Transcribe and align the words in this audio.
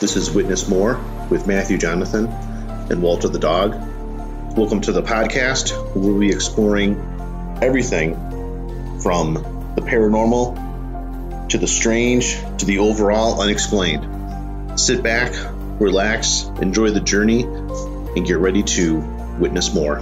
This 0.00 0.16
is 0.16 0.30
Witness 0.30 0.66
More 0.66 0.98
with 1.28 1.46
Matthew 1.46 1.76
Jonathan 1.76 2.26
and 2.88 3.02
Walter 3.02 3.28
the 3.28 3.38
dog. 3.38 3.74
Welcome 4.56 4.80
to 4.80 4.92
the 4.92 5.02
podcast. 5.02 5.94
We'll 5.94 6.18
be 6.18 6.30
exploring 6.30 7.58
everything 7.60 8.14
from 9.02 9.34
the 9.74 9.82
paranormal 9.82 11.50
to 11.50 11.58
the 11.58 11.66
strange 11.66 12.34
to 12.56 12.64
the 12.64 12.78
overall 12.78 13.42
unexplained. 13.42 14.80
Sit 14.80 15.02
back, 15.02 15.34
relax, 15.78 16.44
enjoy 16.62 16.92
the 16.92 17.00
journey, 17.00 17.42
and 17.42 18.26
get 18.26 18.38
ready 18.38 18.62
to 18.62 19.00
witness 19.38 19.74
more. 19.74 19.98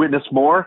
Witness 0.00 0.22
More 0.32 0.66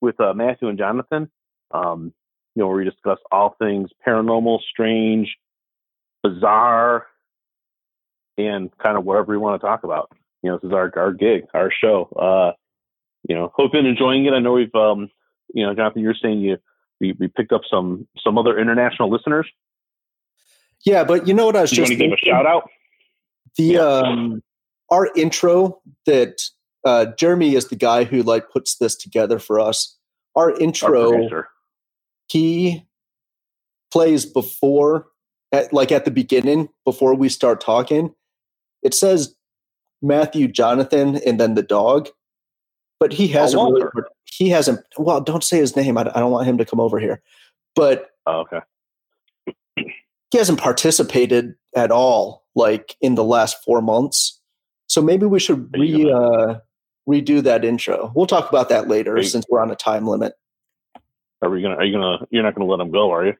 with 0.00 0.18
uh, 0.20 0.34
Matthew 0.34 0.68
and 0.68 0.76
Jonathan. 0.76 1.30
Um, 1.70 2.12
you 2.56 2.62
know, 2.62 2.66
where 2.66 2.76
we 2.76 2.84
discuss 2.84 3.18
all 3.30 3.54
things 3.56 3.90
paranormal, 4.04 4.58
strange, 4.68 5.36
bizarre, 6.24 7.06
and 8.36 8.76
kind 8.78 8.98
of 8.98 9.04
whatever 9.04 9.30
we 9.30 9.38
want 9.38 9.60
to 9.60 9.64
talk 9.64 9.84
about. 9.84 10.10
You 10.42 10.50
know, 10.50 10.58
this 10.60 10.68
is 10.68 10.74
our 10.74 10.92
our 10.96 11.12
gig, 11.12 11.44
our 11.54 11.70
show. 11.70 12.08
Uh, 12.16 12.52
you 13.28 13.36
know, 13.36 13.52
hope 13.54 13.70
you're 13.74 13.86
enjoying 13.86 14.24
it. 14.26 14.32
I 14.32 14.40
know 14.40 14.52
we've, 14.52 14.74
um, 14.74 15.08
you 15.54 15.64
know, 15.64 15.72
Jonathan, 15.72 16.02
you're 16.02 16.16
saying 16.20 16.40
you 16.40 16.58
we, 17.00 17.12
we 17.12 17.28
picked 17.28 17.52
up 17.52 17.62
some 17.70 18.08
some 18.18 18.36
other 18.38 18.58
international 18.58 19.08
listeners. 19.08 19.46
Yeah, 20.84 21.04
but 21.04 21.28
you 21.28 21.34
know 21.34 21.46
what 21.46 21.54
I 21.54 21.62
was 21.62 21.70
you 21.70 21.76
just 21.76 21.90
want 21.92 22.00
to 22.00 22.08
give 22.08 22.12
a 22.12 22.26
shout 22.26 22.44
out? 22.44 22.68
the 23.56 23.64
Yeah. 23.64 23.80
um 23.82 24.42
our 24.90 25.10
intro 25.14 25.80
that 26.06 26.42
uh 26.84 27.06
Jeremy 27.18 27.54
is 27.54 27.68
the 27.68 27.76
guy 27.76 28.04
who 28.04 28.22
like 28.22 28.50
puts 28.50 28.76
this 28.76 28.96
together 28.96 29.38
for 29.38 29.60
us. 29.60 29.96
Our 30.36 30.52
Our 30.52 30.60
intro 30.60 31.10
producer. 31.10 31.48
he 32.28 32.86
plays 33.92 34.26
before 34.26 35.06
at, 35.52 35.72
like 35.72 35.92
at 35.92 36.04
the 36.04 36.10
beginning 36.10 36.68
before 36.84 37.14
we 37.14 37.28
start 37.28 37.60
talking. 37.60 38.14
It 38.82 38.92
says 38.94 39.34
Matthew 40.02 40.48
Jonathan 40.48 41.16
and 41.24 41.38
then 41.38 41.54
the 41.54 41.62
dog. 41.62 42.08
But 43.00 43.12
he 43.12 43.28
hasn't 43.28 43.62
really, 43.62 43.82
Oh, 43.96 44.02
he 44.24 44.48
hasn't 44.50 44.80
well 44.98 45.20
don't 45.20 45.44
say 45.44 45.58
his 45.58 45.76
name. 45.76 45.96
I, 45.96 46.02
I 46.02 46.20
don't 46.20 46.32
want 46.32 46.46
him 46.46 46.58
to 46.58 46.64
come 46.64 46.80
over 46.80 46.98
here. 46.98 47.22
But 47.74 48.10
Oh, 48.26 48.40
okay. 48.40 48.60
he 50.30 50.38
hasn't 50.38 50.60
participated 50.60 51.54
at 51.76 51.90
all 51.90 52.44
like 52.56 52.96
in 53.00 53.14
the 53.14 53.24
last 53.24 53.62
four 53.64 53.82
months 53.82 54.40
so 54.88 55.02
maybe 55.02 55.26
we 55.26 55.40
should 55.40 55.72
re 55.76 56.10
uh, 56.10 56.56
redo 57.08 57.42
that 57.42 57.64
intro 57.64 58.12
we'll 58.14 58.26
talk 58.26 58.48
about 58.48 58.68
that 58.68 58.88
later 58.88 59.16
you- 59.16 59.22
since 59.24 59.44
we're 59.48 59.60
on 59.60 59.70
a 59.70 59.76
time 59.76 60.06
limit 60.06 60.34
Are 61.42 61.50
we 61.50 61.60
gonna? 61.62 61.74
Are 61.76 61.84
you 61.84 61.92
gonna? 61.92 62.18
You're 62.30 62.42
not 62.42 62.54
gonna 62.54 62.70
let 62.70 62.80
him 62.80 62.90
go, 62.90 63.10
are 63.12 63.26
you? 63.26 63.34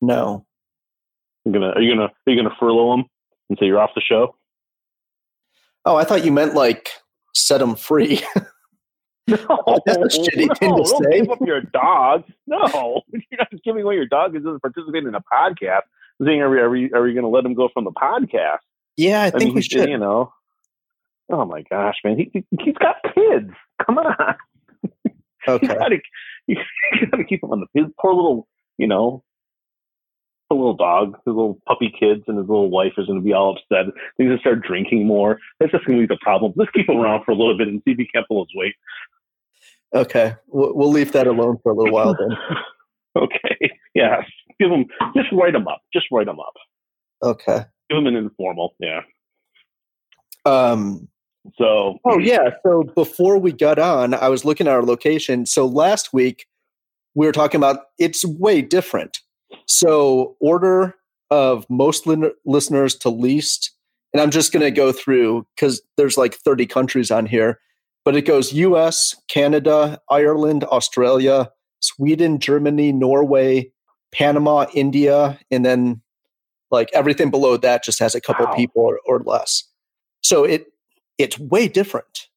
no 0.00 0.44
You're 1.44 1.54
gonna? 1.54 1.70
Are 1.70 1.80
you 1.80 1.94
gonna? 1.94 2.10
Are 2.26 2.30
you 2.32 2.36
gonna 2.36 2.54
furlough 2.60 2.94
him 2.94 3.04
and 3.48 3.58
say 3.58 3.66
you're 3.66 3.78
off 3.80 3.90
the 3.94 4.00
show? 4.02 4.36
oh 5.84 5.96
i 5.96 6.04
thought 6.04 6.24
you 6.24 6.30
meant 6.30 6.54
like 6.54 6.90
set 7.34 7.60
him 7.62 7.74
free 7.74 8.20
No, 9.28 9.36
That's 9.86 10.16
a 10.16 10.18
shitty 10.20 10.58
thing 10.58 10.76
to 10.76 10.82
don't 10.82 11.02
say. 11.04 11.20
Give 11.20 11.30
up 11.30 11.38
your 11.46 11.60
dog. 11.60 12.24
No, 12.48 13.02
you're 13.12 13.38
not 13.38 13.48
giving 13.64 13.82
away 13.84 13.94
your 13.94 14.06
dog 14.06 14.32
who 14.32 14.40
doesn't 14.40 14.60
participate 14.60 15.04
in 15.04 15.14
a 15.14 15.20
podcast. 15.32 15.82
Saying, 16.24 16.40
are 16.40 16.50
we, 16.50 16.58
are 16.58 16.68
we, 16.68 16.92
are 16.92 17.02
we 17.02 17.12
going 17.14 17.22
to 17.22 17.28
let 17.28 17.44
him 17.44 17.54
go 17.54 17.68
from 17.72 17.84
the 17.84 17.92
podcast? 17.92 18.58
yeah 18.96 19.22
i 19.22 19.30
think 19.30 19.44
mean, 19.44 19.54
we 19.54 19.62
should 19.62 19.88
You 19.88 19.96
know. 19.96 20.32
Oh 21.30 21.44
my 21.44 21.62
gosh, 21.70 21.96
man! 22.04 22.18
He, 22.18 22.30
he 22.32 22.44
he's 22.62 22.74
got 22.76 22.96
kids. 23.14 23.50
Come 23.86 23.98
on, 23.98 24.34
you 25.04 25.12
okay 25.48 25.66
gotta 25.66 25.98
you 26.46 26.56
gotta 27.10 27.24
keep 27.24 27.42
him 27.42 27.50
on 27.50 27.60
the 27.60 27.80
his 27.80 27.90
poor 28.00 28.14
little 28.14 28.48
you 28.78 28.86
know. 28.86 29.22
The 30.50 30.56
little 30.56 30.76
dog, 30.76 31.14
his 31.24 31.34
little 31.34 31.58
puppy 31.66 31.90
kids, 31.98 32.24
and 32.28 32.36
his 32.36 32.46
little 32.46 32.68
wife 32.68 32.92
is 32.98 33.06
going 33.06 33.18
to 33.18 33.24
be 33.24 33.32
all 33.32 33.52
upset. 33.56 33.86
He's 34.18 34.26
going 34.26 34.36
to 34.36 34.40
start 34.40 34.60
drinking 34.60 35.06
more. 35.06 35.38
That's 35.58 35.72
just 35.72 35.86
going 35.86 35.98
to 35.98 36.06
be 36.06 36.14
the 36.14 36.18
problem. 36.20 36.52
Let's 36.56 36.70
keep 36.72 36.90
him 36.90 36.98
around 36.98 37.24
for 37.24 37.30
a 37.30 37.34
little 37.34 37.56
bit 37.56 37.68
and 37.68 37.80
see 37.86 37.92
if 37.92 37.96
he 37.96 38.06
can 38.06 38.24
pull 38.28 38.44
his 38.44 38.54
weight. 38.54 38.74
okay 39.94 40.34
we'll, 40.48 40.74
we'll 40.74 40.90
leave 40.90 41.12
that 41.12 41.26
alone 41.26 41.56
for 41.62 41.72
a 41.72 41.74
little 41.74 41.92
while 41.94 42.14
then 42.14 42.36
Okay. 43.16 43.70
Yeah. 43.94 44.22
Give 44.60 44.70
him 44.70 44.86
just 45.16 45.28
write 45.32 45.54
him 45.54 45.68
up. 45.68 45.80
Just 45.92 46.06
write 46.12 46.28
him 46.28 46.38
up. 46.40 46.54
okay 47.22 47.64
Give 47.88 47.98
him 47.98 48.06
an 48.06 48.16
informal. 48.16 48.74
Yeah. 48.78 49.00
um 50.44 51.08
So 51.58 51.98
Oh 52.04 52.18
yeah. 52.18 52.50
So 52.64 52.84
before 52.94 53.38
we 53.38 53.52
got 53.52 53.78
on, 53.78 54.14
I 54.14 54.28
was 54.28 54.44
looking 54.44 54.66
at 54.66 54.72
our 54.72 54.82
location. 54.84 55.46
So 55.46 55.66
last 55.66 56.12
week 56.12 56.46
we 57.14 57.26
were 57.26 57.32
talking 57.32 57.58
about 57.58 57.80
it's 57.98 58.24
way 58.24 58.62
different. 58.62 59.18
So 59.66 60.36
order 60.40 60.94
of 61.30 61.66
most 61.68 62.06
lin- 62.06 62.32
listeners 62.44 62.94
to 62.96 63.10
least, 63.10 63.72
and 64.12 64.20
I'm 64.20 64.30
just 64.30 64.52
going 64.52 64.62
to 64.62 64.70
go 64.70 64.92
through 64.92 65.46
because 65.54 65.82
there's 65.96 66.16
like 66.18 66.34
30 66.36 66.66
countries 66.66 67.10
on 67.10 67.26
here, 67.26 67.58
but 68.04 68.14
it 68.16 68.22
goes 68.22 68.52
U.S., 68.52 69.16
Canada, 69.28 70.00
Ireland, 70.10 70.64
Australia, 70.64 71.50
Sweden, 71.80 72.38
Germany, 72.38 72.92
Norway, 72.92 73.72
Panama, 74.12 74.66
India, 74.74 75.38
and 75.50 75.64
then 75.64 76.02
like 76.70 76.90
everything 76.94 77.30
below 77.30 77.56
that 77.58 77.84
just 77.84 77.98
has 77.98 78.14
a 78.14 78.20
couple 78.20 78.46
Wow. 78.46 78.54
people 78.54 78.82
or, 78.82 79.00
or 79.06 79.20
less. 79.20 79.64
So 80.22 80.44
it 80.44 80.66
it's 81.18 81.38
way 81.38 81.68
different. 81.68 82.28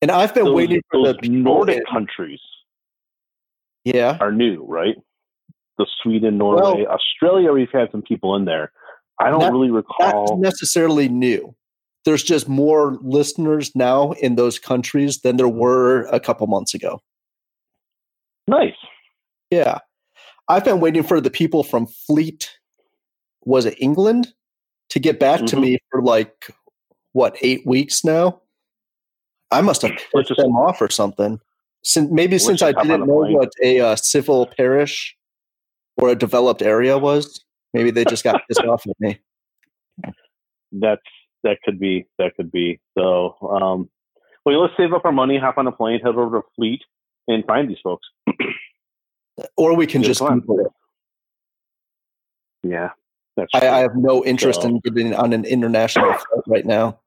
And 0.00 0.10
I've 0.10 0.34
been 0.34 0.46
those, 0.46 0.54
waiting 0.54 0.82
for 0.90 1.12
the 1.12 1.28
Nordic 1.28 1.82
countries 1.90 2.40
Yeah. 3.84 4.18
are 4.20 4.32
new, 4.32 4.64
right? 4.64 4.96
The 5.78 5.86
Sweden, 6.02 6.38
Norway, 6.38 6.84
Australia. 6.86 7.52
We've 7.52 7.70
had 7.72 7.90
some 7.92 8.02
people 8.02 8.34
in 8.36 8.44
there. 8.44 8.72
I 9.20 9.30
don't 9.30 9.40
Not- 9.40 9.52
really 9.52 9.68
Not 9.68 9.76
recall. 9.76 10.38
necessarily 10.38 11.08
new. 11.08 11.54
There's 12.04 12.24
just 12.24 12.48
more 12.48 12.98
listeners 13.02 13.74
now 13.76 14.12
in 14.12 14.34
those 14.34 14.58
countries 14.58 15.20
than 15.20 15.36
there 15.36 15.48
were 15.48 16.02
a 16.06 16.18
couple 16.20 16.46
months 16.48 16.74
ago. 16.74 17.00
nice. 18.48 18.74
Yeah. 19.50 19.78
I've 20.48 20.64
been 20.64 20.80
waiting 20.80 21.04
for 21.04 21.20
the 21.20 21.30
people 21.30 21.62
from 21.62 21.86
Fleet, 21.86 22.58
was 23.44 23.64
it 23.66 23.76
England, 23.80 24.34
to 24.90 24.98
get 24.98 25.20
back 25.20 25.40
to 25.46 25.56
Mhm. 25.56 25.60
me 25.60 25.78
for 25.90 26.02
like, 26.02 26.50
what, 27.12 27.36
eight 27.40 27.66
weeks 27.66 28.04
now? 28.04 28.40
I 29.50 29.60
must 29.60 29.82
have 29.82 29.92
pissed 29.92 30.28
just- 30.28 30.40
them 30.40 30.56
off 30.56 30.80
or 30.80 30.90
something. 30.90 31.38
Since, 31.84 32.12
maybe 32.12 32.38
since 32.38 32.62
I 32.62 32.70
didn't 32.70 33.06
know 33.08 33.22
plane. 33.22 33.32
what 33.34 33.50
a 33.60 33.80
uh, 33.80 33.96
civil 33.96 34.46
parish 34.46 35.16
or 35.96 36.10
a 36.10 36.14
developed 36.14 36.62
area 36.62 36.96
was. 36.96 37.44
Maybe 37.74 37.90
they 37.90 38.04
just 38.04 38.22
got 38.22 38.40
pissed 38.46 38.62
off 38.64 38.86
at 38.86 38.94
me. 39.00 39.18
That's 40.70 41.02
that 41.42 41.58
could 41.64 41.80
be 41.80 42.06
that 42.18 42.36
could 42.36 42.52
be. 42.52 42.78
So, 42.96 43.34
um, 43.60 43.90
well, 44.44 44.60
let's 44.62 44.74
save 44.76 44.92
up 44.92 45.04
our 45.04 45.10
money, 45.10 45.38
hop 45.38 45.58
on 45.58 45.66
a 45.66 45.72
plane, 45.72 45.98
head 45.98 46.14
over 46.14 46.40
to 46.40 46.46
Fleet, 46.54 46.80
and 47.26 47.44
find 47.46 47.68
these 47.68 47.80
folks. 47.82 48.06
Or 49.56 49.74
we 49.74 49.86
can 49.88 50.02
Yeah, 50.02 50.08
just. 50.08 50.20
Google 50.20 50.60
it. 50.60 50.66
Yeah, 52.62 52.90
that's 53.36 53.50
I. 53.54 53.68
I 53.68 53.78
have 53.80 53.96
no 53.96 54.24
interest 54.24 54.62
So- 54.62 54.68
in 54.68 54.78
getting 54.80 55.14
on 55.14 55.32
an 55.32 55.44
international 55.44 56.12
flight 56.12 56.44
right 56.46 56.64
now. 56.66 57.00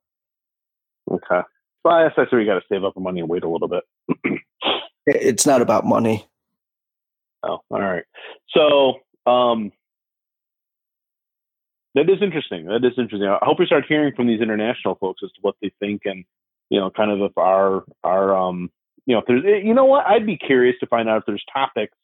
Okay. 1.12 1.42
Well, 1.84 1.94
I 1.94 2.06
guess 2.06 2.14
that's 2.18 2.32
where 2.32 2.42
you 2.42 2.48
got 2.48 2.56
to 2.56 2.66
save 2.70 2.84
up 2.84 2.94
the 2.96 3.00
money 3.00 3.20
and 3.20 3.30
wait 3.30 3.44
a 3.44 3.50
little 3.50 3.68
bit. 3.68 3.84
It's 5.08 5.46
not 5.46 5.62
about 5.62 5.86
money. 5.86 6.28
Oh, 7.44 7.60
all 7.70 7.80
right. 7.80 8.06
So, 8.50 8.96
um, 9.32 9.72
that 11.94 12.10
is 12.10 12.22
interesting. 12.22 12.66
That 12.66 12.84
is 12.84 12.94
interesting. 12.98 13.28
I 13.28 13.38
hope 13.44 13.60
we 13.60 13.68
start 13.68 13.86
hearing 13.88 14.14
from 14.16 14.28
these 14.28 14.42
international 14.42 14.96
folks 14.96 15.22
as 15.24 15.32
to 15.34 15.40
what 15.42 15.56
they 15.62 15.72
think 15.80 16.02
and, 16.06 16.26
you 16.70 16.80
know, 16.80 16.90
kind 16.90 17.12
of 17.12 17.22
if 17.22 17.38
our, 17.38 17.86
our, 18.04 18.36
um, 18.36 18.72
you 19.06 19.14
know, 19.14 19.20
if 19.20 19.26
there's, 19.28 19.44
you 19.64 19.74
know 19.74 19.86
what, 19.86 20.08
I'd 20.08 20.26
be 20.26 20.38
curious 20.38 20.76
to 20.80 20.88
find 20.88 21.08
out 21.08 21.20
if 21.20 21.24
there's 21.28 21.46
topics 21.54 21.96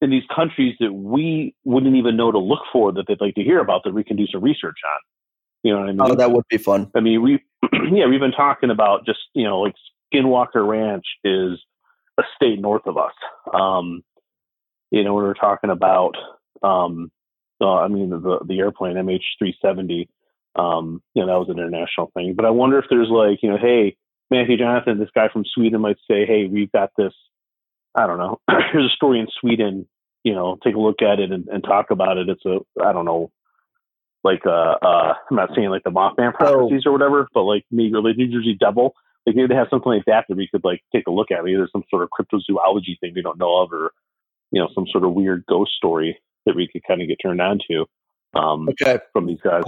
in 0.00 0.10
these 0.10 0.22
countries 0.34 0.76
that 0.78 0.92
we 0.92 1.54
wouldn't 1.64 1.96
even 1.96 2.16
know 2.16 2.30
to 2.30 2.38
look 2.38 2.62
for 2.72 2.92
that 2.92 3.06
they'd 3.08 3.20
like 3.20 3.34
to 3.34 3.42
hear 3.42 3.58
about 3.58 3.82
that 3.84 3.92
we 3.92 4.04
can 4.04 4.16
do 4.16 4.26
some 4.28 4.42
research 4.42 4.78
on. 4.86 5.00
You 5.62 5.72
know 5.72 5.80
what 5.80 5.88
I 5.88 5.92
mean? 5.92 6.00
Oh, 6.02 6.14
that 6.14 6.30
would 6.30 6.44
be 6.48 6.58
fun. 6.58 6.90
I 6.94 7.00
mean, 7.00 7.22
we 7.22 7.42
yeah, 7.92 8.06
we've 8.06 8.20
been 8.20 8.32
talking 8.32 8.70
about 8.70 9.06
just 9.06 9.20
you 9.34 9.44
know 9.44 9.60
like 9.60 9.74
Skinwalker 10.12 10.66
Ranch 10.66 11.04
is 11.24 11.58
a 12.18 12.22
state 12.36 12.60
north 12.60 12.86
of 12.86 12.96
us. 12.96 13.12
Um, 13.52 14.02
you 14.90 15.04
know, 15.04 15.14
we're 15.14 15.34
talking 15.34 15.70
about 15.70 16.14
um, 16.62 17.10
uh, 17.60 17.76
I 17.76 17.88
mean 17.88 18.10
the 18.10 18.40
the 18.46 18.58
airplane 18.58 18.96
MH370. 18.96 20.08
Um, 20.56 21.02
you 21.14 21.24
know, 21.24 21.28
that 21.28 21.38
was 21.38 21.48
an 21.50 21.58
international 21.58 22.10
thing. 22.14 22.34
But 22.34 22.44
I 22.44 22.50
wonder 22.50 22.78
if 22.78 22.86
there's 22.90 23.10
like 23.10 23.42
you 23.42 23.50
know, 23.50 23.58
hey, 23.58 23.96
Matthew 24.30 24.56
Jonathan, 24.56 24.98
this 24.98 25.10
guy 25.14 25.28
from 25.32 25.44
Sweden 25.44 25.80
might 25.80 25.98
say, 26.08 26.24
hey, 26.26 26.46
we've 26.46 26.72
got 26.72 26.90
this 26.96 27.12
I 27.98 28.06
don't 28.06 28.18
know. 28.18 28.40
Here's 28.72 28.86
a 28.86 28.94
story 28.94 29.18
in 29.20 29.28
Sweden. 29.40 29.86
You 30.24 30.34
know, 30.34 30.58
take 30.62 30.74
a 30.74 30.80
look 30.80 31.02
at 31.02 31.20
it 31.20 31.32
and, 31.32 31.48
and 31.48 31.62
talk 31.62 31.90
about 31.90 32.18
it. 32.18 32.28
It's 32.28 32.44
a 32.44 32.58
I 32.84 32.92
don't 32.92 33.04
know, 33.04 33.30
like 34.28 34.46
uh, 34.46 34.76
uh 34.82 35.14
I'm 35.30 35.36
not 35.36 35.50
saying 35.54 35.70
like 35.70 35.84
the 35.84 35.90
Mothman 35.90 36.34
prophecies 36.34 36.82
or 36.86 36.92
whatever, 36.92 37.28
but 37.32 37.42
like 37.42 37.64
maybe 37.70 37.94
or 37.94 38.02
the 38.02 38.14
New 38.14 38.28
Jersey 38.28 38.56
Devil. 38.58 38.94
Like 39.26 39.36
maybe 39.36 39.48
they 39.48 39.54
have 39.54 39.68
something 39.70 39.92
like 39.92 40.04
that 40.06 40.24
that 40.28 40.36
we 40.36 40.48
could 40.48 40.64
like 40.64 40.82
take 40.94 41.06
a 41.06 41.10
look 41.10 41.30
at. 41.30 41.44
Maybe 41.44 41.56
there's 41.56 41.72
some 41.72 41.84
sort 41.90 42.02
of 42.02 42.10
cryptozoology 42.10 42.98
thing 43.00 43.12
we 43.14 43.22
don't 43.22 43.38
know 43.38 43.62
of, 43.62 43.72
or 43.72 43.92
you 44.50 44.60
know, 44.60 44.68
some 44.74 44.86
sort 44.90 45.04
of 45.04 45.12
weird 45.12 45.44
ghost 45.48 45.72
story 45.76 46.18
that 46.46 46.56
we 46.56 46.68
could 46.70 46.82
kind 46.86 47.02
of 47.02 47.08
get 47.08 47.18
turned 47.22 47.40
on 47.40 47.58
to 47.70 47.86
um, 48.34 48.68
okay. 48.70 48.98
from 49.12 49.26
these 49.26 49.40
guys. 49.42 49.62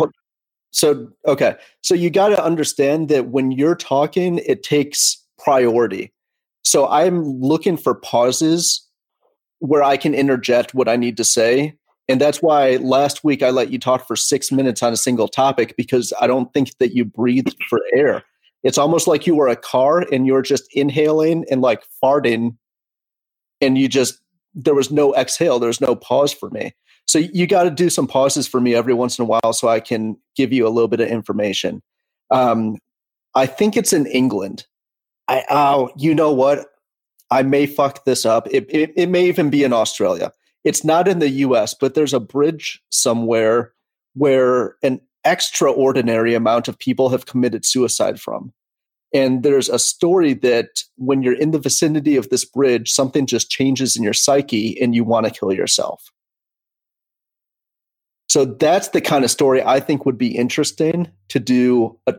So, 0.72 1.10
okay. 1.26 1.56
So 1.82 1.94
you 1.94 2.10
got 2.10 2.28
to 2.28 2.42
understand 2.42 3.08
that 3.08 3.28
when 3.28 3.50
you're 3.50 3.74
talking, 3.74 4.38
it 4.38 4.62
takes 4.62 5.22
priority. 5.38 6.12
So 6.62 6.86
I'm 6.88 7.40
looking 7.40 7.76
for 7.76 7.94
pauses 7.94 8.86
where 9.58 9.82
I 9.82 9.96
can 9.96 10.14
interject 10.14 10.74
what 10.74 10.88
I 10.88 10.96
need 10.96 11.16
to 11.16 11.24
say. 11.24 11.74
And 12.10 12.20
that's 12.20 12.42
why 12.42 12.76
last 12.76 13.22
week 13.22 13.40
I 13.40 13.50
let 13.50 13.70
you 13.70 13.78
talk 13.78 14.06
for 14.08 14.16
six 14.16 14.50
minutes 14.50 14.82
on 14.82 14.92
a 14.92 14.96
single 14.96 15.28
topic 15.28 15.76
because 15.76 16.12
I 16.20 16.26
don't 16.26 16.52
think 16.52 16.76
that 16.78 16.92
you 16.92 17.04
breathed 17.04 17.54
for 17.68 17.80
air. 17.94 18.24
It's 18.64 18.78
almost 18.78 19.06
like 19.06 19.28
you 19.28 19.36
were 19.36 19.46
a 19.46 19.54
car 19.54 20.04
and 20.12 20.26
you're 20.26 20.42
just 20.42 20.64
inhaling 20.72 21.46
and 21.50 21.62
like 21.62 21.84
farting, 22.02 22.56
and 23.60 23.78
you 23.78 23.88
just, 23.88 24.20
there 24.54 24.74
was 24.74 24.90
no 24.90 25.14
exhale, 25.14 25.60
there's 25.60 25.80
no 25.80 25.94
pause 25.94 26.32
for 26.32 26.50
me. 26.50 26.74
So 27.06 27.18
you 27.18 27.46
got 27.46 27.62
to 27.62 27.70
do 27.70 27.88
some 27.88 28.08
pauses 28.08 28.48
for 28.48 28.60
me 28.60 28.74
every 28.74 28.94
once 28.94 29.18
in 29.18 29.22
a 29.22 29.26
while 29.26 29.52
so 29.52 29.68
I 29.68 29.78
can 29.78 30.16
give 30.34 30.52
you 30.52 30.66
a 30.66 30.70
little 30.70 30.88
bit 30.88 31.00
of 31.00 31.08
information. 31.08 31.80
Um, 32.30 32.78
I 33.36 33.46
think 33.46 33.76
it's 33.76 33.92
in 33.92 34.06
England. 34.06 34.66
I 35.28 35.44
oh, 35.48 35.90
you 35.96 36.14
know 36.14 36.32
what? 36.32 36.66
I 37.30 37.42
may 37.42 37.66
fuck 37.66 38.04
this 38.04 38.26
up. 38.26 38.48
It, 38.50 38.66
it, 38.68 38.92
it 38.96 39.08
may 39.08 39.26
even 39.26 39.48
be 39.48 39.62
in 39.62 39.72
Australia. 39.72 40.32
It's 40.64 40.84
not 40.84 41.08
in 41.08 41.18
the 41.18 41.30
U.S., 41.30 41.74
but 41.74 41.94
there's 41.94 42.14
a 42.14 42.20
bridge 42.20 42.82
somewhere 42.90 43.72
where 44.14 44.76
an 44.82 45.00
extraordinary 45.24 46.34
amount 46.34 46.68
of 46.68 46.78
people 46.78 47.08
have 47.10 47.26
committed 47.26 47.64
suicide 47.64 48.20
from. 48.20 48.52
And 49.12 49.42
there's 49.42 49.68
a 49.68 49.78
story 49.78 50.34
that 50.34 50.84
when 50.96 51.22
you're 51.22 51.38
in 51.38 51.50
the 51.50 51.58
vicinity 51.58 52.16
of 52.16 52.28
this 52.28 52.44
bridge, 52.44 52.90
something 52.90 53.26
just 53.26 53.50
changes 53.50 53.96
in 53.96 54.02
your 54.02 54.12
psyche 54.12 54.80
and 54.80 54.94
you 54.94 55.02
want 55.02 55.26
to 55.26 55.32
kill 55.32 55.52
yourself. 55.52 56.10
So 58.28 58.44
that's 58.44 58.90
the 58.90 59.00
kind 59.00 59.24
of 59.24 59.30
story 59.30 59.60
I 59.60 59.80
think 59.80 60.06
would 60.06 60.18
be 60.18 60.36
interesting 60.36 61.10
to 61.30 61.40
do 61.40 61.98
a, 62.06 62.14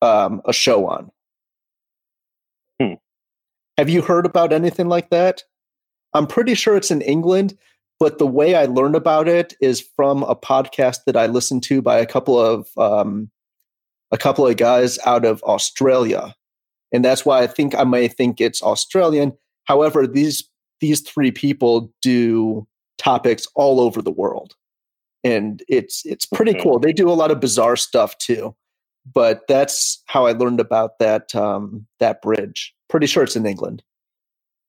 um, 0.00 0.40
a 0.46 0.54
show 0.54 0.86
on. 0.88 1.10
Hmm. 2.80 2.94
Have 3.76 3.90
you 3.90 4.00
heard 4.00 4.24
about 4.24 4.54
anything 4.54 4.88
like 4.88 5.10
that? 5.10 5.42
I'm 6.14 6.26
pretty 6.26 6.54
sure 6.54 6.76
it's 6.76 6.90
in 6.90 7.02
England, 7.02 7.58
but 8.00 8.18
the 8.18 8.26
way 8.26 8.56
I 8.56 8.64
learned 8.64 8.96
about 8.96 9.28
it 9.28 9.54
is 9.60 9.80
from 9.94 10.24
a 10.24 10.34
podcast 10.34 11.04
that 11.06 11.16
I 11.16 11.26
listened 11.26 11.62
to 11.64 11.80
by 11.80 11.98
a 11.98 12.06
couple 12.06 12.38
of 12.40 12.68
um, 12.76 13.30
a 14.10 14.18
couple 14.18 14.46
of 14.46 14.56
guys 14.56 14.98
out 15.06 15.24
of 15.24 15.42
Australia, 15.44 16.34
and 16.92 17.04
that's 17.04 17.24
why 17.24 17.42
I 17.42 17.46
think 17.46 17.76
I 17.76 17.84
may 17.84 18.08
think 18.08 18.40
it's 18.40 18.62
Australian. 18.62 19.34
However, 19.64 20.06
these 20.06 20.48
these 20.80 21.00
three 21.00 21.30
people 21.30 21.92
do 22.02 22.66
topics 22.98 23.46
all 23.54 23.80
over 23.80 24.02
the 24.02 24.10
world 24.10 24.54
and 25.24 25.62
it's 25.68 26.04
it's 26.06 26.26
pretty 26.26 26.54
cool. 26.54 26.78
They 26.78 26.92
do 26.92 27.10
a 27.10 27.12
lot 27.12 27.30
of 27.30 27.40
bizarre 27.40 27.76
stuff 27.76 28.16
too, 28.18 28.54
but 29.12 29.42
that's 29.48 30.02
how 30.06 30.26
I 30.26 30.32
learned 30.32 30.60
about 30.60 30.98
that 30.98 31.34
um, 31.34 31.86
that 31.98 32.22
bridge. 32.22 32.74
Pretty 32.88 33.06
sure 33.06 33.22
it's 33.22 33.36
in 33.36 33.46
England. 33.46 33.82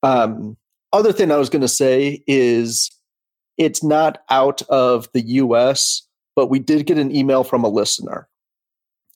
Um, 0.03 0.57
other 0.93 1.13
thing 1.13 1.31
I 1.31 1.37
was 1.37 1.49
going 1.49 1.61
to 1.61 1.67
say 1.67 2.23
is 2.27 2.91
it's 3.57 3.83
not 3.83 4.19
out 4.29 4.61
of 4.63 5.09
the 5.13 5.21
U.S., 5.21 6.03
but 6.35 6.47
we 6.47 6.59
did 6.59 6.85
get 6.85 6.97
an 6.97 7.15
email 7.15 7.43
from 7.43 7.63
a 7.63 7.69
listener, 7.69 8.27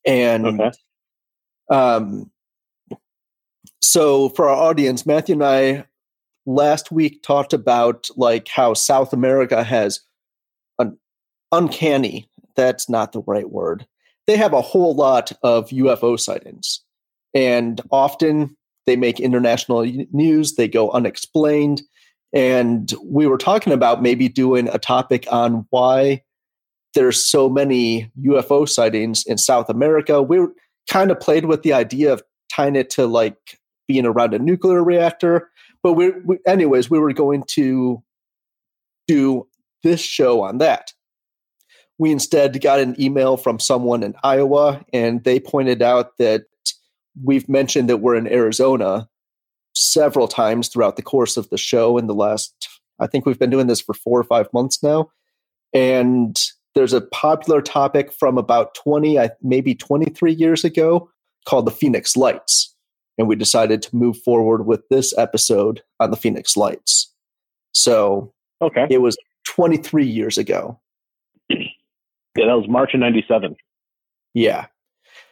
and 0.06 0.46
okay. 0.62 0.72
um, 1.70 2.32
so 3.82 4.30
for 4.30 4.50
our 4.50 4.56
audience, 4.56 5.06
Matthew 5.06 5.34
and 5.34 5.44
I 5.44 5.86
last 6.46 6.92
week 6.92 7.24
talked 7.24 7.54
about 7.54 8.08
like 8.16 8.48
how 8.48 8.74
South 8.74 9.14
America 9.14 9.64
has 9.64 10.02
an 10.80 10.98
uncanny. 11.52 12.30
That's 12.56 12.90
not 12.90 13.12
the 13.12 13.22
right 13.22 13.50
word. 13.50 13.86
They 14.28 14.38
have 14.38 14.54
a 14.54 14.62
whole 14.62 14.96
lot 14.96 15.31
of 15.44 15.70
UFO 15.70 16.20
sightings, 16.20 16.81
and 17.34 17.80
often 17.92 18.56
they 18.86 18.96
make 18.96 19.20
international 19.20 19.86
news. 20.12 20.56
They 20.56 20.68
go 20.68 20.92
unexplained. 20.92 21.81
And 22.36 22.94
we 23.02 23.26
were 23.28 23.38
talking 23.38 23.72
about 23.72 24.04
maybe 24.04 24.28
doing 24.28 24.68
a 24.68 24.78
topic 24.78 25.26
on 25.32 25.66
why 25.70 26.22
there's 26.94 27.24
so 27.24 27.50
many 27.50 28.12
UFO 28.22 28.68
sightings 28.68 29.26
in 29.26 29.38
South 29.38 29.70
America. 29.70 30.22
We 30.22 30.40
kind 30.90 31.12
of 31.12 31.20
played 31.20 31.46
with 31.46 31.64
the 31.64 31.74
idea 31.74 32.12
of 32.12 32.22
tying 32.54 32.76
it 32.76 32.90
to 32.92 33.08
like 33.08 33.38
being 33.88 34.06
around 34.06 34.34
a 34.34 34.40
nuclear 34.40 34.84
reactor. 34.84 35.50
But 35.82 35.94
we, 35.94 36.12
we 36.26 36.40
anyways, 36.46 36.90
we 36.90 37.00
were 37.00 37.14
going 37.14 37.44
to 37.52 38.04
do 39.08 39.48
this 39.84 40.02
show 40.02 40.42
on 40.42 40.58
that. 40.58 40.92
We 41.98 42.12
instead 42.12 42.60
got 42.62 42.80
an 42.80 43.00
email 43.02 43.38
from 43.38 43.60
someone 43.60 44.04
in 44.04 44.16
Iowa, 44.24 44.84
and 44.92 45.24
they 45.24 45.40
pointed 45.40 45.81
out 45.81 46.18
that 46.18 46.44
we've 47.24 47.48
mentioned 47.48 47.90
that 47.90 47.98
we're 47.98 48.16
in 48.16 48.28
Arizona 48.28 49.08
several 49.75 50.27
times 50.27 50.69
throughout 50.69 50.95
the 50.95 51.01
course 51.01 51.38
of 51.38 51.50
the 51.50 51.57
show 51.57 51.98
in 51.98 52.07
the 52.07 52.13
last, 52.13 52.69
I 53.00 53.07
think 53.07 53.25
we've 53.25 53.39
been 53.39 53.50
doing 53.50 53.68
this 53.68 53.81
for 53.81 53.94
four 53.94 54.19
or 54.19 54.24
five 54.24 54.48
months 54.54 54.81
now. 54.81 55.12
And 55.74 56.42
there's 56.74 56.94
a 56.94 57.01
popular 57.01 57.62
topic 57.62 58.13
from 58.13 58.38
about 58.38 58.75
20, 58.75 59.18
maybe 59.42 59.75
23 59.75 60.33
years 60.33 60.63
ago 60.63 61.10
called 61.45 61.66
the 61.66 61.72
Phoenix 61.72 62.16
Lights. 62.16 62.74
And 63.18 63.27
we 63.27 63.36
decided 63.36 63.81
to 63.83 63.95
move 63.95 64.18
forward 64.18 64.66
with 64.66 64.88
this 64.89 65.18
episode 65.18 65.81
on 66.00 66.12
the 66.12 66.18
Phoenix 66.18 66.57
Lights. 66.57 67.13
So 67.74 68.33
okay. 68.62 68.88
it 68.89 69.01
was 69.01 69.18
23 69.48 70.06
years 70.06 70.38
ago. 70.38 70.80
Yeah, 72.38 72.48
that 72.48 72.57
was 72.57 72.68
March 72.68 72.94
of 72.94 73.00
97. 73.00 73.56
Yeah. 74.33 74.66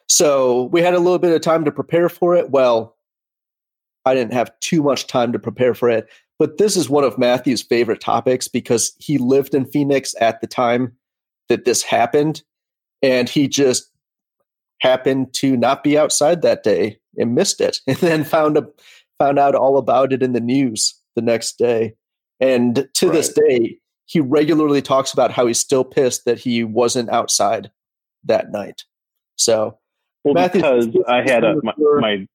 So 0.07 0.69
we 0.71 0.81
had 0.81 0.93
a 0.93 0.99
little 0.99 1.19
bit 1.19 1.33
of 1.33 1.41
time 1.41 1.65
to 1.65 1.71
prepare 1.71 2.07
for 2.07 2.33
it. 2.35 2.49
Well, 2.49 2.92
I 4.05 4.13
didn't 4.13 4.33
have 4.33 4.57
too 4.59 4.83
much 4.83 5.07
time 5.07 5.31
to 5.31 5.39
prepare 5.39 5.73
for 5.73 5.89
it, 5.89 6.07
but 6.39 6.57
this 6.57 6.75
is 6.75 6.89
one 6.89 7.03
of 7.03 7.17
Matthew's 7.17 7.61
favorite 7.61 8.01
topics 8.01 8.47
because 8.47 8.95
he 8.99 9.17
lived 9.17 9.53
in 9.53 9.65
Phoenix 9.65 10.13
at 10.19 10.41
the 10.41 10.47
time 10.47 10.93
that 11.49 11.65
this 11.65 11.83
happened. 11.83 12.43
And 13.01 13.29
he 13.29 13.47
just 13.47 13.89
happened 14.79 15.33
to 15.33 15.55
not 15.55 15.83
be 15.83 15.97
outside 15.97 16.41
that 16.41 16.63
day 16.63 16.97
and 17.17 17.35
missed 17.35 17.61
it 17.61 17.79
and 17.87 17.97
then 17.97 18.23
found 18.23 18.57
a, 18.57 18.67
found 19.19 19.39
out 19.39 19.55
all 19.55 19.77
about 19.77 20.11
it 20.11 20.23
in 20.23 20.33
the 20.33 20.41
news 20.41 20.99
the 21.15 21.21
next 21.21 21.57
day. 21.57 21.95
And 22.39 22.87
to 22.93 23.07
right. 23.07 23.13
this 23.13 23.31
day, 23.31 23.77
he 24.05 24.19
regularly 24.19 24.81
talks 24.81 25.13
about 25.13 25.31
how 25.31 25.47
he's 25.47 25.59
still 25.59 25.85
pissed 25.85 26.25
that 26.25 26.39
he 26.39 26.63
wasn't 26.63 27.09
outside 27.09 27.71
that 28.25 28.51
night. 28.51 28.83
So, 29.37 29.79
well, 30.23 30.33
Matthew, 30.33 30.61
because 30.61 30.87
I 31.07 31.21
had 31.21 31.43
a 31.43 31.55
my, 31.63 31.73
my 31.77 32.27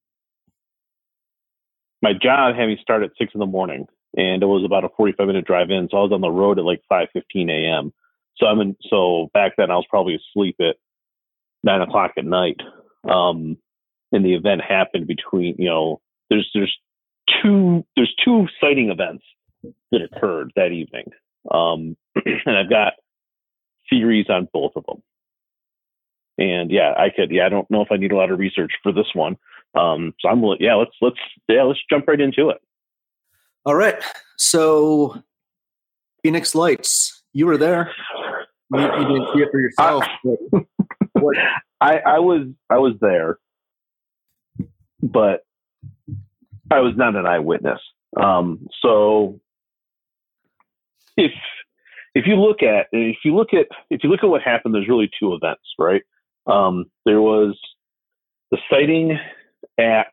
my 2.03 2.13
job 2.13 2.55
had 2.55 2.67
me 2.67 2.79
start 2.81 3.03
at 3.03 3.11
six 3.19 3.33
in 3.35 3.41
the 3.41 3.47
morning, 3.47 3.87
and 4.17 4.43
it 4.43 4.47
was 4.47 4.65
about 4.65 4.85
a 4.85 4.89
forty-five 4.97 5.27
minute 5.27 5.47
drive 5.47 5.71
in. 5.71 5.89
So 5.91 5.99
I 5.99 6.03
was 6.03 6.13
on 6.13 6.21
the 6.21 6.31
road 6.31 6.59
at 6.59 6.65
like 6.65 6.83
five 6.89 7.09
fifteen 7.13 7.51
a.m. 7.51 7.93
So 8.37 8.47
I'm 8.47 8.61
in. 8.61 8.77
So 8.89 9.31
back 9.35 9.53
then 9.57 9.71
I 9.71 9.77
was 9.77 9.87
probably 9.89 10.17
asleep 10.17 10.57
at 10.61 10.77
nine 11.63 11.81
o'clock 11.81 12.13
at 12.17 12.25
night. 12.25 12.61
Um, 13.09 13.57
and 14.13 14.25
the 14.25 14.35
event 14.35 14.63
happened 14.67 15.07
between 15.07 15.57
you 15.59 15.69
know 15.69 16.01
there's 16.31 16.49
there's 16.55 16.77
two 17.43 17.85
there's 17.97 18.15
two 18.25 18.47
sighting 18.61 18.91
events 18.91 19.25
that 19.91 20.03
occurred 20.03 20.53
that 20.57 20.73
evening. 20.73 21.11
Um, 21.51 21.97
and 22.25 22.57
I've 22.57 22.71
got 22.71 22.95
theories 23.91 24.27
on 24.29 24.49
both 24.53 24.73
of 24.77 24.85
them. 24.87 25.03
And 26.39 26.71
yeah, 26.71 26.95
I 26.97 27.09
could. 27.15 27.31
Yeah, 27.31 27.47
I 27.47 27.49
don't 27.49 27.71
know 27.71 27.83
if 27.83 27.89
I 27.91 27.97
need 27.97 28.13
a 28.13 28.17
lot 28.17 28.31
of 28.31 28.39
research 28.39 28.73
for 28.83 28.93
this 28.93 29.09
one. 29.15 29.37
Um, 29.75 30.15
so 30.21 30.29
I'm. 30.29 30.43
Yeah, 30.61 30.75
let's 30.75 30.93
let's 31.01 31.17
yeah 31.49 31.63
let's 31.63 31.81
jump 31.91 32.09
right 32.09 32.21
into 32.21 32.49
it. 32.51 32.59
All 33.65 33.75
right. 33.75 33.97
So 34.39 35.23
Phoenix 36.23 36.55
Lights, 36.55 37.23
you 37.33 37.47
were 37.47 37.59
there. 37.59 37.93
You, 38.73 38.81
you 38.81 39.09
didn't 39.09 39.29
see 39.35 39.41
it 39.41 39.49
for 39.51 39.61
yourself. 39.61 40.05
I, 41.81 41.99
I 41.99 42.19
was 42.19 42.49
I 42.71 42.79
was 42.79 42.95
there, 43.01 43.39
but 45.03 45.45
I 46.71 46.81
was 46.81 46.95
not 46.97 47.17
an 47.17 47.27
eyewitness. 47.27 47.81
Um, 48.17 48.67
so 48.83 49.41
if 51.17 51.33
if 52.15 52.27
you 52.27 52.37
look 52.37 52.63
at 52.63 52.87
if 52.93 53.19
you 53.25 53.35
look 53.35 53.53
at 53.53 53.67
if 53.91 54.03
you 54.03 54.11
look 54.11 54.23
at 54.23 54.29
what 54.29 54.43
happened, 54.43 54.75
there's 54.75 54.89
really 54.89 55.11
two 55.21 55.35
events, 55.35 55.63
right? 55.79 56.03
Um, 56.47 56.87
there 57.05 57.21
was 57.21 57.59
the 58.51 58.59
sighting 58.71 59.19
at 59.79 60.13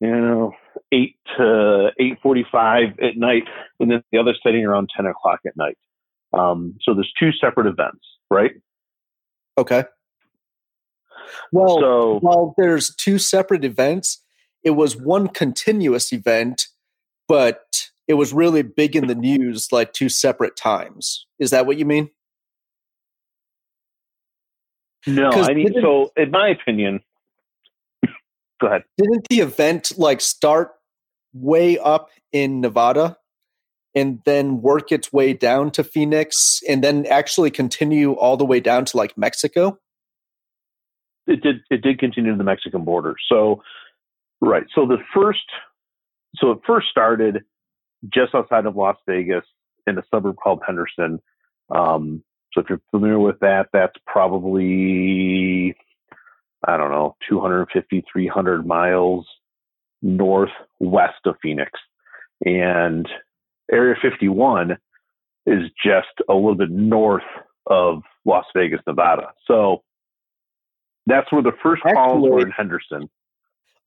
you 0.00 0.08
know 0.08 0.52
eight 0.92 1.16
to 1.36 1.90
eight 1.98 2.18
forty 2.22 2.44
five 2.50 2.98
at 3.00 3.16
night, 3.16 3.44
and 3.78 3.90
then 3.90 4.02
the 4.12 4.18
other 4.18 4.34
setting 4.42 4.64
around 4.64 4.90
ten 4.96 5.06
o'clock 5.06 5.40
at 5.46 5.56
night. 5.56 5.76
Um, 6.32 6.76
so 6.82 6.94
there's 6.94 7.12
two 7.18 7.30
separate 7.32 7.66
events, 7.66 8.04
right? 8.30 8.52
Okay. 9.58 9.84
Well, 11.52 11.78
so, 11.80 12.18
while 12.20 12.54
there's 12.56 12.94
two 12.94 13.18
separate 13.18 13.64
events, 13.64 14.22
it 14.62 14.70
was 14.70 14.96
one 14.96 15.28
continuous 15.28 16.12
event, 16.12 16.66
but 17.28 17.90
it 18.08 18.14
was 18.14 18.32
really 18.32 18.62
big 18.62 18.96
in 18.96 19.06
the 19.06 19.14
news 19.14 19.68
like 19.70 19.92
two 19.92 20.08
separate 20.08 20.56
times. 20.56 21.26
Is 21.38 21.50
that 21.50 21.66
what 21.66 21.78
you 21.78 21.84
mean? 21.84 22.10
No, 25.06 25.30
I 25.30 25.54
mean, 25.54 25.72
so 25.80 26.12
in 26.16 26.30
my 26.30 26.48
opinion, 26.48 27.00
go 28.60 28.66
ahead. 28.68 28.84
Didn't 28.98 29.26
the 29.28 29.40
event 29.40 29.92
like 29.98 30.20
start 30.20 30.72
way 31.32 31.78
up 31.78 32.10
in 32.32 32.60
Nevada 32.60 33.16
and 33.94 34.20
then 34.24 34.60
work 34.60 34.92
its 34.92 35.12
way 35.12 35.32
down 35.32 35.70
to 35.72 35.84
Phoenix 35.84 36.60
and 36.68 36.82
then 36.84 37.06
actually 37.06 37.50
continue 37.50 38.12
all 38.12 38.36
the 38.36 38.44
way 38.44 38.60
down 38.60 38.84
to 38.86 38.96
like 38.96 39.16
Mexico? 39.16 39.78
It 41.26 41.42
did. 41.42 41.56
It 41.70 41.82
did 41.82 41.98
continue 41.98 42.32
to 42.32 42.38
the 42.38 42.44
Mexican 42.44 42.84
border. 42.84 43.14
So, 43.28 43.62
right. 44.40 44.64
So 44.74 44.86
the 44.86 44.98
first, 45.14 45.38
so 46.36 46.52
it 46.52 46.58
first 46.66 46.88
started 46.90 47.44
just 48.12 48.34
outside 48.34 48.66
of 48.66 48.76
Las 48.76 48.96
Vegas 49.06 49.44
in 49.86 49.98
a 49.98 50.02
suburb 50.12 50.36
called 50.42 50.60
Henderson. 50.66 51.20
Um, 51.74 52.24
so 52.52 52.60
if 52.60 52.68
you're 52.68 52.80
familiar 52.90 53.18
with 53.18 53.38
that, 53.40 53.68
that's 53.72 53.94
probably 54.06 55.76
I 56.66 56.76
don't 56.76 56.90
know 56.90 57.16
250, 57.28 58.04
300 58.12 58.66
miles 58.66 59.26
northwest 60.02 61.20
of 61.26 61.36
Phoenix, 61.42 61.72
and 62.44 63.08
Area 63.70 63.94
51 64.00 64.76
is 65.46 65.70
just 65.82 66.08
a 66.28 66.34
little 66.34 66.54
bit 66.54 66.70
north 66.70 67.22
of 67.66 68.02
Las 68.24 68.44
Vegas, 68.54 68.80
Nevada. 68.86 69.32
So 69.46 69.82
that's 71.06 71.30
where 71.32 71.42
the 71.42 71.52
first 71.62 71.82
Actually, 71.84 71.94
calls 71.94 72.30
were 72.30 72.40
in 72.40 72.50
Henderson. 72.50 73.08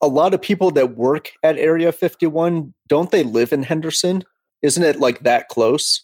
A 0.02 0.08
lot 0.08 0.34
of 0.34 0.42
people 0.42 0.72
that 0.72 0.98
work 0.98 1.32
at 1.44 1.58
Area 1.58 1.92
51 1.92 2.74
don't 2.88 3.12
they 3.12 3.24
live 3.24 3.54
in 3.54 3.64
Henderson? 3.64 4.24
Isn't 4.62 4.84
it 4.84 5.00
like 5.00 5.22
that 5.22 5.48
close? 5.48 6.04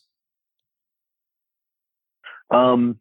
Um, 2.51 2.99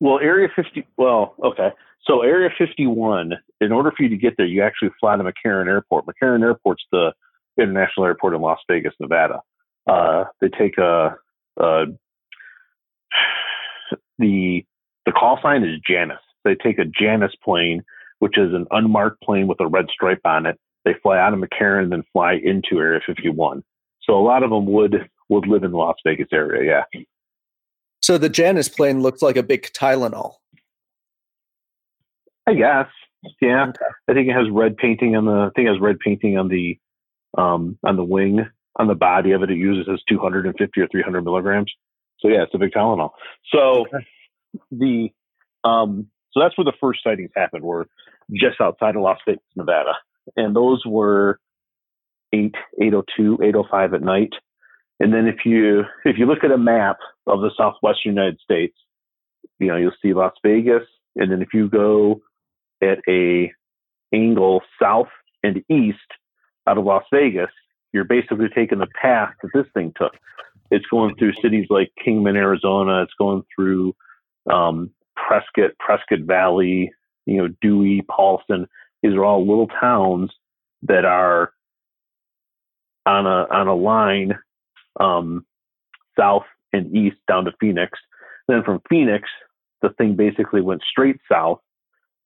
well, 0.00 0.18
Area 0.20 0.48
50. 0.54 0.86
Well, 0.96 1.34
okay. 1.42 1.70
So 2.06 2.22
Area 2.22 2.50
51. 2.56 3.32
In 3.60 3.72
order 3.72 3.92
for 3.96 4.02
you 4.02 4.08
to 4.10 4.16
get 4.16 4.34
there, 4.36 4.46
you 4.46 4.62
actually 4.62 4.90
fly 5.00 5.16
to 5.16 5.24
McCarran 5.24 5.66
Airport. 5.66 6.04
McCarran 6.06 6.42
Airport's 6.42 6.84
the 6.92 7.12
international 7.58 8.06
airport 8.06 8.34
in 8.34 8.40
Las 8.40 8.58
Vegas, 8.68 8.94
Nevada. 9.00 9.40
Uh, 9.88 10.24
they 10.40 10.48
take 10.48 10.76
a, 10.78 11.16
a 11.58 11.84
the 14.18 14.64
the 15.06 15.12
call 15.12 15.38
sign 15.42 15.64
is 15.64 15.78
Janet. 15.86 16.18
They 16.44 16.54
take 16.54 16.78
a 16.78 16.84
Janet 16.84 17.34
plane, 17.42 17.82
which 18.18 18.38
is 18.38 18.52
an 18.52 18.66
unmarked 18.70 19.22
plane 19.22 19.46
with 19.46 19.60
a 19.60 19.66
red 19.66 19.86
stripe 19.92 20.20
on 20.24 20.46
it. 20.46 20.58
They 20.84 20.94
fly 21.02 21.18
out 21.18 21.32
of 21.32 21.40
McCarran, 21.40 21.90
then 21.90 22.02
fly 22.12 22.38
into 22.42 22.78
Area 22.78 23.00
51. 23.06 23.62
So 24.02 24.14
a 24.14 24.20
lot 24.20 24.42
of 24.42 24.50
them 24.50 24.66
would 24.66 25.08
would 25.30 25.46
live 25.46 25.64
in 25.64 25.70
the 25.70 25.78
Las 25.78 25.96
Vegas 26.04 26.28
area. 26.32 26.84
Yeah. 26.94 27.02
So 28.02 28.18
the 28.18 28.28
Janet 28.28 28.70
plane 28.76 29.00
looks 29.00 29.22
like 29.22 29.36
a 29.36 29.42
big 29.42 29.62
Tylenol. 29.72 30.34
I 32.46 32.54
guess. 32.54 32.86
Yeah. 33.40 33.68
Okay. 33.68 33.84
I 34.08 34.12
think 34.12 34.28
it 34.28 34.34
has 34.34 34.50
red 34.50 34.76
painting 34.76 35.16
on 35.16 35.24
the. 35.24 35.32
I 35.32 35.50
think 35.54 35.66
it 35.66 35.72
has 35.72 35.80
red 35.80 35.98
painting 35.98 36.38
on 36.38 36.48
the 36.48 36.78
um, 37.36 37.78
on 37.84 37.96
the 37.96 38.04
wing 38.04 38.46
on 38.76 38.88
the 38.88 38.94
body 38.94 39.32
of 39.32 39.42
it. 39.42 39.50
It 39.50 39.56
uses 39.56 39.88
as 39.92 40.00
250 40.08 40.80
or 40.80 40.88
300 40.88 41.22
milligrams. 41.22 41.72
So 42.20 42.28
yeah, 42.28 42.42
it's 42.42 42.54
a 42.54 42.58
big 42.58 42.72
Tylenol. 42.72 43.10
So 43.52 43.86
okay. 43.86 44.06
the 44.70 45.08
um, 45.62 46.08
so 46.32 46.40
that's 46.40 46.56
where 46.58 46.64
the 46.64 46.72
first 46.80 47.00
sightings 47.02 47.30
happened. 47.34 47.64
Were 47.64 47.86
just 48.32 48.60
outside 48.60 48.96
of 48.96 49.02
Las 49.02 49.18
Vegas, 49.26 49.42
Nevada, 49.56 49.92
and 50.36 50.54
those 50.54 50.82
were 50.86 51.38
8, 52.32 52.54
802, 52.80 53.38
805 53.42 53.94
at 53.94 54.02
night. 54.02 54.32
And 55.00 55.12
then 55.12 55.26
if 55.26 55.44
you 55.44 55.82
if 56.04 56.18
you 56.18 56.26
look 56.26 56.44
at 56.44 56.52
a 56.52 56.58
map 56.58 56.98
of 57.26 57.40
the 57.40 57.50
southwestern 57.56 58.12
United 58.12 58.38
States, 58.40 58.76
you 59.58 59.68
know, 59.68 59.76
you'll 59.76 59.92
see 60.02 60.14
Las 60.14 60.34
Vegas. 60.44 60.82
And 61.16 61.30
then 61.30 61.42
if 61.42 61.48
you 61.52 61.68
go 61.68 62.22
at 62.84 62.98
a 63.08 63.52
angle 64.12 64.62
south 64.80 65.08
and 65.42 65.62
east 65.68 65.98
out 66.66 66.78
of 66.78 66.84
Las 66.84 67.04
Vegas, 67.12 67.50
you're 67.92 68.04
basically 68.04 68.48
taking 68.54 68.78
the 68.78 68.88
path 69.00 69.34
that 69.42 69.50
this 69.54 69.66
thing 69.74 69.92
took. 69.96 70.12
It's 70.70 70.86
going 70.90 71.14
through 71.16 71.34
cities 71.42 71.66
like 71.70 71.92
Kingman, 72.04 72.36
Arizona. 72.36 73.02
It's 73.02 73.12
going 73.18 73.42
through 73.54 73.94
um, 74.50 74.90
Prescott, 75.16 75.76
Prescott 75.78 76.20
Valley, 76.20 76.92
you 77.26 77.36
know, 77.36 77.48
Dewey, 77.60 78.02
Paulden. 78.10 78.66
These 79.02 79.14
are 79.14 79.24
all 79.24 79.46
little 79.46 79.68
towns 79.68 80.30
that 80.82 81.04
are 81.04 81.52
on 83.06 83.26
a 83.26 83.46
on 83.52 83.68
a 83.68 83.74
line 83.74 84.34
um, 84.98 85.44
south 86.18 86.44
and 86.72 86.94
east 86.96 87.16
down 87.28 87.44
to 87.44 87.52
Phoenix. 87.60 87.98
Then 88.48 88.62
from 88.64 88.80
Phoenix, 88.88 89.28
the 89.82 89.90
thing 89.90 90.16
basically 90.16 90.60
went 90.60 90.82
straight 90.90 91.16
south 91.30 91.60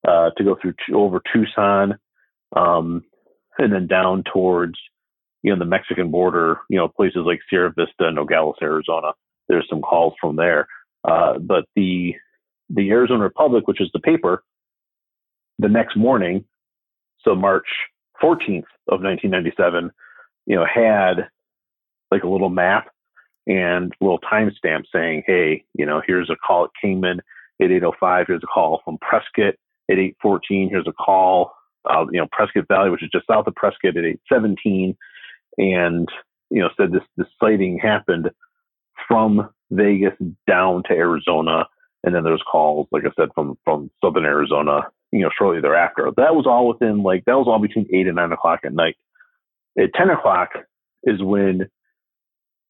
uh, 0.06 0.30
to 0.36 0.44
go 0.44 0.56
through 0.60 0.74
over 0.94 1.20
Tucson, 1.32 1.98
um, 2.54 3.04
and 3.58 3.72
then 3.72 3.86
down 3.86 4.22
towards 4.32 4.78
you 5.42 5.52
know 5.52 5.58
the 5.58 5.64
Mexican 5.64 6.10
border. 6.10 6.58
You 6.68 6.78
know 6.78 6.88
places 6.88 7.22
like 7.24 7.40
Sierra 7.48 7.72
Vista, 7.76 8.10
Nogales, 8.10 8.56
Arizona. 8.62 9.12
There's 9.48 9.66
some 9.68 9.80
calls 9.80 10.14
from 10.20 10.36
there, 10.36 10.66
uh, 11.04 11.38
but 11.38 11.64
the 11.74 12.14
the 12.70 12.90
Arizona 12.90 13.22
Republic, 13.22 13.66
which 13.66 13.80
is 13.80 13.90
the 13.92 14.00
paper, 14.00 14.44
the 15.58 15.68
next 15.68 15.96
morning, 15.96 16.44
so 17.22 17.34
March 17.34 17.66
14th 18.22 18.68
of 18.88 19.00
1997, 19.00 19.90
you 20.46 20.56
know 20.56 20.66
had 20.66 21.28
like 22.10 22.22
a 22.22 22.28
little 22.28 22.50
map 22.50 22.88
and 23.46 23.92
little 24.00 24.20
timestamp 24.20 24.84
saying, 24.92 25.22
hey, 25.26 25.64
you 25.74 25.86
know, 25.86 26.02
here's 26.06 26.30
a 26.30 26.36
call 26.36 26.64
at 26.64 26.70
Kingman 26.80 27.20
at 27.60 27.70
805. 27.70 28.26
Here's 28.26 28.42
a 28.42 28.46
call 28.46 28.82
from 28.84 28.98
Prescott 28.98 29.54
at 29.90 29.98
814. 29.98 30.68
Here's 30.70 30.86
a 30.86 30.92
call, 30.92 31.52
uh, 31.88 32.04
you 32.10 32.20
know, 32.20 32.28
Prescott 32.30 32.66
Valley, 32.68 32.90
which 32.90 33.02
is 33.02 33.10
just 33.12 33.26
south 33.26 33.46
of 33.46 33.54
Prescott 33.54 33.96
at 33.96 34.04
817. 34.04 34.96
And, 35.58 36.08
you 36.50 36.60
know, 36.60 36.70
said 36.76 36.92
this, 36.92 37.02
this 37.16 37.26
sighting 37.40 37.78
happened 37.78 38.30
from 39.06 39.48
Vegas 39.70 40.14
down 40.46 40.82
to 40.88 40.92
Arizona. 40.92 41.66
And 42.04 42.14
then 42.14 42.24
there's 42.24 42.42
calls, 42.50 42.86
like 42.92 43.04
I 43.04 43.10
said, 43.18 43.28
from, 43.34 43.58
from 43.64 43.90
southern 44.02 44.24
Arizona, 44.24 44.82
you 45.10 45.20
know, 45.20 45.30
shortly 45.36 45.60
thereafter. 45.60 46.10
That 46.16 46.34
was 46.34 46.46
all 46.46 46.68
within 46.68 47.02
like, 47.02 47.24
that 47.24 47.36
was 47.36 47.46
all 47.48 47.58
between 47.58 47.88
eight 47.92 48.06
and 48.06 48.16
nine 48.16 48.32
o'clock 48.32 48.60
at 48.64 48.72
night. 48.72 48.96
At 49.78 49.94
10 49.94 50.10
o'clock 50.10 50.50
is 51.04 51.22
when 51.22 51.68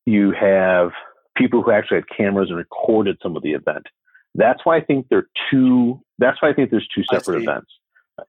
you 0.06 0.32
have 0.32 0.90
people 1.36 1.62
who 1.62 1.70
actually 1.70 1.98
had 1.98 2.16
cameras 2.16 2.48
and 2.48 2.58
recorded 2.58 3.18
some 3.22 3.36
of 3.36 3.42
the 3.42 3.52
event. 3.52 3.86
That's 4.34 4.64
why 4.64 4.76
I 4.76 4.80
think 4.80 5.06
they're 5.08 5.28
two. 5.50 6.00
That's 6.18 6.40
why 6.40 6.50
I 6.50 6.52
think 6.52 6.70
there's 6.70 6.88
two 6.94 7.02
separate 7.12 7.42
events. 7.42 7.70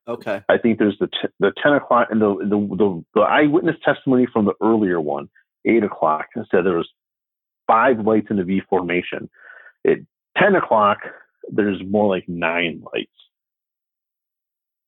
Okay. 0.08 0.42
I 0.50 0.58
think 0.58 0.80
there's 0.80 0.98
the 1.00 1.08
t- 1.08 1.34
the 1.40 1.52
ten 1.62 1.74
o'clock 1.74 2.08
and 2.12 2.22
the, 2.22 2.36
the 2.36 2.76
the 2.76 3.04
the 3.16 3.22
eyewitness 3.22 3.76
testimony 3.84 4.28
from 4.32 4.46
the 4.46 4.54
earlier 4.62 5.02
one, 5.02 5.30
eight 5.66 5.84
o'clock, 5.84 6.28
said 6.36 6.66
there 6.66 6.78
was 6.78 6.90
five 7.68 8.00
lights 8.00 8.28
in 8.30 8.38
the 8.38 8.44
V 8.44 8.62
formation. 8.70 9.30
At 9.88 9.98
ten 10.38 10.56
o'clock, 10.56 11.00
there's 11.52 11.82
more 11.84 12.08
like 12.08 12.28
nine 12.28 12.84
lights. 12.94 13.12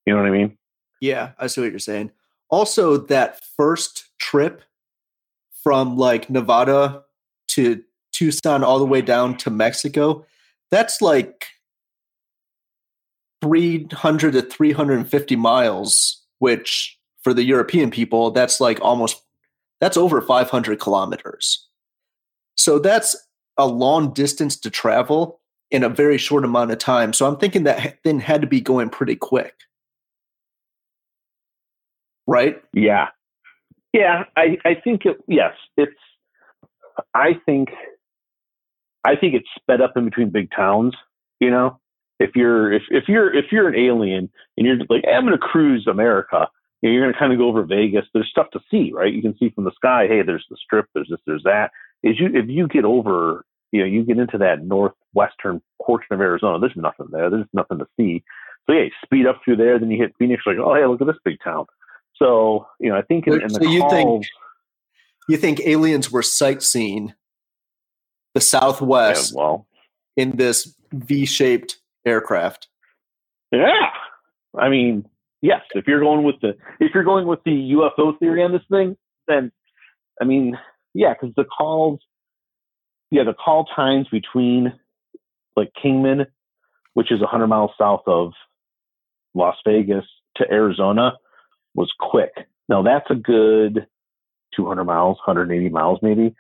You 0.06 0.14
know 0.14 0.22
what 0.22 0.28
I 0.28 0.32
mean? 0.32 0.58
Yeah, 1.00 1.32
I 1.40 1.48
see 1.48 1.62
what 1.62 1.72
you're 1.72 1.80
saying. 1.80 2.12
Also, 2.50 2.98
that 2.98 3.42
first 3.58 4.10
trip 4.20 4.62
from 5.64 5.98
like 5.98 6.30
Nevada 6.30 7.04
to 7.50 7.84
Tucson 8.12 8.64
all 8.64 8.80
the 8.80 8.86
way 8.86 9.02
down 9.02 9.38
to 9.38 9.50
Mexico, 9.50 10.26
that's 10.72 11.02
like 11.02 11.48
300 13.42 14.34
to 14.34 14.42
350 14.42 15.36
miles, 15.36 16.24
which 16.40 16.98
for 17.24 17.34
the 17.34 17.44
European 17.44 17.92
people, 17.92 18.32
that's 18.32 18.60
like 18.60 18.80
almost, 18.82 19.22
that's 19.80 19.98
over 19.98 20.22
500 20.22 20.80
kilometers. 20.80 21.68
So 22.56 22.80
that's 22.80 23.16
a 23.58 23.68
long 23.68 24.14
distance 24.14 24.58
to 24.60 24.70
travel 24.70 25.40
in 25.70 25.84
a 25.84 25.90
very 25.90 26.18
short 26.18 26.44
amount 26.44 26.72
of 26.72 26.78
time. 26.78 27.14
So 27.14 27.28
I'm 27.28 27.38
thinking 27.38 27.64
that 27.64 27.98
then 28.04 28.20
had 28.20 28.42
to 28.42 28.48
be 28.48 28.62
going 28.62 28.90
pretty 28.90 29.16
quick. 29.16 29.56
Right? 32.28 32.62
Yeah. 32.74 33.10
Yeah, 33.94 34.24
I, 34.38 34.58
I 34.64 34.76
think 34.76 35.06
it, 35.06 35.18
yes, 35.28 35.54
it's, 35.76 35.92
I 37.14 37.34
think, 37.46 37.70
I 39.04 39.16
think 39.16 39.34
it's 39.34 39.48
sped 39.60 39.82
up 39.82 39.94
in 39.96 40.06
between 40.06 40.30
big 40.30 40.50
towns, 40.52 40.96
you 41.40 41.50
know, 41.50 41.80
if 42.20 42.32
you're, 42.36 42.72
if, 42.72 42.84
if 42.90 43.06
you're, 43.08 43.36
if 43.36 43.46
you're 43.52 43.68
an 43.68 43.76
alien 43.76 44.30
and 44.58 44.68
you're 44.68 44.78
like, 44.90 45.04
hey, 45.04 45.14
I'm 45.14 45.26
going 45.26 45.34
to 45.34 45.40
cruise 45.40 45.88
America, 45.88 46.48
you 46.82 46.90
know, 46.90 46.94
you're 46.94 47.04
going 47.04 47.14
to 47.14 47.20
kind 47.20 47.34
of 47.34 47.40
go 47.40 47.48
over 47.48 47.64
Vegas. 47.64 48.06
There's 48.14 48.30
stuff 48.30 48.50
to 48.52 48.60
see, 48.70 48.92
right? 48.94 49.14
You 49.14 49.22
can 49.22 49.38
see 49.38 49.50
from 49.50 49.64
the 49.64 49.72
sky, 49.76 50.08
hey, 50.08 50.22
there's 50.22 50.46
the 50.50 50.58
strip, 50.64 50.86
there's 50.94 51.10
this, 51.10 51.20
there's 51.26 51.44
that. 51.44 51.72
Is 52.04 52.20
you 52.20 52.28
if 52.34 52.50
you 52.50 52.68
get 52.68 52.86
over, 52.86 53.46
you 53.72 53.82
know, 53.82 53.86
you 53.86 54.04
get 54.04 54.18
into 54.18 54.38
that 54.40 54.64
northwestern 54.64 55.62
portion 55.82 56.14
of 56.14 56.22
Arizona, 56.22 56.60
there's 56.60 56.76
nothing 56.76 57.08
there. 57.12 57.30
There's 57.30 57.46
nothing 57.54 57.78
to 57.80 57.88
see. 57.98 58.24
So 58.68 58.74
yeah, 58.74 58.84
you 58.84 58.92
speed 59.04 59.28
up 59.28 59.42
through 59.44 59.58
there, 59.58 59.78
then 59.78 59.92
you 59.92 60.02
hit 60.02 60.16
Phoenix, 60.18 60.44
like, 60.46 60.58
oh 60.58 60.74
hey, 60.74 60.86
look 60.86 61.02
at 61.02 61.08
this 61.08 61.18
big 61.24 61.38
town. 61.44 61.66
So 62.16 62.68
you 62.80 62.90
know, 62.90 62.98
I 62.98 63.04
think 63.04 63.28
in, 63.28 63.34
in 63.34 63.48
the 63.48 63.64
so 63.64 63.70
you 63.70 63.82
calls, 63.82 63.92
think 63.92 64.26
you 65.30 65.38
think 65.38 65.60
aliens 65.62 66.12
were 66.12 66.24
sightseeing 66.24 67.14
the 68.34 68.40
yeah, 68.40 68.60
Southwest 68.60 69.34
well, 69.36 69.68
in 70.16 70.38
this 70.38 70.74
V-shaped 70.94 71.78
aircraft? 72.06 72.68
Yeah, 73.52 73.90
I 74.58 74.70
mean, 74.70 75.08
yes. 75.42 75.62
If 75.74 75.88
you're 75.88 76.00
going 76.00 76.24
with 76.24 76.40
the 76.42 76.56
if 76.80 76.94
you're 76.94 77.04
going 77.04 77.28
with 77.28 77.44
the 77.44 77.74
UFO 77.74 78.18
theory 78.20 78.44
on 78.44 78.52
this 78.52 78.62
thing, 78.70 78.98
then 79.28 79.52
I 80.22 80.26
mean, 80.26 80.58
yeah, 80.94 81.14
because 81.14 81.34
the 81.36 81.46
calls, 81.46 82.00
yeah, 83.10 83.24
the 83.24 83.34
call 83.34 83.66
times 83.66 84.08
between 84.12 84.74
like 85.56 85.72
Kingman, 85.82 86.26
which 86.94 87.12
is 87.12 87.20
100 87.20 87.48
miles 87.48 87.72
south 87.78 88.04
of 88.08 88.32
Las 89.34 89.56
Vegas, 89.66 90.06
to 90.38 90.50
Arizona, 90.50 91.18
was 91.76 91.92
quick. 92.00 92.32
Now 92.70 92.84
that's 92.84 93.10
a 93.10 93.16
good 93.16 93.88
200 94.56 94.84
miles, 94.84 95.18
180 95.26 95.70
miles, 95.70 96.00
maybe. 96.02 96.36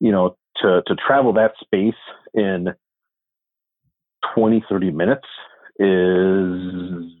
You 0.00 0.12
know, 0.12 0.36
to 0.62 0.82
to 0.86 0.96
travel 0.96 1.32
that 1.34 1.52
space 1.60 1.94
in 2.34 2.74
20, 4.34 4.64
30 4.68 4.90
minutes 4.90 5.28
is 5.78 7.12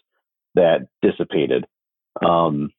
that 0.55 0.89
dissipated. 1.03 1.67
Um, 2.25 2.71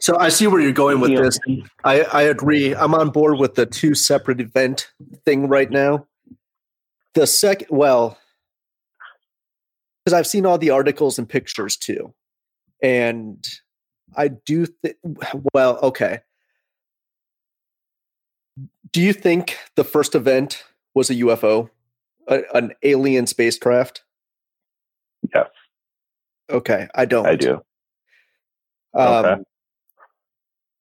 So 0.00 0.16
I 0.18 0.28
see 0.28 0.46
where 0.46 0.60
you're 0.60 0.72
going 0.72 1.00
with 1.00 1.10
you 1.10 1.22
this. 1.22 1.38
I, 1.84 2.02
I 2.02 2.22
agree. 2.22 2.74
I'm 2.74 2.94
on 2.94 3.10
board 3.10 3.38
with 3.38 3.54
the 3.54 3.66
two 3.66 3.94
separate 3.94 4.40
event 4.40 4.90
thing 5.24 5.48
right 5.48 5.70
now. 5.70 6.06
The 7.14 7.26
second, 7.26 7.68
well, 7.70 8.18
because 10.04 10.12
I've 10.12 10.26
seen 10.26 10.44
all 10.46 10.58
the 10.58 10.70
articles 10.70 11.18
and 11.18 11.28
pictures 11.28 11.76
too, 11.76 12.14
and 12.82 13.44
I 14.16 14.28
do 14.28 14.66
think. 14.66 14.96
Well, 15.54 15.78
okay. 15.82 16.20
Do 18.92 19.02
you 19.02 19.12
think 19.12 19.58
the 19.74 19.84
first 19.84 20.14
event 20.14 20.64
was 20.94 21.10
a 21.10 21.14
UFO, 21.16 21.70
a, 22.28 22.42
an 22.54 22.72
alien 22.82 23.26
spacecraft? 23.26 24.04
Yes, 25.34 25.48
Okay, 26.50 26.88
I 26.94 27.04
don't. 27.04 27.26
I 27.26 27.34
do. 27.34 27.62
Um, 28.94 29.24
Okay. 29.24 29.42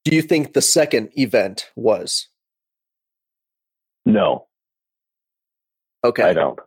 Do 0.06 0.16
you 0.16 0.22
think 0.22 0.54
the 0.54 0.62
second 0.62 1.10
event 1.18 1.70
was? 1.76 2.30
No, 4.06 4.46
Okay, 6.06 6.22
I 6.22 6.34
don't. 6.34 6.60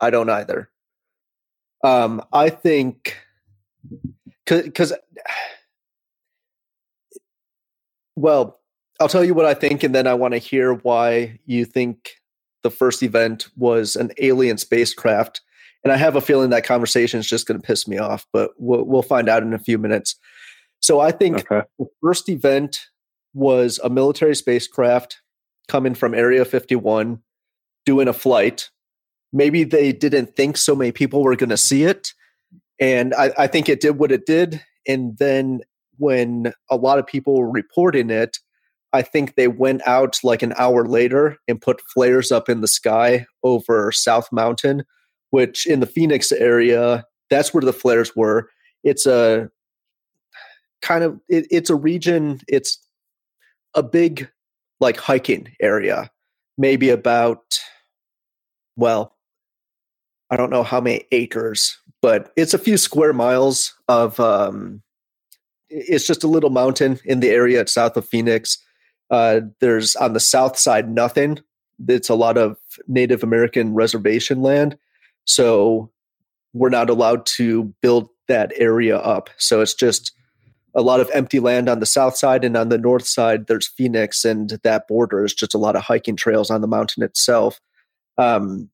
I 0.00 0.08
don't 0.08 0.30
either. 0.30 0.70
Um, 1.84 2.22
I 2.32 2.48
think 2.48 3.18
because, 4.46 4.94
well, 8.16 8.58
I'll 8.98 9.08
tell 9.08 9.24
you 9.24 9.34
what 9.34 9.44
I 9.44 9.52
think, 9.52 9.82
and 9.82 9.94
then 9.94 10.06
I 10.06 10.14
want 10.14 10.32
to 10.32 10.38
hear 10.38 10.72
why 10.72 11.38
you 11.44 11.66
think 11.66 12.12
the 12.62 12.70
first 12.70 13.02
event 13.02 13.48
was 13.56 13.94
an 13.94 14.10
alien 14.18 14.56
spacecraft. 14.56 15.42
And 15.84 15.92
I 15.92 15.96
have 15.96 16.16
a 16.16 16.20
feeling 16.20 16.50
that 16.50 16.64
conversation 16.64 17.20
is 17.20 17.28
just 17.28 17.46
going 17.46 17.60
to 17.60 17.66
piss 17.66 17.86
me 17.86 17.98
off, 17.98 18.26
but 18.32 18.50
we'll, 18.56 18.84
we'll 18.84 19.02
find 19.02 19.28
out 19.28 19.42
in 19.42 19.52
a 19.52 19.58
few 19.58 19.78
minutes. 19.78 20.16
So 20.80 21.00
I 21.00 21.10
think 21.10 21.50
Okay. 21.50 21.66
the 21.78 21.86
first 22.02 22.28
event 22.28 22.80
was 23.34 23.78
a 23.82 23.90
military 23.90 24.34
spacecraft 24.34 25.20
coming 25.68 25.94
from 25.94 26.14
Area 26.14 26.44
51 26.44 27.20
doing 27.84 28.08
a 28.08 28.12
flight. 28.12 28.70
Maybe 29.32 29.64
they 29.64 29.92
didn't 29.92 30.34
think 30.36 30.56
so 30.56 30.74
many 30.74 30.92
people 30.92 31.22
were 31.22 31.36
going 31.36 31.50
to 31.50 31.56
see 31.56 31.84
it. 31.84 32.12
And 32.80 33.14
I, 33.14 33.32
I 33.36 33.46
think 33.46 33.68
it 33.68 33.80
did 33.80 33.98
what 33.98 34.12
it 34.12 34.24
did. 34.24 34.62
And 34.86 35.18
then 35.18 35.60
when 35.98 36.52
a 36.70 36.76
lot 36.76 36.98
of 36.98 37.06
people 37.06 37.36
were 37.38 37.50
reporting 37.50 38.08
it, 38.10 38.38
I 38.92 39.02
think 39.02 39.34
they 39.34 39.48
went 39.48 39.86
out 39.86 40.18
like 40.24 40.42
an 40.42 40.54
hour 40.56 40.86
later 40.86 41.36
and 41.46 41.60
put 41.60 41.82
flares 41.92 42.32
up 42.32 42.48
in 42.48 42.62
the 42.62 42.68
sky 42.68 43.26
over 43.42 43.92
South 43.92 44.28
Mountain, 44.32 44.84
which 45.30 45.66
in 45.66 45.80
the 45.80 45.86
Phoenix 45.86 46.32
area, 46.32 47.04
that's 47.28 47.52
where 47.52 47.60
the 47.60 47.72
flares 47.74 48.16
were. 48.16 48.48
It's 48.84 49.04
a 49.04 49.50
kind 50.82 51.04
of 51.04 51.20
it, 51.28 51.46
it's 51.50 51.70
a 51.70 51.74
region 51.74 52.40
it's 52.48 52.78
a 53.74 53.82
big 53.82 54.28
like 54.80 54.96
hiking 54.96 55.48
area 55.60 56.10
maybe 56.56 56.90
about 56.90 57.58
well 58.76 59.16
i 60.30 60.36
don't 60.36 60.50
know 60.50 60.62
how 60.62 60.80
many 60.80 61.04
acres 61.12 61.78
but 62.00 62.32
it's 62.36 62.54
a 62.54 62.58
few 62.58 62.76
square 62.76 63.12
miles 63.12 63.74
of 63.88 64.18
um 64.20 64.82
it's 65.70 66.06
just 66.06 66.24
a 66.24 66.28
little 66.28 66.50
mountain 66.50 66.98
in 67.04 67.20
the 67.20 67.28
area 67.28 67.66
south 67.66 67.94
of 67.96 68.08
phoenix. 68.08 68.56
Uh 69.10 69.40
there's 69.60 69.94
on 69.96 70.14
the 70.14 70.20
south 70.20 70.58
side 70.58 70.90
nothing. 70.90 71.38
It's 71.86 72.08
a 72.08 72.14
lot 72.14 72.38
of 72.38 72.56
native 72.86 73.22
american 73.22 73.74
reservation 73.74 74.40
land 74.40 74.78
so 75.28 75.90
we're 76.54 76.70
not 76.70 76.88
allowed 76.88 77.26
to 77.26 77.64
build 77.82 78.08
that 78.28 78.52
area 78.56 78.96
up. 78.98 79.28
So 79.36 79.60
it's 79.60 79.74
just 79.74 80.12
a 80.74 80.82
lot 80.82 81.00
of 81.00 81.10
empty 81.12 81.40
land 81.40 81.68
on 81.68 81.80
the 81.80 81.86
south 81.86 82.16
side 82.16 82.44
and 82.44 82.56
on 82.56 82.68
the 82.68 82.78
north 82.78 83.06
side 83.06 83.46
there's 83.46 83.66
phoenix 83.66 84.24
and 84.24 84.50
that 84.62 84.86
border 84.86 85.24
is 85.24 85.34
just 85.34 85.54
a 85.54 85.58
lot 85.58 85.76
of 85.76 85.82
hiking 85.82 86.16
trails 86.16 86.50
on 86.50 86.60
the 86.60 86.66
mountain 86.66 87.02
itself. 87.02 87.60
Um, 88.16 88.70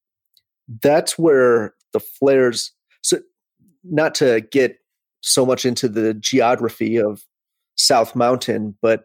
that's 0.83 1.19
where 1.19 1.75
the 1.93 2.01
flares 2.01 2.73
so 3.03 3.19
not 3.85 4.15
to 4.17 4.41
get 4.51 4.79
so 5.21 5.45
much 5.45 5.65
into 5.65 5.89
the 5.89 6.15
geography 6.15 6.97
of 6.97 7.25
south 7.77 8.17
mountain 8.17 8.77
but 8.81 9.05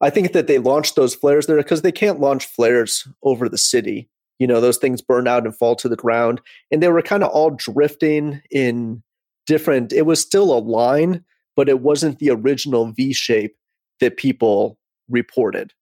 i 0.00 0.10
think 0.10 0.32
that 0.32 0.46
they 0.46 0.58
launched 0.58 0.96
those 0.96 1.14
flares 1.14 1.46
there 1.46 1.56
because 1.56 1.82
they 1.82 1.92
can't 1.92 2.20
launch 2.20 2.46
flares 2.46 3.06
over 3.22 3.48
the 3.48 3.58
city. 3.58 4.08
You 4.38 4.46
know 4.46 4.60
those 4.60 4.78
things 4.78 5.02
burn 5.02 5.26
out 5.26 5.44
and 5.44 5.56
fall 5.56 5.74
to 5.76 5.88
the 5.88 5.96
ground 5.96 6.40
and 6.70 6.82
they 6.82 6.88
were 6.88 7.02
kind 7.02 7.24
of 7.24 7.30
all 7.30 7.50
drifting 7.50 8.40
in 8.50 9.02
different 9.46 9.92
it 9.92 10.02
was 10.02 10.20
still 10.20 10.56
a 10.56 10.60
line 10.60 11.24
but 11.58 11.68
it 11.68 11.80
wasn't 11.80 12.20
the 12.20 12.30
original 12.30 12.92
V 12.92 13.12
shape 13.12 13.56
that 13.98 14.16
people 14.16 14.78
reported. 15.08 15.72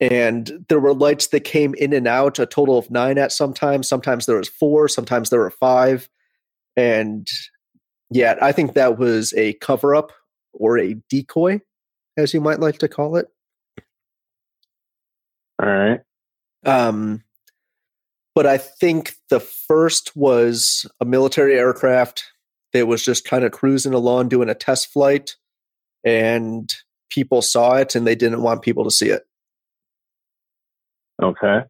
And 0.00 0.64
there 0.68 0.80
were 0.80 0.92
lights 0.92 1.28
that 1.28 1.44
came 1.44 1.72
in 1.74 1.92
and 1.92 2.08
out, 2.08 2.40
a 2.40 2.46
total 2.46 2.76
of 2.76 2.90
nine 2.90 3.16
at 3.16 3.30
some 3.30 3.54
time. 3.54 3.84
Sometimes 3.84 4.26
there 4.26 4.38
was 4.38 4.48
four, 4.48 4.88
sometimes 4.88 5.30
there 5.30 5.38
were 5.38 5.52
five. 5.52 6.08
And 6.76 7.28
yeah, 8.10 8.38
I 8.42 8.50
think 8.50 8.74
that 8.74 8.98
was 8.98 9.32
a 9.36 9.52
cover 9.52 9.94
up 9.94 10.10
or 10.52 10.80
a 10.80 10.96
decoy, 11.08 11.60
as 12.16 12.34
you 12.34 12.40
might 12.40 12.58
like 12.58 12.78
to 12.78 12.88
call 12.88 13.18
it. 13.18 13.28
All 15.62 15.68
right. 15.68 16.00
Um, 16.66 17.22
but 18.34 18.46
I 18.46 18.58
think 18.58 19.12
the 19.28 19.38
first 19.38 20.16
was 20.16 20.90
a 21.00 21.04
military 21.04 21.56
aircraft 21.56 22.24
that 22.72 22.86
was 22.86 23.04
just 23.04 23.24
kind 23.24 23.44
of 23.44 23.52
cruising 23.52 23.94
along 23.94 24.28
doing 24.28 24.48
a 24.48 24.54
test 24.54 24.92
flight, 24.92 25.36
and 26.04 26.72
people 27.10 27.42
saw 27.42 27.74
it 27.76 27.94
and 27.94 28.06
they 28.06 28.14
didn't 28.14 28.42
want 28.42 28.62
people 28.62 28.84
to 28.84 28.90
see 28.90 29.08
it. 29.08 29.22
Okay. 31.22 31.60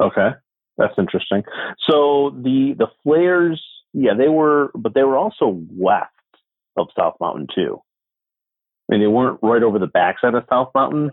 Okay. 0.00 0.30
That's 0.76 0.94
interesting. 0.98 1.42
So 1.88 2.30
the 2.30 2.74
the 2.76 2.88
flares, 3.02 3.62
yeah, 3.92 4.12
they 4.16 4.28
were, 4.28 4.70
but 4.74 4.94
they 4.94 5.02
were 5.02 5.16
also 5.16 5.60
west 5.70 6.10
of 6.76 6.88
South 6.98 7.14
Mountain 7.20 7.48
too. 7.54 7.80
I 8.88 8.94
mean, 8.94 9.00
they 9.00 9.06
weren't 9.06 9.38
right 9.42 9.62
over 9.62 9.78
the 9.78 9.86
backside 9.86 10.34
of 10.34 10.44
South 10.50 10.70
Mountain. 10.74 11.10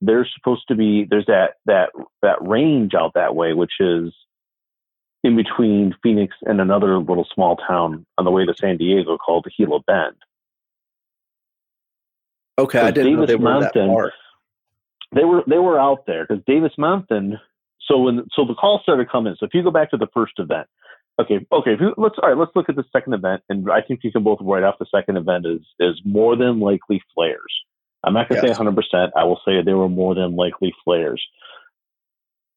They're 0.00 0.26
supposed 0.38 0.62
to 0.68 0.74
be. 0.74 1.06
There's 1.08 1.26
that 1.26 1.54
that 1.66 1.90
that 2.22 2.38
range 2.40 2.92
out 2.94 3.12
that 3.14 3.34
way, 3.34 3.52
which 3.52 3.72
is 3.80 4.14
in 5.24 5.36
between 5.36 5.94
Phoenix 6.02 6.34
and 6.42 6.60
another 6.60 6.98
little 6.98 7.26
small 7.34 7.56
town 7.56 8.04
on 8.18 8.24
the 8.24 8.30
way 8.30 8.44
to 8.44 8.54
San 8.58 8.76
Diego 8.76 9.16
called 9.16 9.46
Gila 9.56 9.80
Bend. 9.86 10.16
Okay, 12.58 12.80
I 12.80 12.90
didn't 12.90 13.12
Davis 13.12 13.20
know 13.20 13.26
they 13.26 13.36
were 13.36 13.50
Mountain, 13.60 13.88
that 13.88 13.94
far. 13.94 14.12
They 15.14 15.24
were 15.24 15.42
they 15.46 15.58
were 15.58 15.80
out 15.80 16.06
there 16.06 16.26
because 16.26 16.42
Davis 16.46 16.72
Mountain. 16.76 17.38
So 17.88 17.98
when 17.98 18.26
so 18.34 18.44
the 18.44 18.54
call 18.54 18.80
started 18.82 19.10
coming. 19.10 19.36
So 19.38 19.46
if 19.46 19.54
you 19.54 19.62
go 19.62 19.70
back 19.70 19.90
to 19.90 19.96
the 19.96 20.08
first 20.12 20.34
event, 20.38 20.66
okay, 21.20 21.46
okay. 21.50 21.72
If 21.72 21.80
you, 21.80 21.94
let's 21.96 22.16
all 22.22 22.28
right. 22.28 22.38
Let's 22.38 22.52
look 22.54 22.68
at 22.68 22.76
the 22.76 22.84
second 22.92 23.14
event, 23.14 23.42
and 23.48 23.70
I 23.70 23.80
think 23.80 24.00
you 24.02 24.12
can 24.12 24.22
both 24.22 24.38
write 24.40 24.64
off 24.64 24.78
the 24.78 24.86
second 24.94 25.16
event 25.16 25.46
is 25.46 25.60
is 25.80 26.00
more 26.04 26.36
than 26.36 26.60
likely 26.60 27.02
flares. 27.14 27.52
I'm 28.04 28.14
not 28.14 28.28
going 28.28 28.40
to 28.40 28.48
yes. 28.48 28.56
say 28.56 28.64
100. 28.64 28.74
percent 28.74 29.12
I 29.16 29.24
will 29.24 29.40
say 29.44 29.62
they 29.62 29.74
were 29.74 29.88
more 29.88 30.14
than 30.14 30.36
likely 30.36 30.74
flares. 30.84 31.22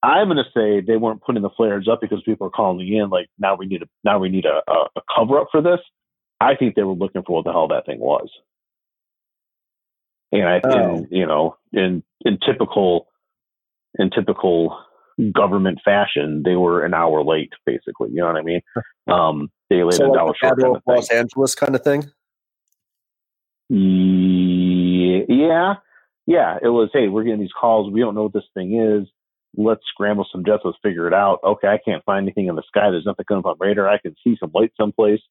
I'm 0.06 0.28
going 0.28 0.38
to 0.38 0.44
say 0.56 0.82
they 0.82 0.98
weren't 0.98 1.24
putting 1.24 1.42
the 1.42 1.50
flares 1.50 1.88
up 1.92 2.00
because 2.00 2.22
people 2.24 2.48
are 2.48 2.52
calling 2.52 2.88
in 2.88 3.10
like 3.10 3.28
now 3.40 3.56
we 3.56 3.66
need 3.66 3.82
a 3.82 3.88
now 4.04 4.20
we 4.20 4.30
need 4.30 4.46
a, 4.46 4.62
a, 4.72 4.86
a 4.96 5.02
cover 5.16 5.40
up 5.40 5.48
for 5.52 5.62
this. 5.62 5.80
I 6.40 6.56
think 6.56 6.76
they 6.76 6.84
were 6.84 6.94
looking 6.94 7.24
for 7.26 7.38
what 7.38 7.46
the 7.46 7.52
hell 7.52 7.68
that 7.70 7.86
thing 7.86 8.00
was. 8.00 8.30
And 10.32 10.48
I, 10.48 10.62
oh. 10.64 10.98
in, 10.98 11.08
you 11.10 11.26
know, 11.26 11.58
in 11.74 12.04
in 12.22 12.38
typical 12.46 13.08
in 13.98 14.12
typical 14.12 14.80
government 15.34 15.80
fashion, 15.84 16.44
they 16.46 16.56
were 16.56 16.86
an 16.86 16.94
hour 16.94 17.24
late, 17.24 17.54
basically. 17.66 18.10
You 18.10 18.18
know 18.18 18.28
what 18.28 18.38
I 18.38 18.42
mean? 18.42 18.62
Um, 19.08 19.50
they 19.70 19.84
laid 19.84 19.94
so 19.94 20.06
an 20.06 20.12
like 20.12 20.20
hour 20.20 20.36
short. 20.40 20.60
Kind 20.60 20.76
of 20.76 20.84
Los 20.86 21.10
Angeles 21.10 21.56
kind 21.56 21.74
of 21.74 21.84
thing. 21.84 22.12
Yeah, 23.70 25.76
yeah. 26.28 26.58
It 26.62 26.68
was. 26.68 26.90
Hey, 26.94 27.08
we're 27.08 27.24
getting 27.24 27.40
these 27.40 27.50
calls. 27.60 27.92
We 27.92 28.02
don't 28.02 28.14
know 28.14 28.24
what 28.24 28.34
this 28.34 28.44
thing 28.54 28.80
is 28.80 29.08
let's 29.58 29.82
scramble 29.92 30.28
some 30.32 30.46
jets, 30.46 30.64
let's 30.64 30.78
figure 30.84 31.08
it 31.08 31.14
out. 31.14 31.40
Okay, 31.44 31.68
I 31.68 31.80
can't 31.84 32.04
find 32.06 32.24
anything 32.24 32.48
in 32.48 32.56
the 32.56 32.64
sky. 32.68 32.90
There's 32.92 33.06
nothing 33.06 33.26
coming 33.28 33.44
on 33.46 33.58
radar. 33.60 33.90
I 33.90 33.98
can 33.98 34.16
see 34.24 34.36
some 34.40 34.52
light 34.54 34.72
someplace. 34.80 35.22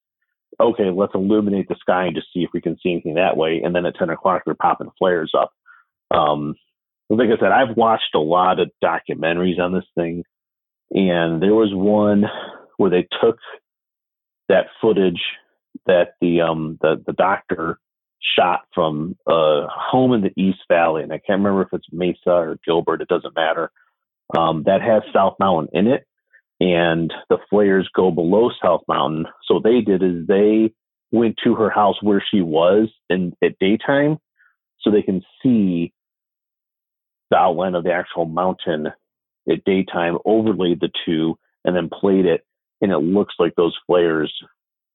Okay, 0.60 0.90
let's 0.90 1.14
illuminate 1.14 1.68
the 1.68 1.76
sky 1.80 2.06
and 2.06 2.14
just 2.14 2.28
see 2.32 2.40
if 2.40 2.50
we 2.54 2.60
can 2.60 2.76
see 2.82 2.92
anything 2.92 3.14
that 3.14 3.36
way. 3.36 3.60
And 3.64 3.74
then 3.74 3.86
at 3.86 3.96
10 3.96 4.10
o'clock, 4.10 4.42
they're 4.44 4.54
popping 4.54 4.90
flares 4.98 5.32
up. 5.36 5.50
Um, 6.16 6.54
like 7.10 7.28
I 7.28 7.40
said, 7.40 7.52
I've 7.52 7.76
watched 7.76 8.14
a 8.14 8.20
lot 8.20 8.60
of 8.60 8.70
documentaries 8.82 9.58
on 9.58 9.72
this 9.72 9.84
thing, 9.94 10.24
and 10.90 11.42
there 11.42 11.54
was 11.54 11.70
one 11.72 12.24
where 12.76 12.90
they 12.90 13.06
took 13.20 13.38
that 14.48 14.66
footage 14.80 15.20
that 15.86 16.14
the 16.20 16.40
um 16.40 16.78
the 16.80 17.02
the 17.06 17.12
doctor 17.12 17.78
shot 18.38 18.60
from 18.74 19.16
a 19.28 19.66
home 19.68 20.12
in 20.12 20.22
the 20.22 20.32
East 20.40 20.60
Valley, 20.68 21.02
and 21.02 21.12
I 21.12 21.18
can't 21.18 21.42
remember 21.42 21.62
if 21.62 21.68
it's 21.72 21.92
Mesa 21.92 22.30
or 22.30 22.58
Gilbert. 22.64 23.02
It 23.02 23.08
doesn't 23.08 23.36
matter 23.36 23.70
um, 24.36 24.64
that 24.66 24.82
has 24.82 25.02
South 25.12 25.34
Mountain 25.38 25.68
in 25.72 25.86
it, 25.86 26.06
and 26.60 27.12
the 27.28 27.38
flares 27.50 27.88
go 27.94 28.10
below 28.10 28.50
South 28.62 28.82
Mountain. 28.88 29.26
So 29.46 29.60
they 29.62 29.80
did 29.80 30.02
is 30.02 30.26
they 30.26 30.72
went 31.12 31.36
to 31.44 31.54
her 31.54 31.70
house 31.70 31.96
where 32.02 32.24
she 32.30 32.40
was 32.40 32.88
in 33.08 33.34
at 33.42 33.58
daytime, 33.58 34.18
so 34.80 34.90
they 34.90 35.02
can 35.02 35.22
see 35.42 35.92
the 37.30 37.36
outline 37.36 37.74
of 37.74 37.84
the 37.84 37.92
actual 37.92 38.26
mountain 38.26 38.88
at 39.50 39.64
daytime, 39.64 40.18
overlaid 40.24 40.80
the 40.80 40.90
two, 41.04 41.38
and 41.64 41.76
then 41.76 41.88
played 41.88 42.26
it, 42.26 42.44
and 42.80 42.92
it 42.92 42.98
looks 42.98 43.34
like 43.38 43.54
those 43.54 43.76
flares 43.86 44.32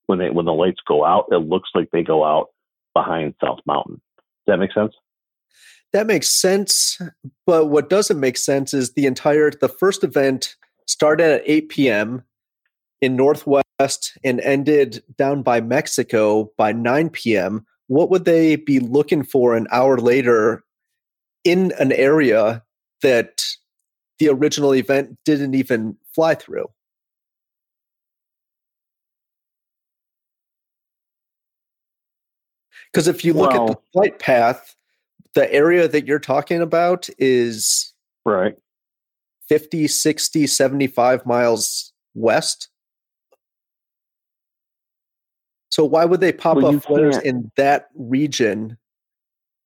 when 0.09 0.17
they 0.17 0.29
when 0.31 0.45
the 0.45 0.53
lights 0.53 0.79
go 0.87 1.05
out, 1.05 1.27
it 1.31 1.35
looks 1.37 1.69
like 1.75 1.89
they 1.91 2.03
go 2.03 2.23
out 2.23 2.47
behind 2.95 3.35
South 3.43 3.59
Mountain. 3.67 4.01
Does 4.17 4.53
that 4.53 4.57
make 4.57 4.73
sense? 4.73 4.93
That 5.93 6.07
makes 6.07 6.29
sense. 6.29 6.99
But 7.45 7.67
what 7.67 7.89
doesn't 7.89 8.19
make 8.19 8.37
sense 8.37 8.73
is 8.73 8.93
the 8.93 9.05
entire 9.05 9.51
the 9.51 9.69
first 9.69 10.03
event 10.03 10.55
started 10.87 11.31
at 11.31 11.43
8 11.45 11.69
p.m. 11.69 12.23
in 13.01 13.15
Northwest 13.15 14.17
and 14.23 14.39
ended 14.41 15.03
down 15.17 15.41
by 15.41 15.61
Mexico 15.61 16.51
by 16.57 16.71
9 16.71 17.09
p.m. 17.09 17.65
What 17.87 18.09
would 18.09 18.25
they 18.25 18.55
be 18.55 18.79
looking 18.79 19.23
for 19.23 19.55
an 19.55 19.67
hour 19.71 19.97
later 19.97 20.63
in 21.43 21.71
an 21.79 21.91
area 21.91 22.63
that 23.01 23.43
the 24.19 24.29
original 24.29 24.75
event 24.75 25.17
didn't 25.25 25.55
even 25.55 25.97
fly 26.13 26.35
through? 26.35 26.67
Because 32.91 33.07
if 33.07 33.23
you 33.23 33.33
look 33.33 33.53
at 33.53 33.67
the 33.67 33.77
flight 33.93 34.19
path, 34.19 34.75
the 35.35 35.51
area 35.53 35.87
that 35.87 36.05
you're 36.07 36.19
talking 36.19 36.61
about 36.61 37.09
is 37.17 37.93
right 38.25 38.55
50 39.47 39.87
60 39.87 40.47
75 40.47 41.25
miles 41.25 41.93
west 42.13 42.69
so 45.69 45.85
why 45.85 46.05
would 46.05 46.19
they 46.19 46.33
pop 46.33 46.57
well, 46.57 46.75
up 46.75 46.83
flares 46.83 47.15
can't. 47.15 47.25
in 47.25 47.51
that 47.55 47.89
region 47.95 48.77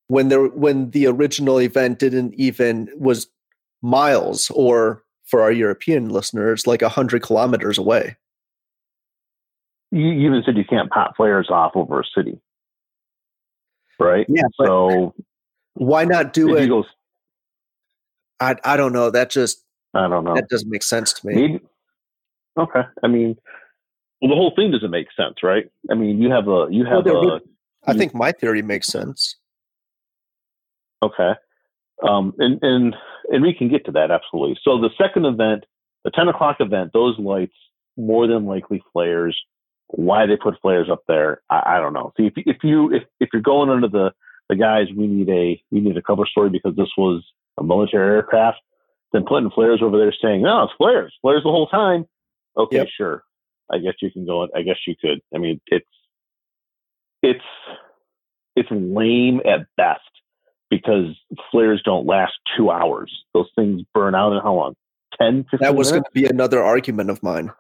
when 0.08 0.30
there 0.30 0.46
when 0.46 0.92
the 0.92 1.08
original 1.08 1.60
event 1.60 2.00
didn't 2.00 2.34
even 2.36 2.90
was 2.96 3.28
miles 3.82 4.52
or 4.54 5.04
for 5.26 5.42
our 5.42 5.52
European 5.52 6.10
listeners 6.10 6.68
like 6.68 6.82
a 6.82 6.90
hundred 6.90 7.24
kilometers 7.24 7.78
away? 7.78 8.16
You 9.92 10.08
even 10.08 10.44
said 10.46 10.58
you 10.58 10.66
can't 10.66 10.90
pop 10.90 11.16
flares 11.16 11.50
off 11.50 11.74
over 11.76 12.02
a 12.02 12.04
city, 12.16 12.40
right? 14.00 14.26
Yeah. 14.28 14.44
So 14.64 15.14
why 15.76 16.06
not 16.06 16.34
do 16.34 16.56
it? 16.56 16.64
Eagles. 16.64 16.88
I 18.40 18.56
I 18.64 18.78
don't 18.78 18.94
know. 18.94 19.10
That 19.10 19.30
just 19.30 19.64
I 19.94 20.08
don't 20.08 20.24
know. 20.24 20.36
That 20.36 20.50
doesn't 20.50 20.70
make 20.70 20.84
sense 20.84 21.14
to 21.14 21.28
me. 21.28 21.60
Okay. 22.58 22.82
I 23.04 23.08
mean, 23.08 23.36
well, 24.22 24.30
the 24.30 24.36
whole 24.36 24.54
thing 24.56 24.72
doesn't 24.72 24.92
make 24.92 25.08
sense, 25.16 25.36
right? 25.44 25.66
I 25.90 25.96
mean, 25.96 26.22
you 26.22 26.32
have 26.32 26.48
a 26.48 26.68
you 26.70 26.86
have 26.86 27.06
well, 27.06 27.36
a. 27.36 27.40
I 27.86 27.94
think 27.94 28.14
my 28.14 28.32
theory 28.32 28.62
makes 28.62 28.88
sense. 28.88 29.36
Okay. 31.02 31.34
Um, 32.08 32.34
and 32.40 32.60
and 32.62 32.96
and 33.30 33.44
we 33.44 33.54
can 33.54 33.70
get 33.70 33.86
to 33.86 33.92
that 33.92 34.12
absolutely. 34.12 34.58
So 34.64 34.80
the 34.80 34.90
second 34.98 35.26
event, 35.26 35.66
the 36.04 36.12
ten 36.12 36.28
o'clock 36.28 36.58
event, 36.60 36.92
those 36.94 37.18
lights 37.20 37.56
more 37.98 38.28
than 38.28 38.46
likely 38.46 38.82
flares. 38.92 39.38
Why 39.88 40.26
they 40.26 40.38
put 40.38 40.60
flares 40.62 40.90
up 40.90 41.04
there, 41.08 41.42
I, 41.50 41.76
I 41.76 41.80
don't 41.80 41.94
know. 41.94 42.14
See, 42.18 42.28
if 42.28 42.34
if 42.38 42.58
you 42.64 42.92
if 42.92 43.04
if 43.20 43.30
you're 43.32 43.42
going 43.42 43.70
under 43.70 43.88
the 43.88 44.12
the 44.50 44.56
guys, 44.56 44.88
we 44.96 45.08
need 45.08 45.30
a 45.30 45.62
we 45.72 45.82
need 45.82 45.98
a 45.98 46.02
cover 46.02 46.26
story 46.26 46.50
because 46.50 46.76
this 46.76 46.90
was 46.98 47.24
a 47.58 47.64
military 47.64 48.16
aircraft. 48.16 48.60
Then 49.12 49.26
putting 49.28 49.52
flares 49.52 49.82
over 49.84 49.98
there 49.98 50.14
saying, 50.22 50.42
no, 50.42 50.64
it's 50.64 50.74
flares, 50.78 51.14
flares 51.22 51.44
the 51.44 51.52
whole 51.52 51.68
time. 51.68 52.06
Okay, 52.58 52.78
yep. 52.78 52.88
sure. 52.96 53.24
I 53.72 53.78
guess 53.78 53.94
you 54.02 54.12
can 54.12 54.26
go. 54.26 54.48
I 54.56 54.62
guess 54.62 54.78
you 54.88 54.96
could. 55.00 55.22
I 55.34 55.38
mean, 55.38 55.62
it's 55.68 55.86
it's 57.22 57.46
it's 58.56 58.70
lame 58.72 59.42
at 59.46 59.68
best 59.78 60.02
because 60.70 61.16
flares 61.52 61.82
don't 61.84 62.06
last 62.06 62.34
two 62.58 62.70
hours. 62.70 63.12
Those 63.34 63.50
things 63.56 63.82
burn 63.94 64.16
out 64.16 64.34
in 64.34 64.42
how 64.42 64.56
long? 64.56 64.76
10, 65.20 65.44
15 65.44 65.60
That 65.62 65.76
was 65.76 65.92
going 65.92 66.04
to 66.04 66.10
be 66.14 66.26
another 66.26 66.64
argument 66.64 67.10
of 67.10 67.22
mine. 67.22 67.52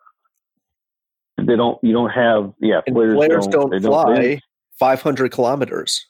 They 1.37 1.55
don't. 1.55 1.77
You 1.83 1.93
don't 1.93 2.09
have. 2.09 2.53
Yeah, 2.59 2.81
flares, 2.87 3.15
flares, 3.15 3.47
don't, 3.47 3.69
don't 3.71 3.81
fly 3.81 4.15
don't, 4.15 4.41
500 4.79 5.31
kilometers. 5.31 6.07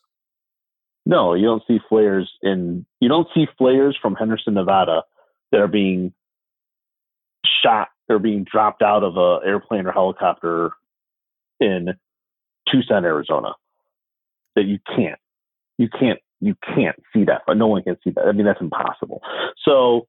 No, 1.05 1.33
you 1.33 1.45
don't 1.45 1.63
see 1.67 1.79
flares 1.89 2.31
in 2.41 2.85
you 2.99 3.09
don't 3.09 3.27
see 3.33 3.45
flares 3.57 3.97
from 4.01 4.15
Henderson, 4.15 4.53
Nevada 4.53 5.03
that 5.51 5.59
are 5.59 5.67
being 5.67 6.13
shot 7.63 7.89
or 8.09 8.19
being 8.19 8.45
dropped 8.49 8.81
out 8.81 9.03
of 9.03 9.17
a 9.17 9.45
airplane 9.45 9.85
or 9.85 9.91
helicopter 9.91 10.71
in 11.59 11.89
Tucson, 12.71 13.03
Arizona. 13.03 13.53
That 14.55 14.65
you 14.65 14.79
can't. 14.95 15.19
You 15.77 15.89
can't 15.89 16.19
you 16.39 16.55
can't 16.75 16.95
see 17.13 17.25
that. 17.25 17.41
But 17.45 17.57
no 17.57 17.67
one 17.67 17.83
can 17.83 17.97
see 18.03 18.11
that. 18.11 18.25
I 18.25 18.31
mean 18.31 18.45
that's 18.45 18.61
impossible. 18.61 19.21
So 19.65 20.07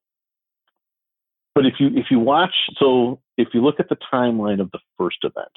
but 1.55 1.65
if 1.65 1.73
you 1.79 1.87
if 1.87 2.05
you 2.09 2.19
watch 2.19 2.53
so 2.77 3.19
if 3.37 3.49
you 3.53 3.61
look 3.61 3.79
at 3.79 3.89
the 3.89 3.97
timeline 4.13 4.61
of 4.61 4.71
the 4.71 4.79
first 4.97 5.17
event, 5.23 5.51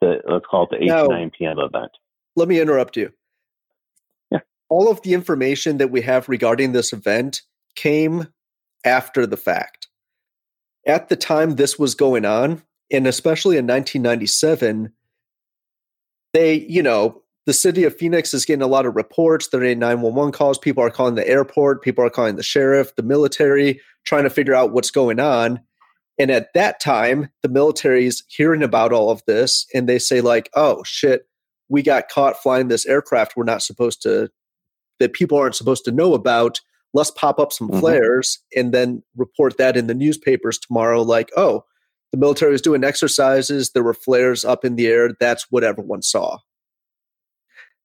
the 0.00 0.22
let's 0.28 0.46
call 0.46 0.64
it 0.64 0.70
the 0.70 0.82
eight 0.82 0.88
now, 0.88 1.04
to 1.04 1.08
nine 1.08 1.30
PM 1.36 1.58
event. 1.58 1.92
Let 2.34 2.48
me 2.48 2.60
interrupt 2.60 2.96
you 2.96 3.12
all 4.72 4.90
of 4.90 5.02
the 5.02 5.12
information 5.12 5.76
that 5.76 5.90
we 5.90 6.00
have 6.00 6.30
regarding 6.30 6.72
this 6.72 6.94
event 6.94 7.42
came 7.76 8.26
after 8.86 9.26
the 9.26 9.36
fact. 9.36 9.88
At 10.86 11.10
the 11.10 11.16
time 11.16 11.56
this 11.56 11.78
was 11.78 11.94
going 11.94 12.24
on, 12.24 12.62
and 12.90 13.06
especially 13.06 13.58
in 13.58 13.66
1997, 13.66 14.94
they, 16.32 16.54
you 16.54 16.82
know, 16.82 17.20
the 17.44 17.52
city 17.52 17.84
of 17.84 17.98
Phoenix 17.98 18.32
is 18.32 18.46
getting 18.46 18.62
a 18.62 18.66
lot 18.66 18.86
of 18.86 18.96
reports. 18.96 19.48
They're 19.48 19.60
getting 19.60 19.78
911 19.78 20.32
calls. 20.32 20.56
People 20.56 20.82
are 20.82 20.90
calling 20.90 21.16
the 21.16 21.28
airport. 21.28 21.82
People 21.82 22.06
are 22.06 22.10
calling 22.10 22.36
the 22.36 22.42
sheriff, 22.42 22.96
the 22.96 23.02
military, 23.02 23.78
trying 24.06 24.24
to 24.24 24.30
figure 24.30 24.54
out 24.54 24.72
what's 24.72 24.90
going 24.90 25.20
on. 25.20 25.60
And 26.18 26.30
at 26.30 26.48
that 26.54 26.80
time, 26.80 27.28
the 27.42 27.50
military 27.50 28.06
is 28.06 28.22
hearing 28.28 28.62
about 28.62 28.94
all 28.94 29.10
of 29.10 29.22
this 29.26 29.66
and 29.74 29.86
they 29.86 29.98
say, 29.98 30.22
like, 30.22 30.48
oh 30.54 30.82
shit, 30.82 31.28
we 31.68 31.82
got 31.82 32.08
caught 32.08 32.42
flying 32.42 32.68
this 32.68 32.86
aircraft 32.86 33.36
we're 33.36 33.44
not 33.44 33.62
supposed 33.62 34.00
to, 34.04 34.30
that 35.02 35.12
people 35.12 35.38
aren't 35.38 35.56
supposed 35.56 35.84
to 35.84 35.92
know 35.92 36.14
about. 36.14 36.60
Let's 36.94 37.10
pop 37.10 37.38
up 37.38 37.52
some 37.52 37.68
mm-hmm. 37.68 37.80
flares 37.80 38.38
and 38.54 38.72
then 38.72 39.02
report 39.16 39.58
that 39.58 39.76
in 39.76 39.86
the 39.86 39.94
newspapers 39.94 40.58
tomorrow, 40.58 41.02
like, 41.02 41.30
oh, 41.36 41.64
the 42.10 42.18
military 42.18 42.52
was 42.52 42.62
doing 42.62 42.84
exercises, 42.84 43.70
there 43.70 43.82
were 43.82 43.94
flares 43.94 44.44
up 44.44 44.64
in 44.64 44.76
the 44.76 44.86
air. 44.86 45.10
That's 45.18 45.50
what 45.50 45.64
everyone 45.64 46.02
saw. 46.02 46.38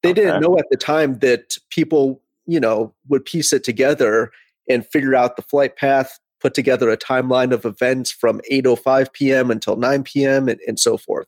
They 0.03 0.12
okay. 0.12 0.21
didn't 0.21 0.41
know 0.41 0.58
at 0.60 0.65
the 0.69 0.77
time 0.77 1.19
that 1.19 1.58
people, 1.69 2.21
you 2.45 2.60
know, 2.60 2.93
would 3.08 3.25
piece 3.25 3.53
it 3.53 3.63
together 3.63 4.32
and 4.69 4.86
figure 4.86 5.15
out 5.15 5.38
the 5.38 5.41
flight 5.43 5.77
path 5.77 6.19
put 6.39 6.53
together 6.53 6.89
a 6.89 6.97
timeline 6.97 7.51
of 7.51 7.65
events 7.65 8.12
from 8.12 8.41
8.05 8.51 9.12
p.m. 9.13 9.49
until 9.49 9.75
9 9.75 10.03
p.m. 10.03 10.47
And, 10.47 10.60
and 10.67 10.80
so 10.80 10.97
forth. 10.97 11.27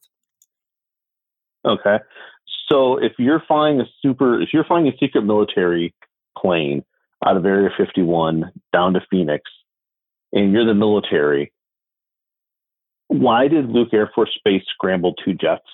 Okay. 1.65 1.97
So 2.71 2.97
if 2.97 3.13
you're 3.17 3.41
flying 3.47 3.81
a 3.81 3.85
super, 4.01 4.41
if 4.41 4.49
you're 4.53 4.63
flying 4.63 4.87
a 4.87 4.91
secret 4.99 5.23
military 5.23 5.93
plane 6.37 6.83
out 7.25 7.35
of 7.35 7.45
Area 7.45 7.69
51 7.75 8.51
down 8.71 8.93
to 8.93 9.01
Phoenix, 9.09 9.43
and 10.31 10.51
you're 10.51 10.65
the 10.65 10.75
military, 10.75 11.51
why 13.07 13.47
did 13.47 13.69
Luke 13.69 13.89
Air 13.93 14.11
Force 14.13 14.37
Base 14.45 14.63
scramble 14.73 15.13
two 15.25 15.33
jets? 15.33 15.65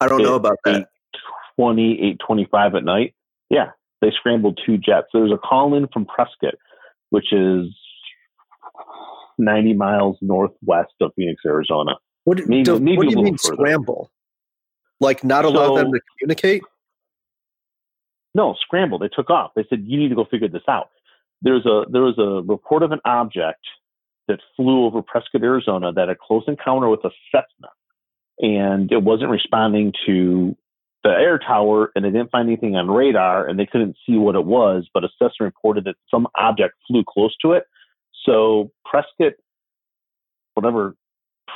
I 0.00 0.08
don't 0.08 0.22
know 0.22 0.34
about 0.34 0.58
that. 0.64 0.88
20, 1.56 1.92
825 1.92 2.74
at 2.74 2.84
night. 2.84 3.14
Yeah, 3.50 3.70
they 4.00 4.10
scrambled 4.16 4.58
two 4.64 4.78
jets. 4.78 5.08
There 5.12 5.22
was 5.22 5.32
a 5.32 5.38
call 5.38 5.74
in 5.74 5.88
from 5.88 6.06
Prescott 6.06 6.54
which 7.10 7.32
is 7.32 7.66
90 9.38 9.74
miles 9.74 10.16
northwest 10.22 10.92
of 11.00 11.12
Phoenix, 11.14 11.42
Arizona. 11.44 11.92
What, 12.24 12.38
do, 12.38 12.46
maybe, 12.46 12.70
maybe 12.78 12.96
what 12.96 13.08
do 13.08 13.18
you 13.18 13.24
mean 13.24 13.36
further. 13.36 13.56
scramble? 13.56 14.10
Like 15.00 15.24
not 15.24 15.44
allow 15.44 15.68
so, 15.68 15.76
them 15.76 15.92
to 15.92 16.00
communicate? 16.18 16.62
No, 18.34 18.54
scramble. 18.60 18.98
They 18.98 19.08
took 19.08 19.30
off. 19.30 19.52
They 19.56 19.64
said 19.68 19.84
you 19.86 19.98
need 19.98 20.08
to 20.10 20.14
go 20.14 20.26
figure 20.30 20.48
this 20.48 20.62
out. 20.68 20.90
There's 21.42 21.64
a 21.66 21.84
there 21.90 22.02
was 22.02 22.18
a 22.18 22.46
report 22.46 22.82
of 22.82 22.92
an 22.92 23.00
object 23.04 23.60
that 24.28 24.40
flew 24.56 24.84
over 24.84 25.02
Prescott, 25.02 25.42
Arizona, 25.42 25.92
that 25.92 26.08
a 26.08 26.14
close 26.14 26.44
encounter 26.46 26.88
with 26.88 27.04
a 27.04 27.10
Cessna, 27.32 27.68
and 28.38 28.92
it 28.92 29.02
wasn't 29.02 29.30
responding 29.30 29.92
to 30.06 30.56
the 31.02 31.10
air 31.10 31.38
tower 31.38 31.90
and 31.94 32.04
they 32.04 32.10
didn't 32.10 32.30
find 32.30 32.48
anything 32.48 32.76
on 32.76 32.90
radar 32.90 33.48
and 33.48 33.58
they 33.58 33.66
couldn't 33.66 33.96
see 34.06 34.16
what 34.16 34.34
it 34.34 34.44
was, 34.44 34.88
but 34.92 35.04
a 35.04 35.08
Cessna 35.18 35.46
reported 35.46 35.84
that 35.84 35.96
some 36.10 36.28
object 36.38 36.74
flew 36.86 37.02
close 37.08 37.34
to 37.40 37.52
it. 37.52 37.64
So 38.24 38.70
Prescott, 38.84 39.38
whatever 40.54 40.94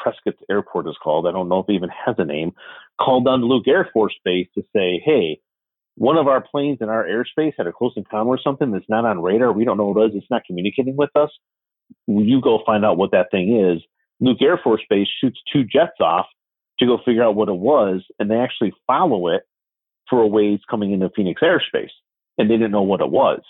Prescott's 0.03 0.43
airport 0.51 0.89
is 0.89 0.97
called, 1.03 1.27
I 1.27 1.33
don't 1.33 1.49
know 1.49 1.61
if 1.61 1.69
it 1.69 1.75
even 1.75 1.91
has 2.07 2.17
a 2.19 2.25
name, 2.25 2.53
called 3.01 3.27
down 3.27 3.41
to 3.41 3.47
Luke 3.47 3.69
Air 3.69 3.89
Force 3.93 4.15
Base 4.25 4.49
to 4.55 4.63
say, 4.75 5.03
hey, 5.05 5.41
one 5.97 6.17
of 6.17 6.27
our 6.27 6.41
planes 6.41 6.79
in 6.81 6.89
our 6.89 7.05
airspace 7.05 7.53
had 7.57 7.67
a 7.67 7.73
close 7.73 7.93
encounter 7.97 8.31
or 8.31 8.39
something 8.43 8.73
that's 8.73 8.89
not 8.89 9.05
on 9.05 9.23
radar. 9.23 9.53
We 9.53 9.65
don't 9.65 9.77
know 9.77 9.87
what 9.87 10.03
it 10.03 10.11
is. 10.11 10.23
It's 10.23 10.31
not 10.31 10.45
communicating 10.45 10.97
with 10.97 11.11
us. 11.15 11.31
You 12.07 12.41
go 12.41 12.61
find 12.67 12.85
out 12.85 12.97
what 12.97 13.13
that 13.13 13.31
thing 13.31 13.57
is. 13.57 13.83
Luke 14.21 14.39
Air 14.43 14.61
Force 14.63 14.83
Base 14.89 15.09
shoots 15.21 15.41
two 15.53 15.65
jets 15.65 16.01
off 16.01 16.27
to 16.79 16.87
go 16.87 16.99
figure 17.05 17.23
out 17.23 17.37
what 17.37 17.49
it 17.49 17.57
was, 17.57 18.03
and 18.19 18.31
they 18.31 18.37
actually 18.37 18.73
follow 18.87 19.29
it 19.29 19.43
for 20.11 20.21
a 20.21 20.27
ways 20.27 20.61
coming 20.69 20.93
into 20.93 21.11
Phoenix 21.15 21.41
airspace, 21.43 21.91
and 22.39 22.51
they 22.51 22.55
didn't 22.55 22.73
know 22.73 22.83
what 22.83 23.01
it 23.01 23.11
was. 23.11 23.41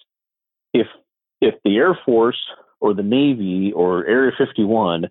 If 0.72 0.86
if 1.40 1.54
the 1.64 1.76
Air 1.76 1.98
Force 2.04 2.40
or 2.80 2.94
the 2.94 3.02
Navy 3.02 3.72
or 3.74 4.06
Area 4.06 4.32
51 4.36 5.08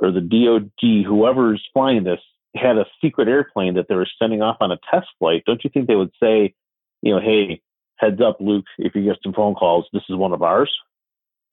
or 0.00 0.10
the 0.10 0.20
DoD, 0.20 1.04
whoever's 1.06 1.62
flying 1.72 2.04
this, 2.04 2.20
had 2.54 2.76
a 2.76 2.86
secret 3.00 3.28
airplane 3.28 3.74
that 3.74 3.86
they 3.88 3.94
were 3.94 4.08
sending 4.18 4.42
off 4.42 4.56
on 4.60 4.72
a 4.72 4.78
test 4.90 5.06
flight, 5.18 5.44
don't 5.46 5.62
you 5.62 5.70
think 5.70 5.86
they 5.86 5.94
would 5.94 6.12
say, 6.20 6.54
you 7.02 7.14
know, 7.14 7.20
hey, 7.20 7.60
heads 7.96 8.20
up, 8.20 8.38
Luke, 8.40 8.64
if 8.78 8.94
you 8.94 9.04
get 9.04 9.16
some 9.22 9.32
phone 9.32 9.54
calls, 9.54 9.86
this 9.92 10.02
is 10.08 10.16
one 10.16 10.32
of 10.32 10.42
ours? 10.42 10.72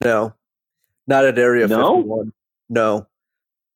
No, 0.02 0.32
not 1.06 1.24
at 1.24 1.38
Area 1.38 1.68
no? 1.68 1.96
51. 1.96 2.32
No. 2.68 3.06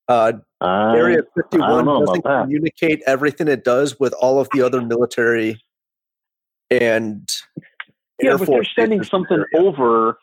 Uh, 0.09 0.33
uh, 0.61 0.93
Area 0.95 1.23
51 1.35 1.85
doesn't 1.85 2.23
communicate 2.23 3.03
everything 3.07 3.49
it 3.49 3.65
does 3.65 3.99
with 4.01 4.13
all 4.15 4.41
of 4.41 4.49
the 4.53 4.63
other 4.63 4.83
military 4.83 5.61
and 6.71 7.29
yeah, 8.21 8.31
Air 8.33 8.39
but 8.39 8.47
Force 8.47 8.69
they're 8.77 8.85
sending 8.85 9.05
something 9.05 9.45
over. 9.55 10.19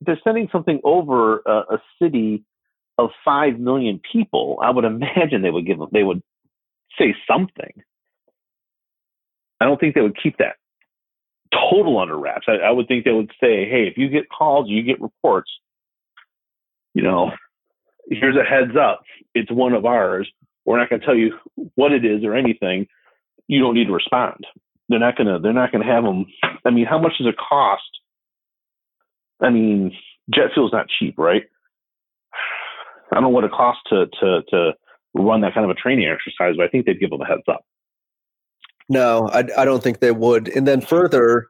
They're 0.00 0.20
sending 0.22 0.48
something 0.52 0.80
over 0.84 1.38
a, 1.46 1.74
a 1.74 1.82
city 2.00 2.44
of 2.98 3.10
five 3.24 3.58
million 3.58 4.00
people. 4.12 4.58
I 4.62 4.70
would 4.70 4.84
imagine 4.84 5.42
they 5.42 5.50
would 5.50 5.66
give 5.66 5.78
they 5.92 6.02
would 6.02 6.22
say 6.98 7.14
something. 7.30 7.82
I 9.60 9.64
don't 9.64 9.80
think 9.80 9.94
they 9.94 10.00
would 10.00 10.20
keep 10.20 10.38
that 10.38 10.56
total 11.52 11.98
under 11.98 12.18
wraps. 12.18 12.46
I, 12.48 12.56
I 12.56 12.70
would 12.70 12.88
think 12.88 13.04
they 13.04 13.12
would 13.12 13.30
say, 13.40 13.68
"Hey, 13.68 13.88
if 13.88 13.96
you 13.96 14.08
get 14.08 14.28
calls, 14.28 14.68
you 14.68 14.82
get 14.82 15.00
reports." 15.00 15.50
You 16.94 17.02
know, 17.02 17.30
here's 18.10 18.36
a 18.36 18.44
heads 18.44 18.76
up. 18.76 19.02
It's 19.34 19.50
one 19.50 19.72
of 19.72 19.84
ours. 19.84 20.28
We're 20.64 20.78
not 20.78 20.90
going 20.90 21.00
to 21.00 21.06
tell 21.06 21.14
you 21.14 21.34
what 21.76 21.92
it 21.92 22.04
is 22.04 22.24
or 22.24 22.34
anything. 22.34 22.86
You 23.46 23.60
don't 23.60 23.74
need 23.74 23.86
to 23.86 23.92
respond. 23.92 24.44
They're 24.88 24.98
not 24.98 25.16
going 25.16 25.26
to, 25.26 25.38
they're 25.38 25.52
not 25.52 25.72
going 25.72 25.86
to 25.86 25.92
have 25.92 26.04
them. 26.04 26.26
I 26.64 26.70
mean, 26.70 26.86
how 26.86 26.98
much 26.98 27.12
does 27.18 27.26
it 27.26 27.36
cost? 27.36 27.82
I 29.40 29.50
mean, 29.50 29.92
jet 30.34 30.50
fuel's 30.54 30.72
not 30.72 30.86
cheap, 30.98 31.14
right? 31.18 31.44
I 33.10 33.16
don't 33.16 33.24
know 33.24 33.28
what 33.30 33.44
it 33.44 33.52
costs 33.52 33.82
to, 33.90 34.06
to, 34.20 34.42
to 34.50 34.72
run 35.14 35.40
that 35.40 35.54
kind 35.54 35.64
of 35.64 35.70
a 35.70 35.74
training 35.74 36.08
exercise, 36.08 36.54
but 36.56 36.64
I 36.64 36.68
think 36.68 36.86
they'd 36.86 37.00
give 37.00 37.10
them 37.10 37.20
a 37.20 37.26
heads 37.26 37.42
up. 37.48 37.64
No, 38.88 39.28
I, 39.28 39.44
I 39.56 39.64
don't 39.64 39.82
think 39.82 40.00
they 40.00 40.12
would. 40.12 40.48
And 40.48 40.66
then 40.66 40.80
further, 40.80 41.48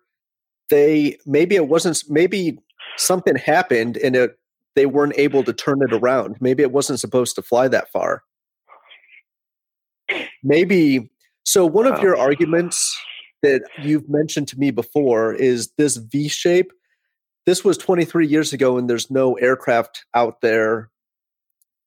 they 0.71 1.17
maybe 1.25 1.55
it 1.55 1.69
wasn't 1.69 2.03
maybe 2.09 2.59
something 2.97 3.37
happened 3.37 3.97
and 3.97 4.17
it 4.17 4.39
they 4.75 4.87
weren't 4.87 5.15
able 5.17 5.43
to 5.45 5.53
turn 5.53 5.79
it 5.83 5.93
around. 5.93 6.37
Maybe 6.41 6.63
it 6.63 6.73
wasn't 6.73 7.01
supposed 7.01 7.35
to 7.37 7.43
fly 7.43 7.69
that 7.69 7.91
far. 7.91 8.23
Maybe 10.43 11.11
so 11.45 11.65
one 11.65 11.87
of 11.87 12.03
your 12.03 12.17
arguments 12.17 12.97
that 13.43 13.63
you've 13.83 14.09
mentioned 14.09 14.49
to 14.49 14.59
me 14.59 14.71
before 14.71 15.33
is 15.33 15.73
this 15.79 15.97
V 15.97 16.29
shape. 16.29 16.73
This 17.47 17.65
was 17.65 17.79
23 17.79 18.27
years 18.27 18.53
ago 18.53 18.77
and 18.77 18.91
there's 18.91 19.11
no 19.11 19.35
aircraft 19.35 20.05
out 20.15 20.41
there 20.43 20.91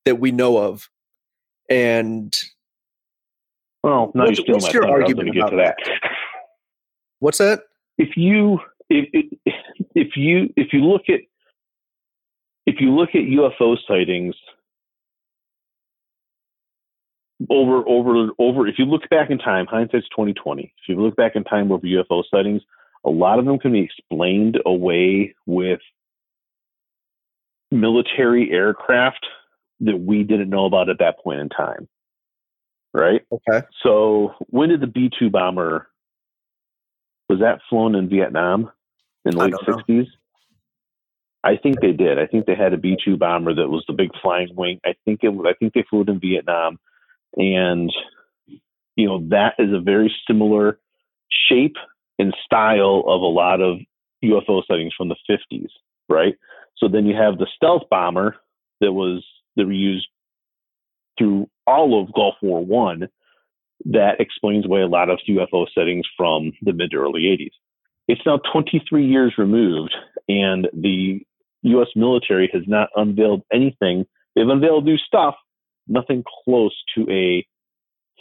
that 0.06 0.20
we 0.20 0.32
know 0.32 0.58
of. 0.58 0.90
And 1.70 2.38
well, 3.84 4.12
no, 4.14 4.26
what's, 4.26 4.42
what's 4.48 4.74
your 4.74 4.90
argument 4.90 5.30
to 5.30 5.34
get 5.34 5.50
to 5.50 5.56
that? 5.58 5.76
What's 7.20 7.38
that? 7.38 7.64
If 7.98 8.18
you 8.18 8.60
if, 8.90 9.26
if 9.96 10.18
you 10.18 10.54
if 10.56 10.74
you 10.74 10.82
look 10.82 11.04
at 11.10 11.22
if 12.66 12.76
you 12.80 12.92
look 12.92 13.10
at 13.10 13.22
UFO 13.22 13.78
sightings 13.88 14.36
over 17.50 17.88
over 17.88 18.30
over 18.38 18.68
if 18.68 18.78
you 18.78 18.86
look 18.86 19.08
back 19.10 19.30
in 19.30 19.38
time, 19.38 19.66
hindsight's 19.66 20.08
twenty 20.14 20.34
twenty. 20.34 20.74
If 20.82 20.90
you 20.90 21.02
look 21.02 21.16
back 21.16 21.36
in 21.36 21.44
time 21.44 21.72
over 21.72 21.86
UFO 21.86 22.24
sightings, 22.30 22.62
a 23.06 23.10
lot 23.10 23.40
of 23.40 23.46
them 23.46 23.58
can 23.60 23.72
be 23.72 23.82
explained 23.82 24.60
away 24.66 25.36
with 25.46 25.80
military 27.72 28.52
aircraft 28.52 29.26
that 29.82 29.98
we 29.98 30.24
didn't 30.24 30.50
know 30.50 30.66
about 30.66 30.90
at 30.90 31.00
that 31.00 31.20
point 31.24 31.40
in 31.40 31.50
time. 31.50 31.88
Right? 32.94 33.22
Okay. 33.32 33.66
So 33.84 34.34
when 34.48 34.70
did 34.70 34.82
the 34.82 34.88
B 34.88 35.10
two 35.18 35.30
bomber 35.30 35.88
was 37.30 37.40
that 37.40 37.62
flown 37.70 37.96
in 37.96 38.10
Vietnam 38.10 38.72
in 39.26 39.32
the 39.32 39.38
late 39.38 39.54
sixties? 39.66 40.08
I 41.44 41.56
think 41.58 41.80
they 41.80 41.94
did. 41.94 42.20
I 42.20 42.28
think 42.28 42.46
they 42.46 42.56
had 42.56 42.74
a 42.74 42.78
B 42.78 42.98
two 43.04 43.18
bomber 43.18 43.56
that 43.56 43.70
was 43.70 43.84
the 43.88 43.94
big 43.94 44.12
flying 44.22 44.50
wing. 44.56 44.80
I 44.86 44.94
think 45.06 45.22
it. 45.24 45.34
I 45.46 45.54
think 45.54 45.74
they 45.74 45.86
flew 45.90 46.02
it 46.02 46.10
in 46.10 46.20
Vietnam, 46.20 46.80
and 47.38 47.92
you 48.96 49.08
know 49.08 49.26
that 49.30 49.56
is 49.58 49.74
a 49.74 49.80
very 49.80 50.14
similar 50.28 50.80
shape 51.50 51.78
and 52.20 52.36
style 52.46 53.04
of 53.08 53.22
a 53.22 53.26
lot 53.26 53.62
of 53.62 53.78
UFO 54.24 54.62
sightings 54.68 54.94
from 54.96 55.10
the 55.10 55.16
50s, 55.30 55.70
right? 56.08 56.36
So 56.78 56.88
then 56.88 57.06
you 57.06 57.16
have 57.16 57.38
the 57.38 57.48
stealth 57.56 57.84
bomber 57.90 58.36
that 58.80 58.94
was 58.94 59.26
that 59.56 59.66
were 59.66 59.72
used 59.72 60.08
through 61.18 61.50
all 61.68 62.02
of 62.02 62.14
Gulf 62.14 62.36
War 62.42 62.64
One. 62.66 63.08
That 63.86 64.20
explains 64.20 64.66
away 64.66 64.82
a 64.82 64.88
lot 64.88 65.10
of 65.10 65.20
UFO 65.28 65.66
sightings 65.74 66.06
from 66.16 66.52
the 66.62 66.74
mid 66.74 66.92
to 66.92 66.98
early 66.98 67.22
80s. 67.22 67.52
It's 68.08 68.22
now 68.26 68.40
23 68.52 69.06
years 69.06 69.34
removed, 69.38 69.96
and 70.28 70.68
the 70.74 71.22
U.S. 71.64 71.88
military 71.96 72.50
has 72.54 72.64
not 72.68 72.90
unveiled 72.96 73.44
anything. 73.52 74.06
They've 74.36 74.48
unveiled 74.48 74.86
new 74.86 74.98
stuff, 74.98 75.36
nothing 75.88 76.24
close 76.44 76.76
to 76.96 77.10
a 77.10 77.46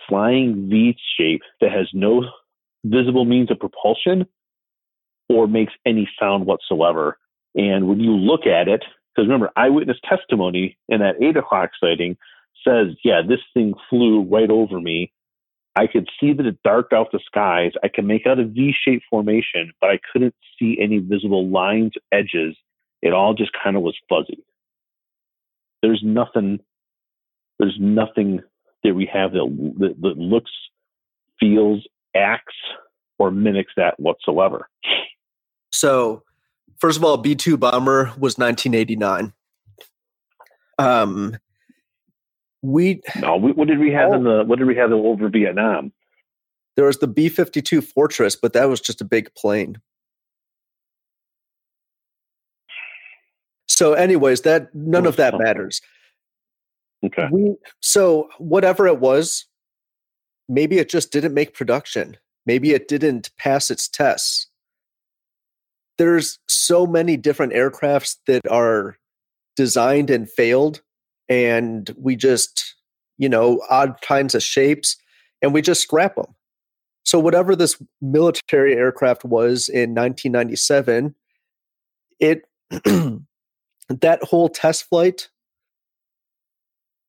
flying 0.08 0.68
V 0.70 0.96
shape 1.18 1.42
that 1.60 1.72
has 1.72 1.88
no 1.92 2.24
visible 2.84 3.24
means 3.24 3.50
of 3.50 3.58
propulsion 3.58 4.26
or 5.28 5.46
makes 5.46 5.72
any 5.86 6.08
sound 6.18 6.46
whatsoever. 6.46 7.18
And 7.54 7.88
when 7.88 8.00
you 8.00 8.12
look 8.12 8.46
at 8.46 8.68
it, 8.68 8.82
Because 9.14 9.26
remember, 9.26 9.50
eyewitness 9.56 9.98
testimony 10.08 10.78
in 10.88 11.00
that 11.00 11.22
eight 11.22 11.36
o'clock 11.36 11.70
sighting 11.80 12.16
says, 12.66 12.88
yeah, 13.04 13.22
this 13.26 13.40
thing 13.54 13.74
flew 13.88 14.22
right 14.22 14.50
over 14.50 14.80
me. 14.80 15.12
I 15.76 15.86
could 15.86 16.08
see 16.20 16.32
that 16.32 16.46
it 16.46 16.62
darked 16.62 16.92
out 16.92 17.12
the 17.12 17.20
skies. 17.24 17.72
I 17.82 17.88
could 17.88 18.04
make 18.04 18.26
out 18.26 18.38
a 18.38 18.44
V 18.44 18.74
shaped 18.84 19.04
formation, 19.08 19.72
but 19.80 19.90
I 19.90 19.98
couldn't 20.12 20.34
see 20.58 20.76
any 20.80 20.98
visible 20.98 21.48
lines, 21.48 21.92
edges. 22.12 22.56
It 23.02 23.12
all 23.12 23.34
just 23.34 23.52
kind 23.62 23.76
of 23.76 23.82
was 23.82 23.96
fuzzy. 24.08 24.44
There's 25.82 26.02
nothing, 26.04 26.60
there's 27.58 27.76
nothing 27.80 28.42
that 28.84 28.94
we 28.94 29.06
have 29.12 29.32
that, 29.32 29.74
that, 29.78 30.00
that 30.00 30.18
looks, 30.18 30.50
feels, 31.38 31.86
acts, 32.14 32.56
or 33.18 33.30
mimics 33.30 33.72
that 33.76 33.98
whatsoever. 33.98 34.68
So, 35.72 36.22
first 36.80 36.98
of 36.98 37.04
all, 37.04 37.16
B 37.16 37.34
2 37.34 37.56
bomber 37.56 38.06
was 38.18 38.38
1989. 38.38 39.32
Um, 40.78 41.36
we 42.62 43.02
no. 43.20 43.36
What 43.36 43.68
did 43.68 43.78
we 43.78 43.92
have 43.92 44.10
oh, 44.10 44.14
in 44.14 44.24
the? 44.24 44.44
What 44.44 44.58
did 44.58 44.66
we 44.66 44.76
have 44.76 44.92
over 44.92 45.28
Vietnam? 45.28 45.92
There 46.76 46.86
was 46.86 46.98
the 46.98 47.06
B 47.06 47.28
fifty 47.28 47.62
two 47.62 47.80
Fortress, 47.80 48.36
but 48.36 48.52
that 48.52 48.68
was 48.68 48.80
just 48.80 49.00
a 49.00 49.04
big 49.04 49.34
plane. 49.34 49.80
So, 53.66 53.94
anyways, 53.94 54.42
that 54.42 54.74
none 54.74 55.06
of 55.06 55.16
that 55.16 55.38
matters. 55.38 55.80
Okay. 57.04 57.28
We 57.30 57.56
so 57.80 58.28
whatever 58.38 58.86
it 58.86 59.00
was, 59.00 59.46
maybe 60.48 60.78
it 60.78 60.90
just 60.90 61.12
didn't 61.12 61.32
make 61.32 61.54
production. 61.54 62.18
Maybe 62.44 62.72
it 62.72 62.88
didn't 62.88 63.30
pass 63.38 63.70
its 63.70 63.88
tests. 63.88 64.48
There's 66.00 66.38
so 66.48 66.86
many 66.86 67.18
different 67.18 67.52
aircrafts 67.52 68.16
that 68.26 68.48
are 68.50 68.96
designed 69.54 70.08
and 70.08 70.30
failed 70.30 70.80
and 71.28 71.88
we 71.96 72.16
just, 72.16 72.74
you 73.18 73.28
know, 73.28 73.62
odd 73.68 74.00
kinds 74.00 74.34
of 74.34 74.42
shapes, 74.42 74.96
and 75.42 75.52
we 75.54 75.62
just 75.62 75.82
scrap 75.82 76.16
them. 76.16 76.34
So 77.04 77.18
whatever 77.18 77.54
this 77.54 77.80
military 78.00 78.74
aircraft 78.74 79.24
was 79.24 79.68
in 79.68 79.94
1997, 79.94 81.14
it 82.18 82.42
that 82.70 84.22
whole 84.22 84.48
test 84.48 84.88
flight 84.88 85.28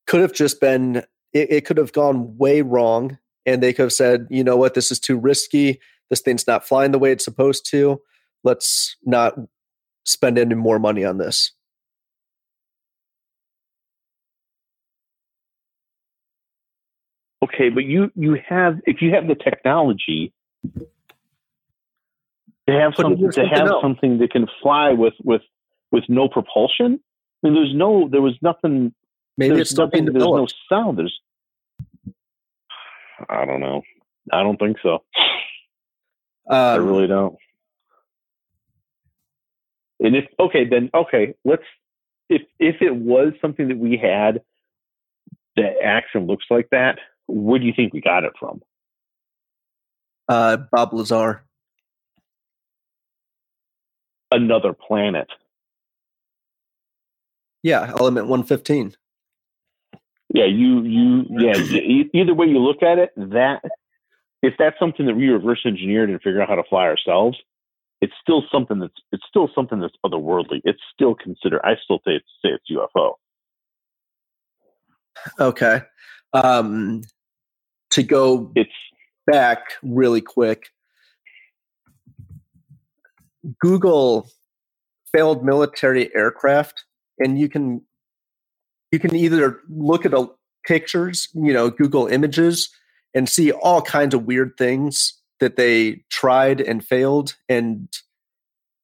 could 0.05 0.21
have 0.21 0.33
just 0.33 0.59
been 0.59 0.97
it, 1.33 1.51
it 1.51 1.65
could 1.65 1.77
have 1.77 1.93
gone 1.93 2.37
way 2.37 2.61
wrong 2.61 3.17
and 3.45 3.63
they 3.63 3.73
could 3.73 3.83
have 3.83 3.93
said, 3.93 4.27
you 4.29 4.43
know 4.43 4.57
what, 4.57 4.73
this 4.73 4.91
is 4.91 4.99
too 4.99 5.17
risky. 5.17 5.79
This 6.09 6.21
thing's 6.21 6.45
not 6.45 6.67
flying 6.67 6.91
the 6.91 6.99
way 6.99 7.11
it's 7.11 7.25
supposed 7.25 7.65
to. 7.71 8.01
Let's 8.43 8.95
not 9.03 9.35
spend 10.03 10.37
any 10.37 10.55
more 10.55 10.79
money 10.79 11.05
on 11.05 11.17
this. 11.17 11.51
okay, 17.43 17.69
but 17.69 17.83
you 17.83 18.11
you 18.15 18.37
have 18.47 18.79
if 18.85 19.01
you 19.01 19.13
have 19.13 19.27
the 19.27 19.35
technology 19.35 20.33
to 22.67 22.73
have 22.73 22.93
something 22.95 23.31
to 23.31 23.45
have 23.47 23.69
something 23.81 24.19
that 24.19 24.31
can 24.31 24.47
fly 24.61 24.91
with 24.91 25.13
with 25.23 25.41
with 25.91 26.03
no 26.07 26.27
propulsion. 26.27 26.99
I 27.43 27.47
mean, 27.47 27.55
there's 27.55 27.75
no 27.75 28.07
there 28.09 28.21
was 28.21 28.37
nothing. 28.41 28.93
Maybe 29.37 29.59
it's 29.59 29.75
nothing. 29.75 30.05
There's 30.05 30.23
no 30.23 30.47
sound. 30.69 30.97
There's. 30.97 31.19
I 33.29 33.45
don't 33.45 33.59
know. 33.59 33.81
I 34.31 34.43
don't 34.43 34.57
think 34.57 34.77
so. 34.81 35.03
Um, 36.49 36.57
I 36.57 36.75
really 36.75 37.07
don't. 37.07 37.35
And 40.01 40.15
if 40.15 40.25
okay, 40.39 40.67
then 40.67 40.89
okay, 40.93 41.35
let's 41.45 41.63
if 42.27 42.41
if 42.59 42.81
it 42.81 42.95
was 42.95 43.33
something 43.41 43.67
that 43.67 43.77
we 43.77 43.97
had 43.97 44.41
that 45.55 45.75
action 45.83 46.25
looks 46.25 46.45
like 46.49 46.69
that, 46.71 46.97
where 47.27 47.59
do 47.59 47.65
you 47.65 47.73
think 47.75 47.93
we 47.93 48.01
got 48.01 48.23
it 48.23 48.33
from? 48.39 48.61
Uh, 50.27 50.57
Bob 50.71 50.93
Lazar. 50.93 51.43
Another 54.31 54.73
planet. 54.73 55.27
Yeah, 57.63 57.93
element 57.99 58.27
115. 58.27 58.95
Yeah, 60.33 60.45
you 60.45 60.81
you 60.83 61.25
yeah. 61.29 61.53
either 62.13 62.33
way 62.33 62.47
you 62.47 62.59
look 62.59 62.81
at 62.81 62.97
it, 62.97 63.11
that 63.17 63.61
if 64.41 64.53
that's 64.57 64.79
something 64.79 65.05
that 65.05 65.15
we 65.15 65.27
reverse 65.27 65.59
engineered 65.65 66.09
and 66.09 66.21
figure 66.21 66.41
out 66.41 66.49
how 66.49 66.55
to 66.55 66.63
fly 66.63 66.85
ourselves, 66.85 67.37
it's 68.01 68.13
still 68.19 68.43
something 68.51 68.79
that's 68.79 68.99
it's 69.11 69.23
still 69.27 69.49
something 69.53 69.79
that's 69.79 69.95
otherworldly. 70.03 70.61
It's 70.63 70.81
still 70.93 71.15
considered. 71.15 71.61
I 71.63 71.75
still 71.83 71.99
say 71.99 72.13
it's, 72.15 72.25
say 72.43 72.49
it's 72.49 72.65
UFO. 72.71 73.13
Okay. 75.39 75.81
Um, 76.33 77.01
to 77.91 78.03
go 78.03 78.51
it's 78.55 78.71
back 79.27 79.59
really 79.83 80.21
quick, 80.21 80.69
Google 83.59 84.27
failed 85.13 85.45
military 85.45 86.13
aircraft, 86.15 86.85
and 87.19 87.39
you 87.39 87.49
can 87.49 87.81
you 88.91 88.99
can 88.99 89.15
either 89.15 89.59
look 89.69 90.05
at 90.05 90.13
a 90.13 90.27
pictures, 90.65 91.27
you 91.33 91.53
know, 91.53 91.69
Google 91.69 92.07
images, 92.07 92.69
and 93.13 93.29
see 93.29 93.51
all 93.51 93.81
kinds 93.81 94.15
of 94.15 94.25
weird 94.25 94.53
things 94.57 95.20
that 95.41 95.57
they 95.57 96.03
tried 96.09 96.61
and 96.61 96.85
failed, 96.85 97.35
and 97.49 97.89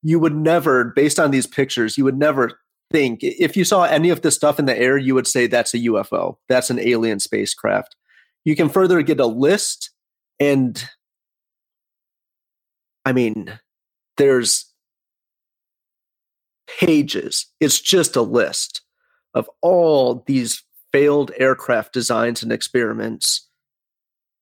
you 0.04 0.20
would 0.20 0.36
never, 0.36 0.92
based 0.96 1.20
on 1.20 1.32
these 1.32 1.48
pictures, 1.48 1.98
you 1.98 2.04
would 2.04 2.18
never 2.18 2.60
think 2.92 3.20
if 3.22 3.56
you 3.56 3.64
saw 3.64 3.84
any 3.84 4.10
of 4.10 4.22
this 4.22 4.36
stuff 4.36 4.60
in 4.60 4.66
the 4.66 4.78
air, 4.78 4.98
you 4.98 5.16
would 5.16 5.28
say 5.28 5.48
that's 5.48 5.74
a 5.74 5.80
UFO, 5.80 6.36
that's 6.50 6.70
an 6.70 6.80
alien 6.80 7.20
spacecraft 7.20 7.96
you 8.48 8.56
can 8.56 8.70
further 8.70 9.02
get 9.02 9.20
a 9.20 9.26
list 9.26 9.90
and 10.40 10.90
I 13.04 13.12
mean, 13.12 13.60
there's 14.16 14.72
pages. 16.80 17.48
It's 17.60 17.82
just 17.82 18.16
a 18.16 18.22
list 18.22 18.84
of 19.34 19.50
all 19.62 20.24
these 20.28 20.64
failed 20.94 21.32
aircraft 21.38 21.92
designs 21.92 22.42
and 22.42 22.54
experiments. 22.54 23.47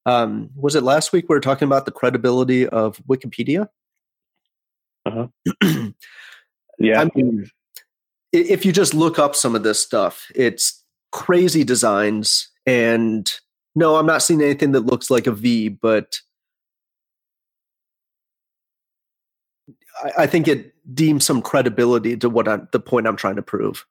Um, 0.06 0.50
was 0.56 0.76
it 0.76 0.84
last 0.84 1.12
week 1.12 1.26
we 1.28 1.36
were 1.36 1.42
talking 1.42 1.68
about 1.68 1.86
the 1.86 1.92
credibility 1.92 2.68
of 2.68 2.98
Wikipedia? 3.08 3.70
Uh-huh. 5.06 5.28
yeah. 6.80 7.02
I 7.02 7.10
mean, 7.16 7.50
if 8.32 8.66
you 8.66 8.72
just 8.72 8.94
look 8.94 9.18
up 9.18 9.36
some 9.36 9.56
of 9.56 9.64
this 9.64 9.80
stuff, 9.80 10.28
it's 10.36 10.84
crazy 11.12 11.64
designs 11.64 12.50
and 12.66 13.32
no, 13.76 13.98
I'm 13.98 14.06
not 14.06 14.22
seeing 14.22 14.42
anything 14.42 14.72
that 14.72 14.86
looks 14.86 15.10
like 15.10 15.28
a 15.28 15.32
V, 15.32 15.70
but 15.70 16.20
I, 20.04 20.24
I 20.24 20.28
think 20.28 20.48
it 20.48 20.74
deems 20.94 21.26
some 21.26 21.42
credibility 21.42 22.16
to 22.18 22.30
what 22.30 22.48
I'm 22.48 22.68
the 22.72 22.80
point 22.80 23.08
I'm 23.08 23.18
trying 23.18 23.36
to 23.36 23.42
prove. 23.42 23.86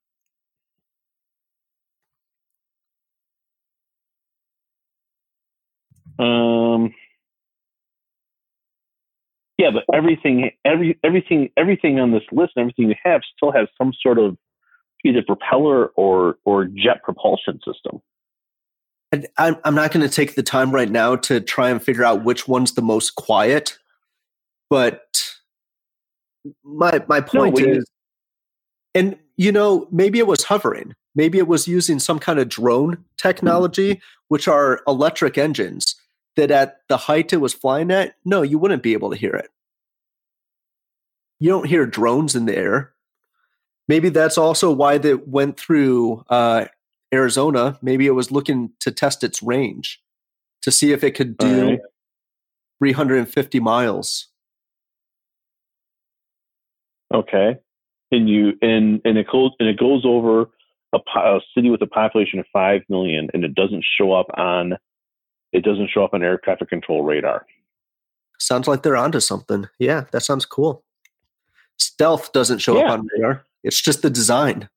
Um. 6.19 6.95
Yeah, 9.57 9.71
but 9.71 9.85
everything, 9.95 10.51
every 10.65 10.99
everything, 11.05 11.51
everything 11.57 12.01
on 12.01 12.11
this 12.11 12.25
list, 12.33 12.55
and 12.57 12.63
everything 12.63 12.89
you 12.89 12.97
have, 13.05 13.21
still 13.37 13.53
has 13.53 13.69
some 13.79 13.93
sort 14.03 14.19
of 14.19 14.37
either 15.05 15.23
propeller 15.23 15.87
or 15.89 16.39
or 16.45 16.65
jet 16.65 17.03
propulsion 17.05 17.61
system. 17.65 18.01
I'm, 19.39 19.57
I'm 19.65 19.75
not 19.77 19.93
going 19.93 20.05
to 20.07 20.13
take 20.13 20.35
the 20.35 20.43
time 20.43 20.73
right 20.73 20.91
now 20.91 21.15
to 21.17 21.41
try 21.41 21.71
and 21.71 21.81
figure 21.81 22.05
out 22.05 22.25
which 22.25 22.49
one's 22.49 22.73
the 22.73 22.83
most 22.83 23.15
quiet, 23.15 23.79
but 24.69 25.23
my 26.65 27.01
my 27.07 27.21
point 27.21 27.59
no, 27.61 27.65
is, 27.65 27.85
and 28.93 29.17
you 29.37 29.53
know, 29.53 29.87
maybe 29.93 30.19
it 30.19 30.27
was 30.27 30.43
hovering, 30.43 30.95
maybe 31.15 31.39
it 31.39 31.47
was 31.47 31.69
using 31.69 32.01
some 32.01 32.19
kind 32.19 32.41
of 32.41 32.49
drone 32.49 33.05
technology, 33.17 34.01
which 34.29 34.49
are 34.49 34.81
electric 34.89 35.39
engines 35.39 35.95
that 36.37 36.51
at 36.51 36.79
the 36.89 36.97
height 36.97 37.33
it 37.33 37.39
was 37.39 37.55
flying 37.55 37.91
at, 37.91 38.15
no, 38.25 38.43
you 38.43 38.59
wouldn't 38.59 38.83
be 38.83 38.93
able 38.93 39.11
to 39.11 39.17
hear 39.17 39.35
it. 39.35 39.51
You 41.41 41.51
don't 41.51 41.67
hear 41.67 41.87
drones 41.87 42.35
in 42.35 42.47
the 42.47 42.57
air. 42.57 42.93
Maybe 43.87 44.09
that's 44.09 44.39
also 44.39 44.73
why 44.73 44.99
they 44.99 45.15
went 45.15 45.59
through 45.59 46.25
uh, 46.31 46.67
Arizona, 47.15 47.79
maybe 47.81 48.07
it 48.07 48.11
was 48.13 48.31
looking 48.31 48.71
to 48.81 48.91
test 48.91 49.25
its 49.25 49.43
range 49.43 50.03
to 50.63 50.71
see 50.71 50.93
if 50.93 51.05
it 51.05 51.13
could 51.13 51.39
do 51.39 51.71
right. 51.71 51.81
350 52.81 53.61
miles. 53.61 54.29
Okay, 57.13 57.57
and 58.11 58.29
you 58.29 58.55
and 58.61 59.01
and 59.05 59.17
it 59.17 59.29
goes 59.31 59.53
and 59.61 59.69
it 59.69 59.79
goes 59.79 60.05
over 60.05 60.51
a, 60.93 60.99
a 61.17 61.41
city 61.55 61.71
with 61.71 61.81
a 61.81 61.87
population 61.87 62.41
of 62.41 62.47
five 62.53 62.83
million, 62.89 63.29
and 63.33 63.45
it 63.45 63.55
doesn't 63.55 63.85
show 63.97 64.13
up 64.13 64.27
on 64.35 64.75
it 65.55 65.65
doesn't 65.65 65.89
show 65.91 66.05
up 66.05 66.13
on 66.13 66.23
air 66.23 66.37
traffic 66.37 66.69
control 66.69 67.03
radar. 67.05 67.47
Sounds 68.39 68.69
like 68.69 68.83
they're 68.83 68.97
onto 68.97 69.21
something. 69.21 69.69
Yeah, 69.79 70.05
that 70.11 70.23
sounds 70.23 70.45
cool. 70.45 70.85
Stealth 71.79 72.33
doesn't 72.33 72.59
show 72.59 72.77
yeah. 72.77 72.85
up 72.85 72.99
on 72.99 73.09
radar. 73.17 73.45
It's 73.63 73.81
just 73.81 74.03
the 74.03 74.11
design. 74.11 74.69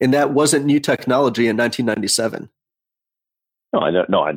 and 0.00 0.12
that 0.14 0.32
wasn't 0.32 0.66
new 0.66 0.78
technology 0.80 1.48
in 1.48 1.56
1997. 1.56 2.48
No, 3.72 3.80
I 3.80 3.90
don't. 3.90 4.10
No, 4.10 4.20
I, 4.20 4.32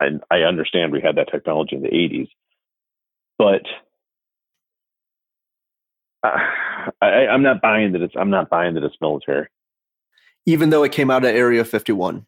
I 0.00 0.08
I 0.30 0.38
understand 0.42 0.92
we 0.92 1.00
had 1.00 1.16
that 1.16 1.30
technology 1.30 1.76
in 1.76 1.82
the 1.82 1.88
80s, 1.88 2.28
but 3.38 3.62
uh, 6.22 6.38
I, 7.00 7.26
I'm 7.26 7.42
not 7.42 7.60
buying 7.60 7.92
that 7.92 8.02
it's. 8.02 8.14
I'm 8.16 8.30
not 8.30 8.50
buying 8.50 8.74
that 8.74 8.82
it's 8.82 8.96
military. 9.00 9.48
Even 10.46 10.70
though 10.70 10.82
it 10.82 10.92
came 10.92 11.10
out 11.10 11.24
of 11.24 11.30
Area 11.30 11.64
51. 11.64 12.26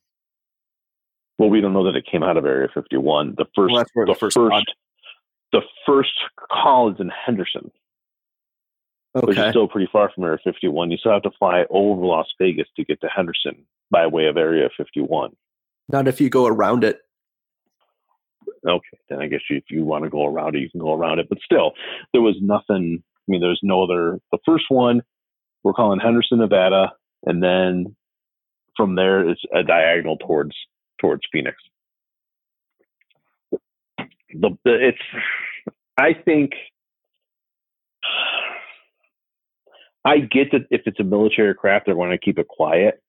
Well, 1.39 1.51
we 1.51 1.61
don't 1.61 1.73
know 1.73 1.85
that 1.85 1.97
it 1.97 2.07
came 2.11 2.23
out 2.23 2.37
of 2.37 2.45
Area 2.45 2.69
51. 2.73 3.35
The 3.37 3.45
first, 3.57 3.75
well, 3.75 3.85
the, 4.07 4.13
the 4.13 4.15
first, 4.15 4.35
first 4.37 4.75
the 5.53 5.63
first 5.87 6.13
call 6.51 6.91
is 6.91 6.97
in 7.01 7.11
Henderson, 7.11 7.71
okay. 9.17 9.27
which 9.27 9.39
is 9.39 9.51
still 9.51 9.69
pretty 9.69 9.89
far 9.91 10.11
from 10.15 10.25
Area 10.25 10.39
51. 10.45 10.91
You 10.91 10.97
still 10.99 11.13
have 11.13 11.23
to 11.23 11.31
fly 11.39 11.65
over 11.71 12.05
Las 12.05 12.27
Vegas 12.41 12.69
to 12.77 12.85
get 12.85 13.01
to 13.01 13.09
Henderson 13.09 13.65
by 13.91 14.07
way 14.07 14.27
of 14.27 14.37
Area 14.37 14.69
51. 14.77 15.31
Not 15.89 16.09
if 16.09 16.21
you 16.21 16.31
go 16.31 16.47
around 16.47 16.85
it. 16.85 17.01
Okay, 18.67 18.99
then 19.09 19.21
I 19.21 19.27
guess 19.27 19.41
you, 19.51 19.59
if 19.59 19.65
you 19.71 19.85
want 19.85 20.05
to 20.05 20.11
go 20.11 20.25
around 20.25 20.57
it, 20.57 20.61
you 20.61 20.71
can 20.71 20.81
go 20.81 20.95
around 20.95 21.19
it. 21.19 21.29
But 21.29 21.39
still, 21.45 21.73
there 22.13 22.23
was 22.23 22.37
nothing. 22.41 23.03
I 23.03 23.27
mean, 23.31 23.41
there's 23.41 23.61
no 23.63 23.85
other. 23.85 24.19
The 24.33 24.39
first 24.47 24.65
one 24.69 25.03
we're 25.63 25.73
calling 25.73 26.01
Henderson, 26.01 26.39
Nevada, 26.39 26.93
and 27.25 27.43
then 27.43 27.97
from 28.77 28.95
there 28.95 29.29
it's 29.29 29.41
a 29.55 29.63
diagonal 29.63 30.17
towards 30.17 30.55
towards 31.01 31.23
Phoenix. 31.33 31.57
The, 34.33 34.57
it's 34.65 34.99
I 35.97 36.13
think 36.13 36.53
I 40.05 40.19
get 40.19 40.53
that 40.53 40.67
if 40.71 40.83
it's 40.87 41.01
a 41.01 41.05
military 41.05 41.55
craft, 41.55 41.87
they're 41.87 41.95
going 41.95 42.11
to 42.11 42.19
keep 42.19 42.39
it 42.39 42.49
quiet. 42.49 43.03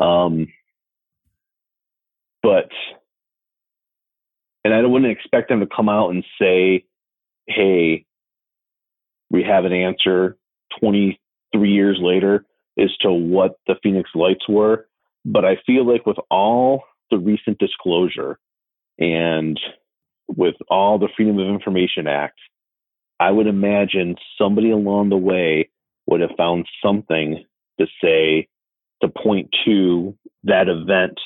Um, 0.00 0.48
but, 2.42 2.68
and 4.64 4.74
I 4.74 4.82
wouldn't 4.82 5.10
expect 5.10 5.48
them 5.48 5.60
to 5.60 5.66
come 5.66 5.88
out 5.88 6.10
and 6.10 6.24
say, 6.40 6.84
hey, 7.46 8.04
we 9.30 9.42
have 9.42 9.64
an 9.64 9.72
answer 9.72 10.36
23 10.80 11.70
years 11.72 11.98
later 12.00 12.44
as 12.78 12.90
to 13.00 13.10
what 13.10 13.58
the 13.66 13.76
Phoenix 13.82 14.10
lights 14.14 14.46
were. 14.48 14.86
But 15.24 15.46
I 15.46 15.56
feel 15.66 15.90
like 15.90 16.04
with 16.04 16.18
all 16.30 16.84
the 17.10 17.18
recent 17.18 17.58
disclosure 17.58 18.38
and 18.98 19.58
with 20.28 20.54
all 20.68 20.98
the 20.98 21.08
Freedom 21.16 21.38
of 21.38 21.48
Information 21.48 22.06
Act, 22.06 22.38
I 23.20 23.30
would 23.30 23.46
imagine 23.46 24.16
somebody 24.38 24.70
along 24.70 25.10
the 25.10 25.16
way 25.16 25.70
would 26.06 26.20
have 26.20 26.36
found 26.36 26.66
something 26.82 27.44
to 27.78 27.86
say 28.02 28.48
to 29.02 29.08
point 29.08 29.54
to 29.64 30.16
that 30.44 30.68
event 30.68 31.18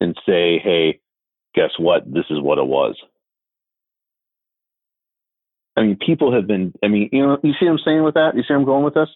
and 0.00 0.16
say, 0.26 0.58
hey, 0.58 1.00
guess 1.54 1.70
what? 1.78 2.04
This 2.12 2.24
is 2.30 2.40
what 2.40 2.58
it 2.58 2.66
was. 2.66 2.96
I 5.76 5.82
mean, 5.82 5.96
people 6.04 6.32
have 6.32 6.46
been, 6.46 6.72
I 6.82 6.88
mean, 6.88 7.08
you 7.12 7.26
know, 7.26 7.38
you 7.42 7.52
see 7.58 7.66
what 7.66 7.72
I'm 7.72 7.78
saying 7.84 8.04
with 8.04 8.14
that? 8.14 8.36
You 8.36 8.42
see 8.42 8.46
where 8.50 8.58
I'm 8.58 8.64
going 8.64 8.84
with 8.84 8.94
this? 8.94 9.08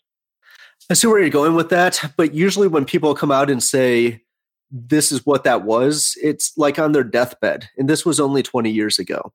I 0.91 0.95
see 0.95 1.07
where 1.07 1.21
you're 1.21 1.31
going 1.31 1.55
with 1.55 1.69
that. 1.71 2.13
But 2.17 2.35
usually 2.35 2.69
when 2.69 2.85
people 2.85 3.15
come 3.15 3.31
out 3.31 3.51
and 3.51 3.63
say, 3.63 4.23
this 4.71 5.11
is 5.13 5.25
what 5.25 5.45
that 5.45 5.65
was, 5.65 6.17
it's 6.23 6.53
like 6.57 6.79
on 6.79 6.93
their 6.93 7.05
deathbed. 7.05 7.69
And 7.79 7.89
this 7.89 8.05
was 8.05 8.21
only 8.21 8.43
20 8.43 8.71
years 8.71 8.99
ago. 8.99 9.33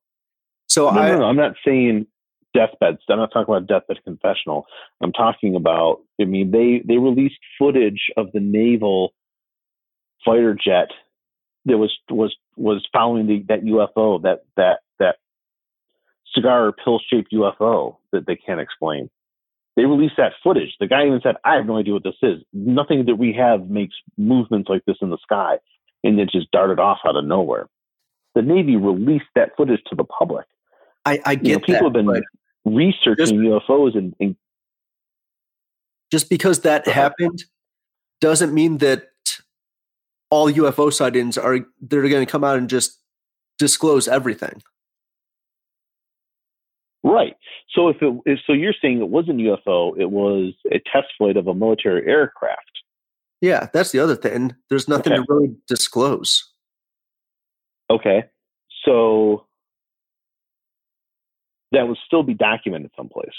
So 0.67 0.89
no, 0.89 1.01
I, 1.01 1.11
no, 1.11 1.19
no, 1.19 1.25
I'm 1.25 1.35
not 1.35 1.55
saying 1.65 2.07
deathbeds. 2.53 2.99
I'm 3.09 3.17
not 3.17 3.31
talking 3.31 3.53
about 3.53 3.67
deathbed 3.67 4.03
confessional. 4.03 4.65
I'm 5.01 5.11
talking 5.11 5.55
about. 5.55 6.01
I 6.21 6.25
mean, 6.25 6.51
they 6.51 6.81
they 6.87 6.97
released 6.97 7.39
footage 7.59 8.11
of 8.17 8.31
the 8.31 8.39
naval 8.39 9.13
fighter 10.23 10.55
jet 10.55 10.89
that 11.65 11.77
was 11.77 11.95
was 12.09 12.35
was 12.55 12.87
following 12.93 13.27
the, 13.27 13.45
that 13.49 13.63
UFO 13.63 14.21
that 14.23 14.45
that 14.57 14.79
that 14.99 15.15
cigar 16.33 16.71
pill 16.71 16.99
shaped 17.11 17.31
UFO 17.33 17.97
that 18.11 18.25
they 18.25 18.35
can't 18.35 18.59
explain. 18.59 19.09
They 19.75 19.85
released 19.85 20.15
that 20.17 20.33
footage. 20.43 20.75
The 20.79 20.87
guy 20.87 21.05
even 21.05 21.19
said, 21.23 21.35
"I 21.43 21.55
have 21.55 21.65
no 21.65 21.77
idea 21.77 21.93
what 21.93 22.03
this 22.03 22.15
is. 22.21 22.43
Nothing 22.53 23.05
that 23.05 23.15
we 23.15 23.33
have 23.33 23.69
makes 23.69 23.95
movements 24.17 24.69
like 24.69 24.85
this 24.85 24.97
in 25.01 25.09
the 25.09 25.17
sky," 25.23 25.57
and 26.03 26.19
it 26.19 26.29
just 26.29 26.51
darted 26.51 26.79
off 26.79 26.99
out 27.05 27.15
of 27.15 27.25
nowhere. 27.25 27.67
The 28.35 28.41
Navy 28.41 28.75
released 28.75 29.25
that 29.35 29.55
footage 29.55 29.81
to 29.89 29.95
the 29.95 30.03
public. 30.03 30.45
I, 31.05 31.19
I 31.25 31.35
get 31.35 31.47
you 31.47 31.53
know, 31.53 31.59
people 31.59 31.91
that, 31.91 32.05
have 32.05 32.13
been 32.13 32.23
researching 32.65 33.15
just, 33.17 33.33
UFOs 33.33 33.97
and, 33.97 34.15
and, 34.19 34.35
just 36.11 36.29
because 36.29 36.61
that 36.61 36.87
happened 36.87 37.43
doesn't 38.21 38.53
mean 38.53 38.77
that 38.77 39.09
all 40.29 40.51
UFO 40.51 40.93
sightings 40.93 41.37
are 41.37 41.59
they're 41.81 42.07
going 42.07 42.25
to 42.25 42.31
come 42.31 42.43
out 42.43 42.57
and 42.57 42.69
just 42.69 42.99
disclose 43.59 44.07
everything. 44.07 44.61
Right. 47.13 47.35
So 47.69 47.89
if 47.89 47.97
it 48.01 48.11
if, 48.25 48.39
so, 48.47 48.53
you're 48.53 48.73
saying 48.81 48.99
it 48.99 49.09
wasn't 49.09 49.39
UFO; 49.39 49.93
it 49.99 50.09
was 50.09 50.53
a 50.71 50.79
test 50.91 51.09
flight 51.17 51.37
of 51.37 51.47
a 51.47 51.53
military 51.53 52.07
aircraft. 52.07 52.71
Yeah, 53.39 53.67
that's 53.71 53.91
the 53.91 53.99
other 53.99 54.15
thing. 54.15 54.55
There's 54.69 54.87
nothing 54.87 55.13
okay. 55.13 55.21
to 55.21 55.25
really 55.29 55.55
disclose. 55.67 56.43
Okay, 57.91 58.23
so 58.83 59.45
that 61.71 61.87
would 61.87 61.97
still 62.05 62.23
be 62.23 62.33
documented 62.33 62.89
someplace. 62.97 63.35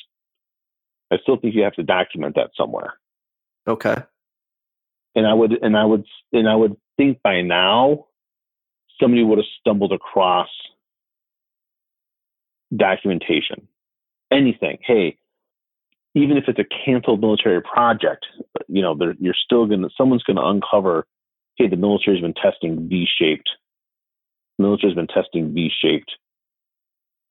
I 1.10 1.16
still 1.22 1.36
think 1.36 1.56
you 1.56 1.62
have 1.62 1.74
to 1.74 1.82
document 1.82 2.36
that 2.36 2.50
somewhere. 2.56 2.94
Okay. 3.66 3.96
And 5.16 5.26
I 5.26 5.34
would 5.34 5.52
and 5.62 5.76
I 5.76 5.84
would 5.84 6.04
and 6.32 6.48
I 6.48 6.54
would 6.54 6.76
think 6.96 7.22
by 7.22 7.40
now 7.40 8.06
somebody 9.00 9.24
would 9.24 9.38
have 9.38 9.46
stumbled 9.60 9.92
across 9.92 10.48
documentation. 12.76 13.66
Anything. 14.30 14.78
Hey, 14.82 15.16
even 16.14 16.36
if 16.36 16.44
it's 16.48 16.58
a 16.58 16.64
canceled 16.84 17.20
military 17.20 17.60
project, 17.60 18.26
you 18.68 18.82
know, 18.82 18.96
you're 19.18 19.34
still 19.34 19.66
gonna 19.66 19.88
someone's 19.96 20.22
gonna 20.22 20.44
uncover, 20.44 21.06
hey, 21.56 21.68
the 21.68 21.76
military's 21.76 22.20
been 22.20 22.34
testing 22.34 22.88
V-shaped. 22.88 23.48
Military's 24.58 24.94
been 24.94 25.08
testing 25.08 25.52
V-shaped 25.52 26.10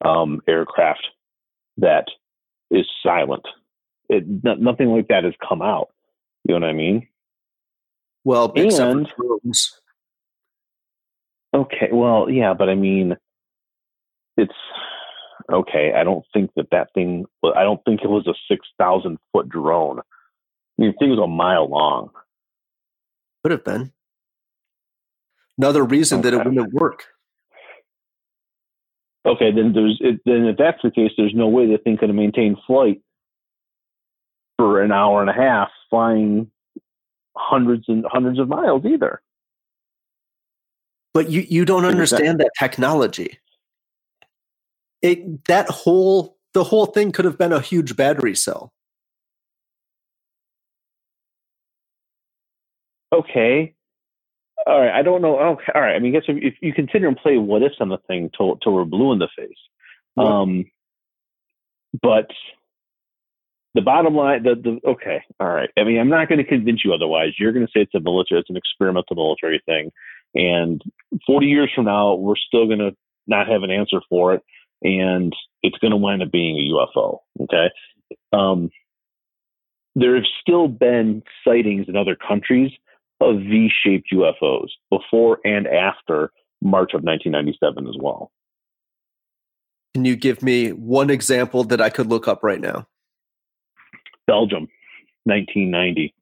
um, 0.04 0.40
aircraft 0.46 1.06
that 1.78 2.06
is 2.70 2.86
silent. 3.02 3.46
It, 4.08 4.24
nothing 4.44 4.88
like 4.88 5.08
that 5.08 5.24
has 5.24 5.32
come 5.46 5.62
out. 5.62 5.88
You 6.44 6.54
know 6.54 6.66
what 6.66 6.70
I 6.70 6.74
mean? 6.74 7.08
Well, 8.24 8.52
and 8.54 9.08
okay, 11.54 11.88
well, 11.90 12.28
yeah, 12.30 12.54
but 12.54 12.68
I 12.68 12.74
mean, 12.74 13.16
it's 14.36 14.52
okay. 15.52 15.92
I 15.94 16.04
don't 16.04 16.24
think 16.32 16.50
that 16.56 16.68
that 16.70 16.88
thing. 16.94 17.26
I 17.56 17.62
don't 17.62 17.82
think 17.84 18.02
it 18.02 18.10
was 18.10 18.26
a 18.26 18.34
six 18.48 18.66
thousand 18.78 19.18
foot 19.32 19.48
drone. 19.48 20.00
I 20.00 20.02
mean, 20.82 20.92
the 20.92 20.98
thing 20.98 21.10
was 21.10 21.18
a 21.18 21.26
mile 21.26 21.68
long. 21.68 22.10
Could 23.42 23.52
have 23.52 23.64
been. 23.64 23.92
Another 25.58 25.84
reason 25.84 26.20
okay. 26.20 26.30
that 26.30 26.40
it 26.40 26.44
wouldn't 26.44 26.72
work. 26.72 27.04
Okay, 29.26 29.52
then 29.52 29.72
there's 29.72 29.98
it, 30.00 30.20
then 30.26 30.46
if 30.46 30.56
that's 30.56 30.82
the 30.82 30.90
case, 30.90 31.12
there's 31.16 31.34
no 31.34 31.48
way 31.48 31.66
the 31.66 31.78
thing 31.78 31.96
could 31.96 32.08
have 32.08 32.16
maintained 32.16 32.58
flight 32.66 33.00
for 34.58 34.82
an 34.82 34.92
hour 34.92 35.20
and 35.20 35.30
a 35.30 35.32
half, 35.32 35.68
flying 35.88 36.50
hundreds 37.36 37.84
and 37.88 38.04
hundreds 38.08 38.38
of 38.38 38.48
miles 38.48 38.84
either. 38.84 39.22
But 41.14 41.30
you 41.30 41.42
you 41.48 41.64
don't 41.64 41.84
understand 41.84 42.40
that 42.40 42.50
technology. 42.58 43.38
It 45.04 45.44
that 45.44 45.68
whole 45.68 46.38
the 46.54 46.64
whole 46.64 46.86
thing 46.86 47.12
could 47.12 47.26
have 47.26 47.36
been 47.36 47.52
a 47.52 47.60
huge 47.60 47.94
battery 47.94 48.34
cell. 48.34 48.72
Okay, 53.12 53.74
all 54.66 54.80
right, 54.80 54.98
I 54.98 55.02
don't 55.02 55.20
know. 55.20 55.38
Okay, 55.38 55.72
all 55.74 55.82
right. 55.82 55.94
I 55.94 55.98
mean, 55.98 56.16
I 56.16 56.20
guess 56.20 56.28
if, 56.28 56.42
if 56.42 56.54
you 56.62 56.72
consider 56.72 57.06
and 57.06 57.18
play 57.18 57.36
what 57.36 57.62
ifs 57.62 57.76
on 57.80 57.90
the 57.90 57.98
thing 58.08 58.30
till 58.34 58.56
till 58.56 58.72
we're 58.72 58.86
blue 58.86 59.12
in 59.12 59.18
the 59.18 59.28
face, 59.36 59.58
um, 60.16 60.64
but 62.00 62.30
the 63.74 63.82
bottom 63.82 64.14
line, 64.14 64.42
the 64.42 64.54
the 64.54 64.88
okay, 64.88 65.22
all 65.38 65.48
right. 65.48 65.68
I 65.76 65.84
mean, 65.84 66.00
I'm 66.00 66.08
not 66.08 66.30
going 66.30 66.38
to 66.38 66.44
convince 66.44 66.82
you 66.82 66.94
otherwise. 66.94 67.34
You're 67.38 67.52
going 67.52 67.66
to 67.66 67.72
say 67.76 67.82
it's 67.82 67.94
a 67.94 68.00
military, 68.00 68.40
it's 68.40 68.48
an 68.48 68.56
experimental 68.56 69.16
military 69.16 69.62
thing, 69.66 69.90
and 70.34 70.80
40 71.26 71.46
years 71.46 71.70
from 71.74 71.84
now, 71.84 72.14
we're 72.14 72.36
still 72.36 72.66
going 72.66 72.78
to 72.78 72.96
not 73.26 73.48
have 73.48 73.64
an 73.64 73.70
answer 73.70 74.00
for 74.08 74.32
it, 74.32 74.42
and 74.84 75.34
it's 75.62 75.78
going 75.78 75.90
to 75.90 75.96
wind 75.96 76.22
up 76.22 76.30
being 76.30 76.56
a 76.58 76.72
UFO. 76.72 77.18
Okay. 77.40 77.70
Um, 78.32 78.70
there 79.96 80.14
have 80.14 80.24
still 80.40 80.68
been 80.68 81.22
sightings 81.46 81.86
in 81.88 81.96
other 81.96 82.16
countries 82.16 82.70
of 83.20 83.36
V 83.36 83.70
shaped 83.82 84.08
UFOs 84.12 84.68
before 84.90 85.38
and 85.44 85.66
after 85.66 86.30
March 86.60 86.92
of 86.94 87.02
1997 87.02 87.88
as 87.88 87.96
well. 87.98 88.30
Can 89.94 90.04
you 90.04 90.16
give 90.16 90.42
me 90.42 90.70
one 90.70 91.10
example 91.10 91.64
that 91.64 91.80
I 91.80 91.88
could 91.88 92.08
look 92.08 92.26
up 92.26 92.42
right 92.42 92.60
now? 92.60 92.86
Belgium, 94.26 94.68
1990. 95.24 96.12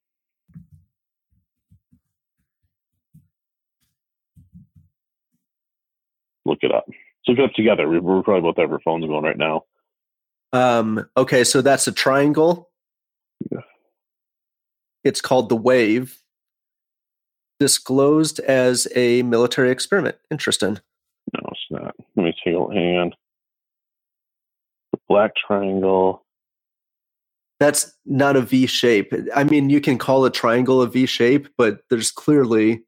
Look 6.44 6.58
it 6.62 6.72
up. 6.72 6.84
So 7.24 7.32
up 7.42 7.52
together. 7.54 7.88
We're 7.88 8.22
probably 8.22 8.42
both 8.42 8.56
have 8.56 8.72
our 8.72 8.80
phones 8.80 9.06
going 9.06 9.24
right 9.24 9.38
now. 9.38 9.64
Um, 10.52 11.08
okay, 11.16 11.44
so 11.44 11.62
that's 11.62 11.86
a 11.86 11.92
triangle. 11.92 12.70
Yeah. 13.50 13.60
It's 15.04 15.20
called 15.20 15.48
the 15.48 15.56
Wave. 15.56 16.18
Disclosed 17.60 18.40
as 18.40 18.88
a 18.96 19.22
military 19.22 19.70
experiment. 19.70 20.16
Interesting. 20.32 20.80
No, 21.32 21.40
it's 21.52 21.60
not. 21.70 21.94
Let 22.16 22.24
me 22.24 22.34
take 22.44 22.54
a 22.54 22.74
hang 22.74 22.96
on. 22.96 23.12
The 24.92 24.98
black 25.08 25.32
triangle. 25.36 26.24
That's 27.60 27.96
not 28.04 28.34
a 28.34 28.40
V 28.40 28.66
shape. 28.66 29.12
I 29.36 29.44
mean, 29.44 29.70
you 29.70 29.80
can 29.80 29.96
call 29.96 30.24
a 30.24 30.30
triangle 30.30 30.82
a 30.82 30.88
V 30.88 31.06
shape, 31.06 31.48
but 31.56 31.82
there's 31.88 32.10
clearly 32.10 32.82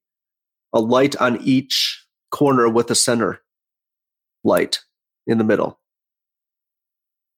a 0.73 0.81
light 0.81 1.15
on 1.17 1.41
each 1.41 2.05
corner 2.33 2.69
with 2.69 2.91
a 2.91 2.97
center 2.97 3.41
light 4.45 4.81
in 5.27 5.39
the 5.39 5.45
middle. 5.45 5.81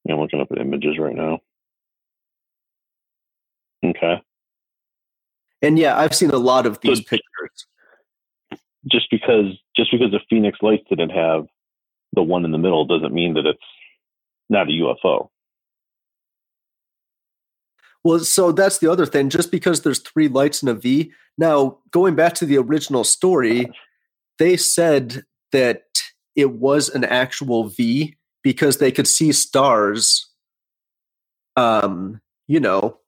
Yeah, 0.05 0.15
I'm 0.15 0.21
looking 0.21 0.41
up 0.41 0.49
at 0.53 0.59
images 0.59 0.99
right 0.99 1.15
now. 1.15 1.41
Okay. 3.85 4.21
And 5.63 5.79
yeah, 5.79 5.99
I've 5.99 6.15
seen 6.15 6.31
a 6.31 6.37
lot 6.37 6.67
of 6.67 6.81
these 6.81 6.99
So- 6.99 7.05
pictures. 7.05 7.67
Just 8.89 9.11
because 9.11 9.59
just 9.77 9.91
because 9.91 10.13
the 10.13 10.21
Phoenix 10.31 10.59
Lights 10.63 10.85
didn't 10.89 11.11
have 11.11 11.47
the 12.13 12.23
one 12.23 12.45
in 12.45 12.53
the 12.53 12.59
middle 12.59 12.85
doesn't 12.85 13.13
mean 13.13 13.35
that 13.35 13.45
it's 13.45 13.59
not 14.49 14.69
a 14.69 14.73
UFO. 14.73 15.29
Well, 18.05 18.21
so 18.21 18.53
that's 18.53 18.79
the 18.79 18.91
other 18.91 19.05
thing. 19.07 19.29
Just 19.29 19.51
because 19.51 19.83
there's 19.83 19.99
three 19.99 20.29
lights 20.29 20.63
in 20.63 20.69
a 20.69 20.75
V. 20.75 21.13
Now, 21.37 21.79
going 21.91 22.15
back 22.15 22.35
to 22.35 22.47
the 22.47 22.59
original 22.59 23.03
story, 23.03 23.67
they 24.39 24.57
said 24.57 25.25
that 25.51 25.83
it 26.37 26.53
was 26.53 26.89
an 26.91 27.05
actual 27.05 27.65
V 27.65 28.17
because 28.43 28.79
they 28.79 28.93
could 28.93 29.09
see 29.09 29.33
stars, 29.33 30.31
um, 31.57 32.21
you 32.47 32.61
know, 32.61 32.99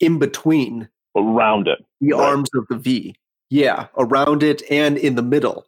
in 0.00 0.18
between 0.18 0.88
Around 1.16 1.68
it. 1.68 1.84
the 2.00 2.12
Right. 2.12 2.28
arms 2.28 2.48
of 2.54 2.66
the 2.68 2.76
V. 2.76 3.14
Yeah, 3.50 3.86
around 3.96 4.42
it 4.42 4.62
and 4.70 4.98
in 4.98 5.14
the 5.14 5.22
middle. 5.22 5.66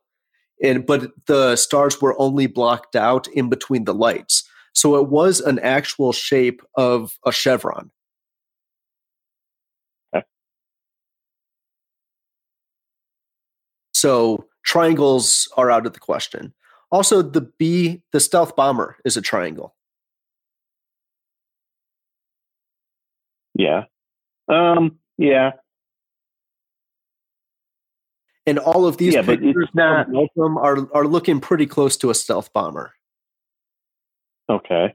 And 0.62 0.84
but 0.86 1.12
the 1.26 1.56
stars 1.56 2.00
were 2.02 2.18
only 2.20 2.46
blocked 2.46 2.94
out 2.96 3.28
in 3.28 3.48
between 3.48 3.84
the 3.84 3.94
lights. 3.94 4.44
So 4.74 4.96
it 4.96 5.08
was 5.08 5.40
an 5.40 5.58
actual 5.60 6.12
shape 6.12 6.62
of 6.76 7.18
a 7.26 7.32
chevron. 7.32 7.90
Okay. 10.14 10.24
So 13.92 14.46
triangles 14.62 15.48
are 15.56 15.70
out 15.70 15.86
of 15.86 15.92
the 15.92 16.00
question. 16.00 16.52
Also, 16.90 17.22
the 17.22 17.42
B, 17.58 18.02
the 18.12 18.20
stealth 18.20 18.56
bomber 18.56 18.96
is 19.04 19.16
a 19.16 19.22
triangle. 19.22 19.74
Yeah. 23.54 23.84
Um, 24.48 24.98
yeah. 25.18 25.52
And 28.46 28.58
all 28.58 28.86
of 28.86 28.96
these 28.96 29.14
Yeah, 29.14 29.22
pictures 29.22 29.68
not- 29.74 30.08
are 30.36 30.88
are 30.94 31.06
looking 31.06 31.40
pretty 31.40 31.66
close 31.66 31.96
to 31.98 32.10
a 32.10 32.14
stealth 32.14 32.52
bomber. 32.52 32.94
Okay. 34.48 34.94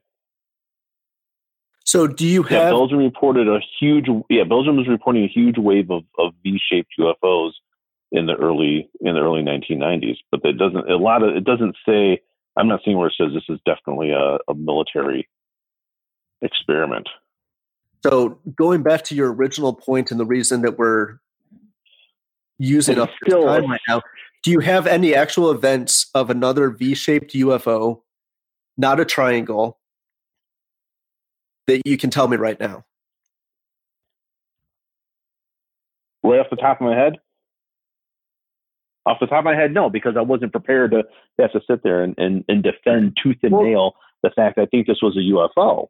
So 1.86 2.07
do 2.07 2.26
you 2.26 2.43
Yeah, 2.49 2.61
have 2.63 2.72
Belgium 2.72 2.97
reported 2.97 3.47
a 3.47 3.59
huge. 3.80 4.07
Yeah, 4.30 4.43
Belgium 4.43 4.76
was 4.78 4.88
reporting 4.88 5.24
a 5.24 5.28
huge 5.28 5.57
wave 5.57 5.91
of, 5.91 6.03
of 6.18 6.34
V-shaped 6.43 6.89
UFOs 6.99 7.51
in 8.16 8.26
the 8.26 8.36
early 8.36 8.89
in 9.01 9.16
the 9.16 9.22
early 9.22 9.43
1990s. 9.43 10.18
But 10.32 10.41
that 10.43 10.57
doesn't 10.57 10.89
a 10.89 10.97
lot 10.97 11.24
of 11.24 11.36
it 11.36 11.43
doesn't 11.43 11.76
say. 11.86 12.22
I'm 12.57 12.70
not 12.70 12.80
seeing 12.86 12.97
where 12.97 13.07
it 13.07 13.16
says 13.18 13.32
this 13.34 13.43
is 13.49 13.59
definitely 13.66 14.11
a, 14.11 14.38
a 14.47 14.55
military 14.55 15.28
experiment. 16.41 17.09
So 18.05 18.39
going 18.55 18.82
back 18.82 19.03
to 19.05 19.16
your 19.16 19.34
original 19.34 19.74
point 19.74 20.11
and 20.11 20.20
the 20.20 20.26
reason 20.26 20.61
that 20.61 20.78
we're 20.78 21.18
using 22.57 22.97
up 22.97 23.09
this 23.26 23.34
time 23.34 23.70
right 23.70 23.82
now, 23.89 24.01
do 24.43 24.51
you 24.51 24.59
have 24.59 24.88
any 24.88 25.13
actual 25.16 25.51
events 25.51 26.09
of 26.13 26.30
another 26.30 26.70
V-shaped 26.70 27.34
UFO, 27.34 28.03
not 28.78 28.99
a 28.99 29.05
triangle, 29.05 29.80
that 31.68 31.82
you 31.84 31.97
can 31.97 32.09
tell 32.09 32.28
me 32.28 32.38
right 32.38 32.59
now? 32.59 32.86
Right 36.24 36.39
off 36.39 36.47
the 36.49 36.55
top 36.55 36.80
of 36.80 36.86
my 36.86 36.95
head, 36.95 37.18
off 39.05 39.17
the 39.19 39.27
top 39.27 39.39
of 39.39 39.45
my 39.45 39.55
head, 39.55 39.73
no, 39.73 39.89
because 39.89 40.15
I 40.17 40.21
wasn't 40.21 40.51
prepared 40.51 40.91
to 40.91 41.03
have 41.39 41.51
to 41.51 41.61
sit 41.69 41.83
there 41.83 42.03
and, 42.03 42.15
and, 42.17 42.43
and 42.47 42.63
defend 42.63 43.17
tooth 43.21 43.37
and 43.43 43.51
Well- 43.53 43.63
nail 43.63 43.95
the 44.23 44.31
fact 44.31 44.57
I 44.57 44.65
think 44.65 44.87
this 44.87 44.97
was 45.03 45.15
a 45.15 45.19
UFO. 45.19 45.87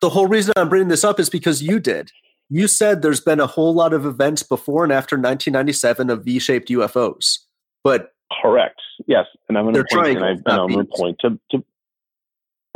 The 0.00 0.08
whole 0.08 0.26
reason 0.26 0.54
I'm 0.56 0.68
bringing 0.68 0.88
this 0.88 1.04
up 1.04 1.20
is 1.20 1.28
because 1.28 1.62
you 1.62 1.78
did. 1.78 2.10
You 2.48 2.66
said 2.66 3.02
there's 3.02 3.20
been 3.20 3.40
a 3.40 3.46
whole 3.46 3.74
lot 3.74 3.92
of 3.92 4.06
events 4.06 4.42
before 4.42 4.84
and 4.84 4.92
after 4.92 5.16
1997 5.16 6.10
of 6.10 6.24
V-shaped 6.24 6.68
UFOs, 6.68 7.40
but 7.82 8.14
Correct. 8.42 8.80
Yes, 9.06 9.26
and 9.48 9.58
I'm 9.58 9.64
going 9.64 9.74
to 9.74 9.84
point. 9.90 10.16
And, 10.16 10.24
I, 10.24 10.30
and 10.30 10.42
I'm 10.46 10.68
going 10.68 10.86
to 10.86 10.92
point 10.92 11.18
to, 11.20 11.38
to. 11.50 11.64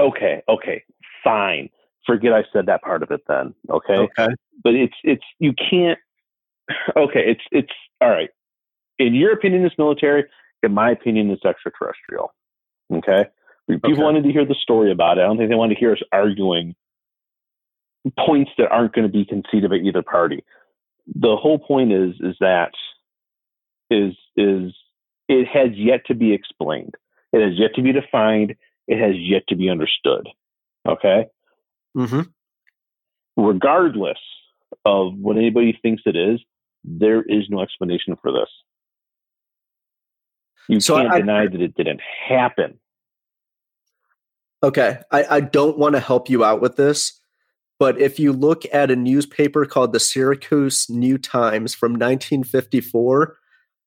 Okay. 0.01 0.43
Okay. 0.49 0.85
Fine. 1.25 1.71
Forget 2.07 2.33
I 2.33 2.45
said 2.53 2.67
that 2.67 2.83
part 2.83 3.03
of 3.03 3.11
it 3.11 3.23
then. 3.29 3.55
Okay. 3.71 3.95
okay, 3.95 4.29
But 4.63 4.75
it's 4.75 4.95
it's 5.03 5.25
you 5.39 5.53
can't. 5.53 5.99
Okay. 6.97 7.25
It's 7.27 7.41
it's 7.51 7.73
all 8.01 8.11
right. 8.11 8.31
In 8.99 9.15
your 9.15 9.33
opinion, 9.33 9.65
it's 9.65 9.77
military. 9.79 10.25
In 10.63 10.73
my 10.75 10.91
opinion, 10.91 11.31
it's 11.31 11.45
extraterrestrial. 11.45 12.35
Okay. 12.93 13.27
People 13.69 13.93
Okay. 13.93 14.03
wanted 14.03 14.25
to 14.25 14.33
hear 14.33 14.45
the 14.47 14.55
story 14.55 14.91
about 14.91 15.19
it. 15.19 15.23
I 15.23 15.25
don't 15.25 15.37
think 15.37 15.51
they 15.51 15.55
wanted 15.57 15.75
to 15.75 15.81
hear 15.81 15.93
us 15.93 16.03
arguing 16.11 16.75
points 18.19 18.51
that 18.59 18.71
aren't 18.71 18.95
going 18.95 19.07
to 19.07 19.13
be 19.13 19.25
conceded 19.25 19.71
by 19.71 19.77
either 19.77 20.03
party. 20.03 20.43
The 21.15 21.37
whole 21.37 21.59
point 21.59 21.93
is 21.93 22.15
is 22.21 22.37
that 22.41 22.73
is 23.91 24.15
is 24.37 24.73
it 25.29 25.47
has 25.49 25.71
yet 25.75 26.07
to 26.07 26.15
be 26.15 26.33
explained. 26.33 26.95
It 27.33 27.43
has 27.43 27.59
yet 27.59 27.75
to 27.75 27.83
be 27.83 27.93
defined. 27.93 28.55
It 28.87 28.99
has 28.99 29.15
yet 29.19 29.43
to 29.49 29.57
be 29.57 29.69
understood. 29.69 30.27
Okay. 30.87 31.27
hmm 31.95 32.21
Regardless 33.37 34.19
of 34.85 35.15
what 35.15 35.37
anybody 35.37 35.79
thinks 35.81 36.03
it 36.07 36.17
is, 36.17 36.41
there 36.85 37.23
is 37.23 37.45
no 37.51 37.61
explanation 37.61 38.17
for 38.21 38.33
this. 38.33 38.49
You 40.69 40.81
So 40.81 40.97
can't 40.97 41.11
I- 41.13 41.19
deny 41.19 41.47
that 41.47 41.61
it 41.61 41.75
didn't 41.75 42.01
happen. 42.01 42.79
Okay. 44.63 44.99
I, 45.11 45.25
I 45.37 45.41
don't 45.41 45.79
want 45.79 45.95
to 45.95 46.01
help 46.01 46.29
you 46.29 46.45
out 46.45 46.61
with 46.61 46.77
this, 46.77 47.21
but 47.79 48.01
if 48.01 48.19
you 48.19 48.33
look 48.33 48.65
at 48.73 48.91
a 48.91 48.97
newspaper 48.97 49.65
called 49.67 49.93
the 49.93 50.01
Syracuse 50.01 50.91
New 50.91 51.17
Times 51.17 51.75
from 51.75 51.93
1954, 51.93 53.37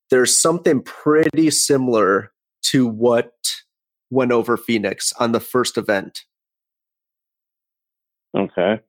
there's 0.09 0.39
something 0.39 0.81
pretty 0.81 1.49
similar 1.51 2.31
to 2.63 2.87
what 2.87 3.33
went 4.09 4.31
over 4.31 4.55
Phoenix 4.55 5.11
on 5.19 5.33
the 5.33 5.39
first 5.41 5.77
event. 5.77 6.23
Okay. 8.35 8.79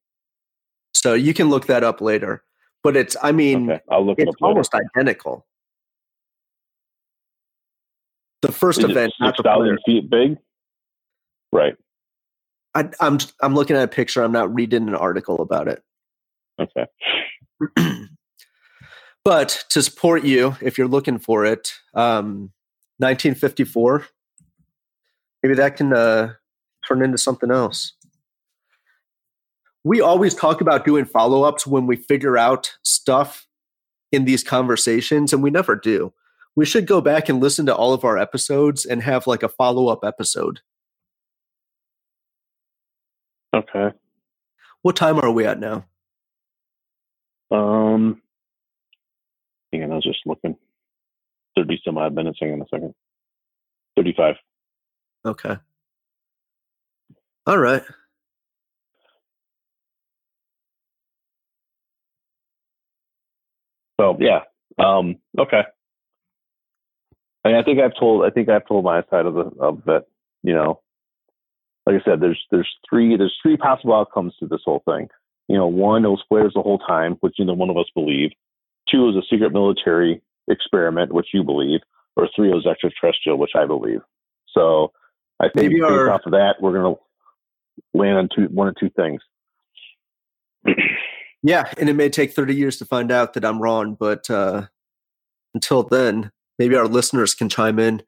So 0.94 1.14
you 1.14 1.34
can 1.34 1.48
look 1.50 1.66
that 1.66 1.82
up 1.82 2.00
later. 2.00 2.44
But 2.84 2.96
it's, 2.96 3.16
I 3.22 3.32
mean, 3.32 3.70
Okay. 3.70 3.80
I'll 3.90 4.04
look 4.06 4.18
it 4.20 4.28
it's 4.28 4.36
almost 4.40 4.72
identical. 4.74 5.46
The 8.42 8.52
first 8.52 8.80
Is 8.80 8.90
event, 8.90 9.12
the 9.20 9.28
6,000 9.28 9.78
feet 9.86 10.10
big? 10.10 10.36
Right. 11.52 11.74
I, 12.74 12.88
I'm 13.00 13.18
I'm 13.42 13.54
looking 13.54 13.76
at 13.76 13.84
a 13.84 13.88
picture. 13.88 14.22
I'm 14.22 14.32
not 14.32 14.52
reading 14.52 14.88
an 14.88 14.94
article 14.94 15.40
about 15.40 15.68
it. 15.68 15.82
Okay. 16.58 16.86
but 19.24 19.64
to 19.70 19.82
support 19.82 20.24
you, 20.24 20.56
if 20.60 20.78
you're 20.78 20.88
looking 20.88 21.18
for 21.18 21.44
it, 21.44 21.74
um, 21.94 22.50
1954, 22.98 24.06
maybe 25.42 25.54
that 25.54 25.76
can 25.76 25.92
uh, 25.92 26.32
turn 26.86 27.02
into 27.02 27.18
something 27.18 27.50
else. 27.50 27.92
We 29.84 30.00
always 30.00 30.34
talk 30.34 30.60
about 30.60 30.84
doing 30.84 31.04
follow 31.04 31.42
ups 31.42 31.66
when 31.66 31.86
we 31.86 31.96
figure 31.96 32.38
out 32.38 32.72
stuff 32.82 33.46
in 34.12 34.24
these 34.24 34.44
conversations, 34.44 35.32
and 35.32 35.42
we 35.42 35.50
never 35.50 35.74
do. 35.76 36.12
We 36.54 36.66
should 36.66 36.86
go 36.86 37.00
back 37.00 37.28
and 37.28 37.40
listen 37.40 37.66
to 37.66 37.74
all 37.74 37.92
of 37.92 38.04
our 38.04 38.18
episodes 38.18 38.84
and 38.84 39.02
have 39.02 39.26
like 39.26 39.42
a 39.42 39.48
follow 39.48 39.88
up 39.88 40.04
episode. 40.04 40.60
Okay. 43.54 43.90
What 44.82 44.96
time 44.96 45.18
are 45.18 45.30
we 45.30 45.46
at 45.46 45.58
now? 45.60 45.86
Um, 47.50 48.20
hang 49.72 49.84
on, 49.84 49.92
I 49.92 49.94
was 49.96 50.04
just 50.04 50.20
looking. 50.26 50.56
30 51.56 51.80
some 51.84 51.98
odd 51.98 52.14
minutes. 52.14 52.38
Hang 52.40 52.52
on 52.54 52.62
a 52.62 52.66
second. 52.70 52.94
35. 53.96 54.36
Okay. 55.26 55.56
All 57.46 57.58
right. 57.58 57.82
So, 64.00 64.16
yeah. 64.18 64.40
Um, 64.78 65.16
okay. 65.38 65.62
I, 67.44 67.48
mean, 67.48 67.56
I 67.56 67.62
think 67.62 67.80
I've 67.80 67.98
told 67.98 68.24
I 68.24 68.30
think 68.30 68.48
I've 68.48 68.66
told 68.66 68.84
my 68.84 69.02
side 69.10 69.26
of 69.26 69.34
the 69.34 69.50
of 69.60 69.84
that. 69.86 70.06
You 70.42 70.54
know, 70.54 70.80
like 71.86 72.00
I 72.00 72.04
said, 72.04 72.20
there's 72.20 72.40
there's 72.50 72.68
three 72.88 73.16
there's 73.16 73.36
three 73.42 73.56
possible 73.56 73.94
outcomes 73.94 74.34
to 74.40 74.46
this 74.46 74.62
whole 74.64 74.82
thing. 74.84 75.08
You 75.48 75.56
know, 75.56 75.66
one, 75.66 76.04
it 76.04 76.08
was 76.08 76.22
flares 76.28 76.52
the 76.54 76.62
whole 76.62 76.78
time, 76.78 77.16
which 77.20 77.34
neither 77.38 77.54
one 77.54 77.70
of 77.70 77.76
us 77.76 77.86
believe. 77.94 78.30
Two 78.90 79.08
is 79.08 79.16
a 79.16 79.22
secret 79.30 79.52
military 79.52 80.20
experiment, 80.48 81.12
which 81.12 81.28
you 81.32 81.42
believe, 81.42 81.80
or 82.16 82.28
three 82.34 82.52
is 82.52 82.66
extraterrestrial, 82.66 83.38
which 83.38 83.52
I 83.56 83.66
believe. 83.66 84.00
So 84.48 84.92
I 85.40 85.44
think 85.44 85.70
Maybe 85.70 85.80
based 85.80 85.84
our, 85.84 86.10
off 86.10 86.22
of 86.26 86.32
that, 86.32 86.56
we're 86.60 86.72
going 86.72 86.94
to 86.94 87.00
land 87.98 88.18
on 88.18 88.28
two, 88.34 88.52
one 88.52 88.68
or 88.68 88.74
two 88.78 88.90
things. 88.90 89.20
yeah, 91.42 91.64
and 91.78 91.88
it 91.88 91.94
may 91.94 92.08
take 92.08 92.32
30 92.32 92.54
years 92.54 92.76
to 92.78 92.84
find 92.84 93.10
out 93.10 93.34
that 93.34 93.44
I'm 93.44 93.60
wrong, 93.60 93.96
but 93.98 94.30
uh, 94.30 94.66
until 95.54 95.82
then, 95.82 96.30
maybe 96.62 96.76
our 96.76 96.86
listeners 96.86 97.34
can 97.34 97.48
chime 97.48 97.80
in. 97.80 98.04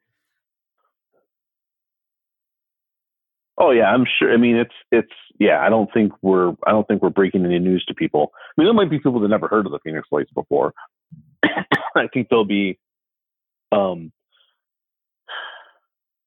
Oh 3.57 3.71
yeah, 3.71 3.91
I'm 3.91 4.05
sure. 4.17 4.31
I 4.31 4.37
mean, 4.37 4.55
it's 4.55 4.73
it's 4.93 5.11
yeah. 5.39 5.59
I 5.59 5.67
don't 5.67 5.93
think 5.93 6.13
we're 6.21 6.51
I 6.65 6.71
don't 6.71 6.87
think 6.87 7.01
we're 7.01 7.09
breaking 7.09 7.45
any 7.45 7.59
news 7.59 7.83
to 7.87 7.93
people. 7.93 8.31
I 8.33 8.53
mean, 8.57 8.67
there 8.67 8.73
might 8.73 8.89
be 8.89 8.97
people 8.99 9.19
that 9.19 9.27
never 9.27 9.49
heard 9.49 9.65
of 9.65 9.73
the 9.73 9.79
Phoenix 9.83 10.07
Lights 10.09 10.31
before. 10.31 10.73
I 11.43 12.07
think 12.13 12.29
there'll 12.29 12.45
be, 12.45 12.79
um, 13.73 14.13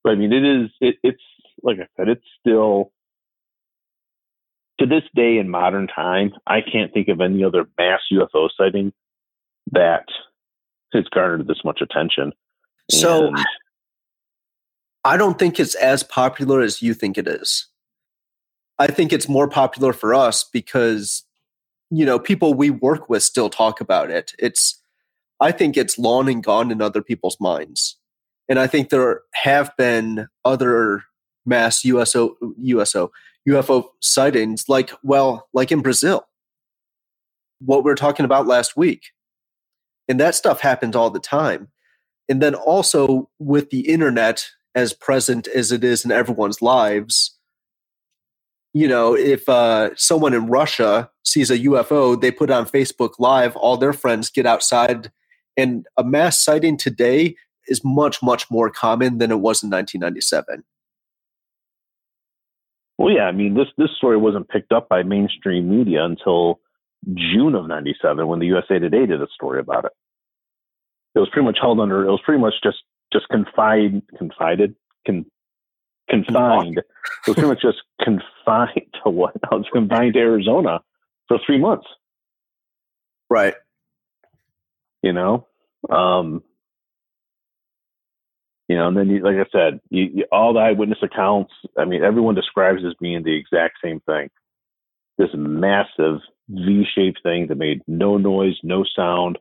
but 0.04 0.10
I 0.10 0.14
mean, 0.16 0.32
it 0.32 0.44
is 0.44 0.70
it, 0.82 0.96
it's 1.02 1.22
like 1.62 1.78
I 1.78 1.86
said, 1.96 2.08
it's 2.08 2.24
still 2.40 2.92
to 4.80 4.86
this 4.86 5.04
day 5.14 5.38
in 5.38 5.48
modern 5.48 5.86
time. 5.86 6.32
I 6.46 6.60
can't 6.60 6.92
think 6.92 7.08
of 7.08 7.22
any 7.22 7.42
other 7.42 7.66
mass 7.78 8.00
UFO 8.12 8.50
sighting 8.54 8.92
that 9.72 10.04
has 10.92 11.04
garnered 11.08 11.46
this 11.46 11.64
much 11.64 11.80
attention. 11.80 12.32
So. 12.90 13.28
And, 13.28 13.38
I 15.04 15.16
don't 15.16 15.38
think 15.38 15.58
it's 15.58 15.74
as 15.76 16.02
popular 16.02 16.60
as 16.60 16.82
you 16.82 16.92
think 16.92 17.16
it 17.16 17.26
is. 17.26 17.66
I 18.78 18.88
think 18.88 19.12
it's 19.12 19.28
more 19.28 19.48
popular 19.48 19.92
for 19.92 20.14
us 20.14 20.44
because 20.44 21.24
you 21.90 22.04
know 22.04 22.18
people 22.18 22.54
we 22.54 22.70
work 22.70 23.08
with 23.08 23.22
still 23.22 23.48
talk 23.48 23.80
about 23.80 24.10
it. 24.10 24.32
It's 24.38 24.80
I 25.40 25.52
think 25.52 25.76
it's 25.76 25.98
long 25.98 26.28
and 26.28 26.42
gone 26.42 26.70
in 26.70 26.82
other 26.82 27.02
people's 27.02 27.38
minds. 27.40 27.96
And 28.48 28.58
I 28.58 28.66
think 28.66 28.88
there 28.88 29.22
have 29.34 29.74
been 29.76 30.28
other 30.44 31.04
mass 31.46 31.84
USO 31.84 32.36
USO 32.58 33.10
UFO 33.48 33.84
sightings 34.00 34.68
like 34.68 34.92
well 35.02 35.48
like 35.52 35.72
in 35.72 35.80
Brazil. 35.80 36.26
What 37.60 37.84
we 37.84 37.90
are 37.90 37.96
talking 37.96 38.24
about 38.24 38.46
last 38.46 38.76
week. 38.76 39.06
And 40.08 40.18
that 40.20 40.34
stuff 40.34 40.60
happens 40.60 40.96
all 40.96 41.10
the 41.10 41.20
time. 41.20 41.68
And 42.28 42.42
then 42.42 42.54
also 42.54 43.30
with 43.38 43.70
the 43.70 43.88
internet 43.88 44.46
as 44.74 44.92
present 44.92 45.48
as 45.48 45.72
it 45.72 45.82
is 45.84 46.04
in 46.04 46.10
everyone's 46.10 46.62
lives. 46.62 47.36
You 48.74 48.86
know, 48.86 49.16
if 49.16 49.48
uh, 49.48 49.90
someone 49.96 50.34
in 50.34 50.46
Russia 50.46 51.10
sees 51.24 51.50
a 51.50 51.58
UFO, 51.58 52.20
they 52.20 52.30
put 52.30 52.50
on 52.50 52.66
Facebook 52.66 53.14
Live, 53.18 53.56
all 53.56 53.76
their 53.76 53.92
friends 53.92 54.30
get 54.30 54.46
outside, 54.46 55.10
and 55.56 55.86
a 55.96 56.04
mass 56.04 56.42
sighting 56.42 56.76
today 56.76 57.34
is 57.66 57.82
much, 57.84 58.22
much 58.22 58.50
more 58.50 58.70
common 58.70 59.18
than 59.18 59.30
it 59.30 59.40
was 59.40 59.62
in 59.62 59.70
1997. 59.70 60.64
Well, 62.98 63.14
yeah, 63.14 63.24
I 63.24 63.32
mean, 63.32 63.54
this 63.54 63.68
this 63.76 63.90
story 63.96 64.16
wasn't 64.16 64.48
picked 64.48 64.72
up 64.72 64.88
by 64.88 65.02
mainstream 65.04 65.70
media 65.70 66.04
until 66.04 66.60
June 67.14 67.54
of 67.54 67.66
'97 67.66 68.26
when 68.26 68.38
the 68.38 68.46
USA 68.46 68.78
Today 68.78 69.06
did 69.06 69.22
a 69.22 69.28
story 69.34 69.60
about 69.60 69.84
it. 69.84 69.92
It 71.14 71.20
was 71.20 71.28
pretty 71.30 71.46
much 71.46 71.58
held 71.60 71.80
under. 71.80 72.04
It 72.04 72.10
was 72.10 72.20
pretty 72.24 72.40
much 72.40 72.54
just 72.62 72.78
just 73.12 73.28
confide, 73.28 74.02
confided, 74.16 74.74
con, 75.06 75.24
confined. 76.10 76.78
it 76.78 76.84
was 77.26 77.34
pretty 77.34 77.48
much 77.48 77.62
just 77.62 77.78
confined 78.02 78.94
to 79.02 79.10
what? 79.10 79.34
I 79.50 79.54
was 79.54 79.66
confined 79.72 80.14
to 80.14 80.20
Arizona 80.20 80.80
for 81.26 81.38
three 81.44 81.58
months. 81.58 81.86
Right. 83.30 83.54
You 85.02 85.12
know, 85.12 85.46
um, 85.90 86.42
you 88.68 88.76
know, 88.76 88.88
and 88.88 88.96
then 88.96 89.08
you, 89.08 89.22
like 89.22 89.36
I 89.36 89.46
said, 89.50 89.80
you, 89.90 90.10
you, 90.14 90.24
all 90.32 90.52
the 90.52 90.60
eyewitness 90.60 90.98
accounts. 91.02 91.52
I 91.78 91.84
mean, 91.84 92.02
everyone 92.02 92.34
describes 92.34 92.82
as 92.84 92.94
being 93.00 93.22
the 93.22 93.34
exact 93.34 93.76
same 93.82 94.00
thing. 94.00 94.28
This 95.18 95.30
massive 95.34 96.20
V-shaped 96.48 97.20
thing 97.22 97.48
that 97.48 97.58
made 97.58 97.82
no 97.86 98.16
noise, 98.16 98.56
no 98.62 98.84
sound. 98.96 99.38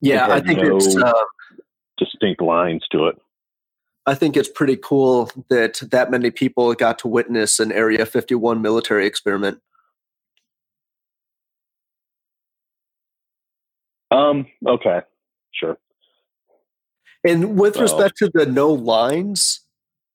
Yeah, 0.00 0.26
I 0.28 0.40
think 0.40 0.60
no, 0.60 0.76
it's 0.76 0.96
uh, 0.96 1.12
distinct 1.98 2.42
lines 2.42 2.84
to 2.90 3.06
it. 3.06 3.16
I 4.04 4.14
think 4.14 4.36
it's 4.36 4.48
pretty 4.48 4.76
cool 4.76 5.30
that 5.48 5.80
that 5.90 6.10
many 6.10 6.30
people 6.30 6.74
got 6.74 6.98
to 7.00 7.08
witness 7.08 7.60
an 7.60 7.70
Area 7.70 8.04
51 8.04 8.60
military 8.60 9.06
experiment. 9.06 9.60
Um, 14.10 14.46
okay, 14.66 15.02
sure. 15.52 15.78
And 17.24 17.58
with 17.58 17.76
so. 17.76 17.82
respect 17.82 18.16
to 18.18 18.30
the 18.34 18.44
no 18.44 18.72
lines, 18.72 19.60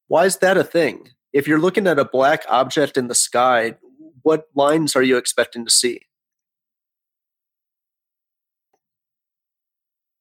why 0.08 0.26
is 0.26 0.38
that 0.38 0.58
a 0.58 0.64
thing? 0.64 1.10
If 1.34 1.48
you're 1.48 1.60
looking 1.60 1.88
at 1.88 2.00
a 2.00 2.06
black 2.06 2.44
object 2.48 2.98
in 2.98 3.08
the 3.08 3.16
sky, 3.16 3.76
what 4.24 4.48
lines 4.56 4.96
are 4.96 5.04
you 5.04 5.18
expecting 5.18 5.66
to 5.66 5.72
see? 5.72 6.02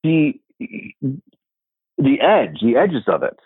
The 0.03 0.39
the 1.97 2.21
edge, 2.21 2.59
the 2.61 2.75
edges 2.77 3.03
of 3.07 3.23
it. 3.23 3.37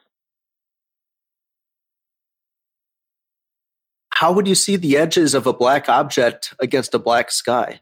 How 4.14 4.32
would 4.32 4.48
you 4.48 4.56
see 4.56 4.76
the 4.76 4.98
edges 4.98 5.34
of 5.34 5.48
a 5.48 5.54
black 5.54 5.90
object 5.90 6.54
against 6.60 6.94
a 6.94 7.00
black 7.00 7.32
sky? 7.32 7.82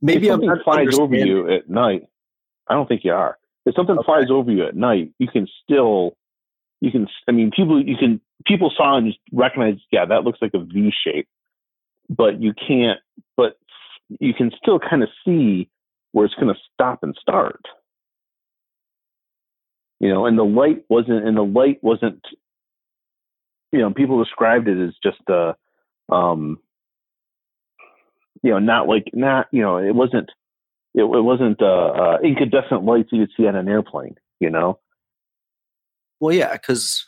Maybe 0.00 0.26
if 0.26 0.32
something 0.32 0.52
flies 0.64 0.98
over 0.98 1.14
you 1.14 1.48
at 1.48 1.70
night. 1.70 2.08
I 2.66 2.74
don't 2.74 2.88
think 2.88 3.04
you 3.04 3.12
are. 3.12 3.38
If 3.64 3.74
something 3.74 3.96
okay. 3.98 4.06
flies 4.06 4.30
over 4.30 4.50
you 4.50 4.66
at 4.66 4.76
night, 4.76 5.12
you 5.18 5.28
can 5.28 5.46
still, 5.62 6.16
you 6.80 6.90
can. 6.90 7.06
I 7.28 7.32
mean, 7.32 7.50
people, 7.54 7.82
you 7.82 7.96
can. 7.96 8.20
People 8.46 8.72
saw 8.76 8.96
and 8.96 9.06
just 9.06 9.20
recognize. 9.32 9.76
Yeah, 9.90 10.04
that 10.06 10.24
looks 10.24 10.40
like 10.42 10.54
a 10.54 10.58
V 10.58 10.92
shape, 11.04 11.28
but 12.08 12.42
you 12.42 12.52
can't. 12.54 12.98
But 13.36 13.56
you 14.20 14.34
can 14.34 14.50
still 14.60 14.78
kind 14.78 15.02
of 15.02 15.08
see 15.24 15.70
where 16.12 16.26
it's 16.26 16.34
going 16.34 16.52
to 16.52 16.60
stop 16.72 17.02
and 17.02 17.16
start. 17.20 17.60
You 20.00 20.08
know, 20.08 20.26
and 20.26 20.36
the 20.36 20.44
light 20.44 20.84
wasn't, 20.88 21.26
and 21.26 21.36
the 21.36 21.44
light 21.44 21.78
wasn't, 21.82 22.20
you 23.70 23.78
know, 23.78 23.92
people 23.92 24.22
described 24.22 24.66
it 24.66 24.84
as 24.84 24.94
just 25.02 25.20
a, 25.28 25.54
um, 26.12 26.58
you 28.42 28.50
know, 28.50 28.58
not 28.58 28.88
like, 28.88 29.10
not, 29.14 29.46
you 29.52 29.62
know, 29.62 29.76
it 29.76 29.94
wasn't, 29.94 30.28
it, 30.94 31.02
it 31.02 31.22
wasn't 31.22 31.60
uh, 31.62 31.66
uh, 31.66 32.18
incandescent 32.22 32.84
lights 32.84 33.10
you'd 33.12 33.30
see 33.36 33.46
on 33.46 33.56
an 33.56 33.68
airplane, 33.68 34.16
you 34.40 34.50
know? 34.50 34.78
Well, 36.20 36.34
yeah, 36.34 36.52
because, 36.52 37.06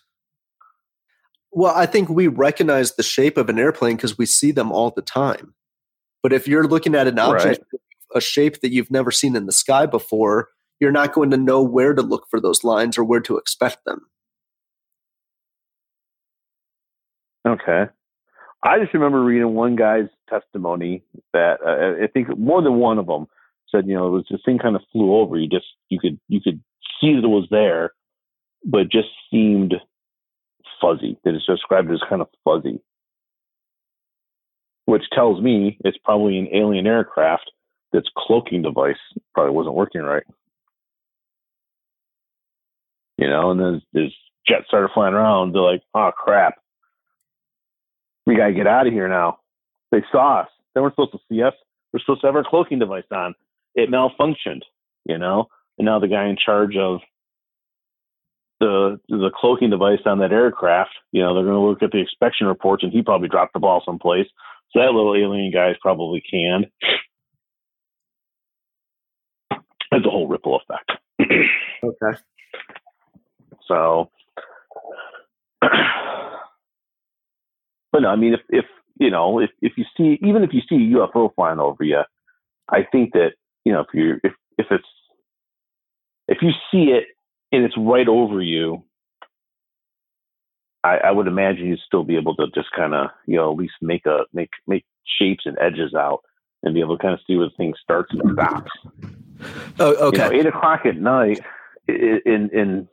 well, 1.53 1.75
I 1.75 1.87
think 1.87 2.09
we 2.09 2.27
recognize 2.27 2.97
the 2.97 3.03
shape 3.03 3.37
of 3.37 3.49
an 3.49 3.59
airplane 3.59 3.97
because 3.97 4.19
we 4.19 4.27
see 4.27 4.53
them 4.53 4.73
all 4.73 4.91
the 4.91 5.03
time. 5.03 5.55
But 6.23 6.33
if 6.33 6.49
you're 6.49 6.67
looking 6.67 6.95
at 6.95 7.07
an 7.07 7.19
object 7.19 7.65
right 7.73 7.81
a 8.15 8.21
shape 8.21 8.61
that 8.61 8.73
you've 8.73 8.91
never 8.91 9.11
seen 9.11 9.37
in 9.37 9.47
the 9.47 9.53
sky 9.53 9.87
before, 9.87 10.49
you're 10.81 10.93
not 10.93 11.13
going 11.13 11.31
to 11.31 11.37
know 11.37 11.63
where 11.63 11.95
to 11.95 12.03
look 12.03 12.27
for 12.31 12.41
those 12.41 12.65
lines 12.65 12.97
or 12.97 13.05
where 13.05 13.21
to 13.21 13.37
expect 13.37 13.79
them. 13.85 14.07
Okay. 17.47 17.87
I 18.63 18.79
just 18.79 18.95
remember 18.95 19.23
reading 19.23 19.55
one 19.55 19.77
guy's 19.77 20.09
testimony 20.31 21.03
that 21.35 21.59
uh, 21.65 22.03
I 22.03 22.07
think 22.07 22.39
more 22.39 22.63
than 22.63 22.77
one 22.77 22.99
of 22.99 23.07
them 23.07 23.27
said, 23.75 23.87
you 23.87 23.95
know, 23.95 24.07
it 24.09 24.11
was 24.11 24.27
this 24.31 24.41
thing 24.45 24.59
kind 24.59 24.77
of 24.77 24.83
flew 24.93 25.15
over. 25.15 25.37
You 25.37 25.49
just 25.49 25.67
you 25.89 25.99
could 25.99 26.19
you 26.29 26.41
could 26.41 26.63
see 27.01 27.15
that 27.15 27.25
it 27.25 27.29
was 27.29 27.49
there, 27.51 27.93
but 28.65 28.91
just 28.91 29.09
seemed 29.31 29.75
fuzzy. 30.81 31.19
That 31.25 31.35
it's 31.35 31.47
described 31.47 31.91
as 31.91 32.01
kind 32.09 32.23
of 32.23 32.29
fuzzy, 32.45 32.81
which 34.87 35.05
tells 35.13 35.43
me 35.43 35.79
it's 35.85 35.99
probably 36.05 36.39
an 36.39 36.49
alien 36.53 36.87
aircraft 36.87 37.51
That's 37.93 38.09
cloaking 38.17 38.63
device 38.63 38.97
probably 39.35 39.53
wasn't 39.53 39.75
working 39.75 40.03
right. 40.03 40.25
You 43.19 43.29
know, 43.29 43.51
and 43.51 43.61
then 43.61 43.83
this 43.93 44.13
jet 44.47 44.63
started 44.67 44.91
flying 44.93 45.15
around. 45.15 45.53
They're 45.55 45.63
like, 45.63 45.83
oh 45.95 46.11
crap. 46.17 46.55
We 48.27 48.37
gotta 48.37 48.53
get 48.53 48.67
out 48.67 48.87
of 48.87 48.93
here 48.93 49.09
now. 49.09 49.39
They 49.91 50.03
saw 50.11 50.41
us. 50.41 50.49
They 50.75 50.81
weren't 50.81 50.95
supposed 50.95 51.13
to 51.13 51.21
see 51.29 51.43
us. 51.43 51.55
We're 51.93 52.01
supposed 52.01 52.23
to 52.23 52.27
have 52.27 52.37
our 52.37 52.45
cloaking 52.45 52.81
device 52.81 53.05
on. 53.13 53.35
It 53.75 53.91
malfunctioned, 53.91 54.63
you 55.05 55.19
know? 55.19 55.47
And 55.79 55.87
now 55.87 55.99
the 55.99 56.09
guy 56.09 56.29
in 56.29 56.37
charge 56.37 56.77
of 56.77 57.01
the 58.61 59.01
the 59.09 59.31
cloaking 59.35 59.71
device 59.71 60.01
on 60.07 60.21
that 60.21 60.33
aircraft, 60.33 60.91
you 61.13 61.23
know, 61.23 61.35
they're 61.35 61.45
gonna 61.45 61.65
look 61.65 61.83
at 61.83 61.91
the 61.91 61.99
inspection 61.99 62.47
reports 62.47 62.85
and 62.85 62.93
he 62.93 63.03
probably 63.03 63.29
dropped 63.29 63.53
the 63.53 63.61
ball 63.61 63.83
someplace. 63.85 64.27
So 64.71 64.81
that 64.81 64.93
little 64.93 65.15
alien 65.15 65.53
guy 65.53 65.71
is 65.71 65.77
probably 65.83 66.23
canned 66.29 66.67
It's 69.95 70.07
a 70.07 70.11
whole 70.11 70.29
ripple 70.29 70.61
effect. 70.61 70.93
Okay. 71.85 72.19
So, 73.69 74.11
but 75.61 75.71
no, 78.01 78.09
I 78.09 78.17
mean, 78.17 78.35
if 78.35 78.41
if 78.49 78.65
you 78.99 79.11
know, 79.11 79.39
if 79.39 79.51
if 79.61 79.73
you 79.77 79.85
see, 79.97 80.19
even 80.27 80.43
if 80.43 80.51
you 80.53 80.63
see 80.69 80.77
a 80.77 80.97
UFO 80.99 81.35
flying 81.35 81.59
over 81.59 81.85
you, 81.85 82.01
I 82.71 82.85
think 82.91 83.13
that 83.13 83.33
you 83.65 83.73
know, 83.73 83.81
if 83.81 83.89
you 83.93 84.21
if 84.23 84.33
if 84.59 84.67
it's 84.71 84.85
if 86.29 86.39
you 86.43 86.51
see 86.71 86.91
it 86.93 87.05
and 87.53 87.65
it's 87.65 87.77
right 87.77 88.09
over 88.09 88.41
you, 88.41 88.85
I, 90.83 90.99
I 90.99 91.11
would 91.11 91.27
imagine 91.27 91.67
you'd 91.67 91.81
still 91.87 92.05
be 92.05 92.17
able 92.17 92.37
to 92.37 92.47
just 92.55 92.71
kind 92.77 92.95
of 92.95 93.11
you 93.27 93.37
know 93.37 93.51
at 93.51 93.59
least 93.59 93.75
make 93.81 94.07
a 94.07 94.21
make 94.33 94.51
make 94.67 94.85
shapes 95.19 95.45
and 95.47 95.59
edges 95.61 95.95
out 95.95 96.23
and 96.63 96.75
be 96.75 96.81
able 96.81 96.97
to 96.97 97.03
kind 97.03 97.15
of 97.15 97.21
see 97.27 97.37
where 97.37 97.49
the 97.49 97.55
thing 97.57 97.75
starts 97.83 98.13
and 98.13 98.33
stops. 98.33 98.71
Oh, 99.79 99.95
okay. 100.09 100.25
You 100.25 100.31
know, 100.31 100.41
eight 100.41 100.47
o'clock 100.47 100.87
at 100.87 100.97
night 100.97 101.41
in 101.89 102.51
in 102.53 102.89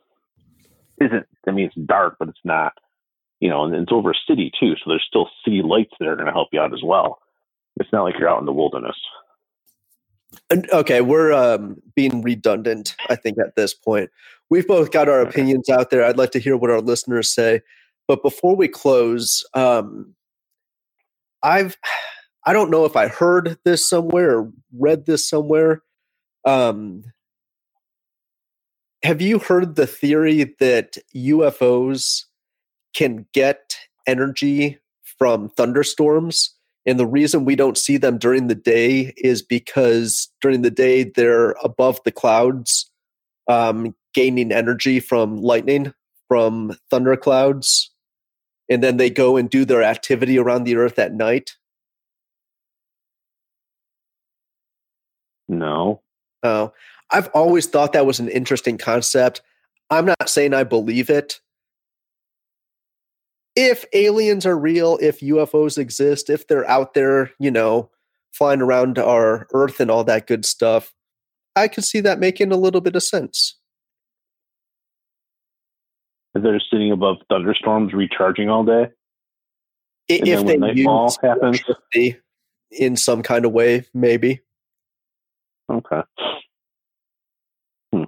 isn't. 1.00 1.26
I 1.46 1.50
mean, 1.50 1.66
it's 1.66 1.86
dark, 1.86 2.16
but 2.18 2.28
it's 2.28 2.38
not. 2.44 2.72
You 3.40 3.48
know, 3.48 3.64
and 3.64 3.74
it's 3.74 3.92
over 3.92 4.10
a 4.10 4.14
city 4.28 4.52
too, 4.58 4.74
so 4.74 4.82
there's 4.86 5.04
still 5.08 5.28
city 5.44 5.62
lights 5.62 5.92
that 5.98 6.06
are 6.06 6.14
going 6.14 6.26
to 6.26 6.32
help 6.32 6.48
you 6.52 6.60
out 6.60 6.72
as 6.72 6.82
well. 6.84 7.18
It's 7.80 7.92
not 7.92 8.04
like 8.04 8.14
you're 8.18 8.28
out 8.28 8.38
in 8.38 8.46
the 8.46 8.52
wilderness. 8.52 8.96
And, 10.50 10.68
okay, 10.72 11.00
we're 11.00 11.32
um, 11.32 11.76
being 11.94 12.22
redundant. 12.22 12.96
I 13.08 13.16
think 13.16 13.38
at 13.38 13.56
this 13.56 13.74
point, 13.74 14.10
we've 14.50 14.66
both 14.66 14.90
got 14.90 15.08
our 15.08 15.20
opinions 15.20 15.68
out 15.68 15.90
there. 15.90 16.04
I'd 16.04 16.18
like 16.18 16.30
to 16.32 16.38
hear 16.38 16.56
what 16.56 16.70
our 16.70 16.80
listeners 16.80 17.32
say, 17.32 17.60
but 18.08 18.22
before 18.22 18.56
we 18.56 18.68
close, 18.68 19.44
um, 19.54 20.14
I've 21.42 21.76
I 22.44 22.52
don't 22.52 22.70
know 22.70 22.84
if 22.84 22.96
I 22.96 23.08
heard 23.08 23.58
this 23.64 23.88
somewhere 23.88 24.38
or 24.38 24.52
read 24.76 25.06
this 25.06 25.28
somewhere. 25.28 25.82
Um, 26.44 27.04
have 29.02 29.20
you 29.20 29.38
heard 29.38 29.76
the 29.76 29.86
theory 29.86 30.54
that 30.58 30.96
UFOs 31.14 32.24
can 32.94 33.26
get 33.32 33.76
energy 34.06 34.78
from 35.18 35.50
thunderstorms? 35.50 36.54
And 36.84 36.98
the 36.98 37.06
reason 37.06 37.44
we 37.44 37.56
don't 37.56 37.78
see 37.78 37.96
them 37.96 38.18
during 38.18 38.48
the 38.48 38.54
day 38.54 39.14
is 39.16 39.42
because 39.42 40.28
during 40.40 40.62
the 40.62 40.70
day 40.70 41.04
they're 41.04 41.52
above 41.62 42.00
the 42.04 42.10
clouds, 42.10 42.90
um, 43.48 43.94
gaining 44.14 44.52
energy 44.52 44.98
from 44.98 45.40
lightning, 45.40 45.94
from 46.28 46.76
thunder 46.90 47.16
clouds. 47.16 47.90
And 48.68 48.82
then 48.82 48.96
they 48.96 49.10
go 49.10 49.36
and 49.36 49.48
do 49.48 49.64
their 49.64 49.82
activity 49.82 50.38
around 50.38 50.64
the 50.64 50.76
earth 50.76 50.98
at 50.98 51.12
night. 51.12 51.52
No. 55.48 56.00
Oh, 56.42 56.72
I've 57.10 57.28
always 57.28 57.66
thought 57.66 57.92
that 57.92 58.06
was 58.06 58.18
an 58.18 58.28
interesting 58.28 58.78
concept. 58.78 59.42
I'm 59.90 60.06
not 60.06 60.28
saying 60.28 60.54
I 60.54 60.64
believe 60.64 61.10
it. 61.10 61.40
If 63.54 63.84
aliens 63.92 64.46
are 64.46 64.58
real, 64.58 64.98
if 65.02 65.20
UFOs 65.20 65.76
exist, 65.76 66.30
if 66.30 66.46
they're 66.46 66.68
out 66.68 66.94
there, 66.94 67.32
you 67.38 67.50
know, 67.50 67.90
flying 68.32 68.62
around 68.62 68.98
our 68.98 69.46
Earth 69.52 69.78
and 69.78 69.90
all 69.90 70.04
that 70.04 70.26
good 70.26 70.44
stuff, 70.44 70.94
I 71.54 71.68
could 71.68 71.84
see 71.84 72.00
that 72.00 72.18
making 72.18 72.50
a 72.50 72.56
little 72.56 72.80
bit 72.80 72.96
of 72.96 73.02
sense. 73.02 73.58
They're 76.34 76.60
sitting 76.70 76.92
above 76.92 77.16
thunderstorms, 77.28 77.92
recharging 77.92 78.48
all 78.48 78.64
day. 78.64 78.88
And 80.08 80.28
if 80.28 80.46
they 80.46 80.56
nightfall 80.56 81.14
happens 81.22 81.60
in 82.70 82.96
some 82.96 83.22
kind 83.22 83.44
of 83.44 83.52
way, 83.52 83.84
maybe. 83.92 84.40
Okay. 85.70 86.02
Hmm. 87.92 88.04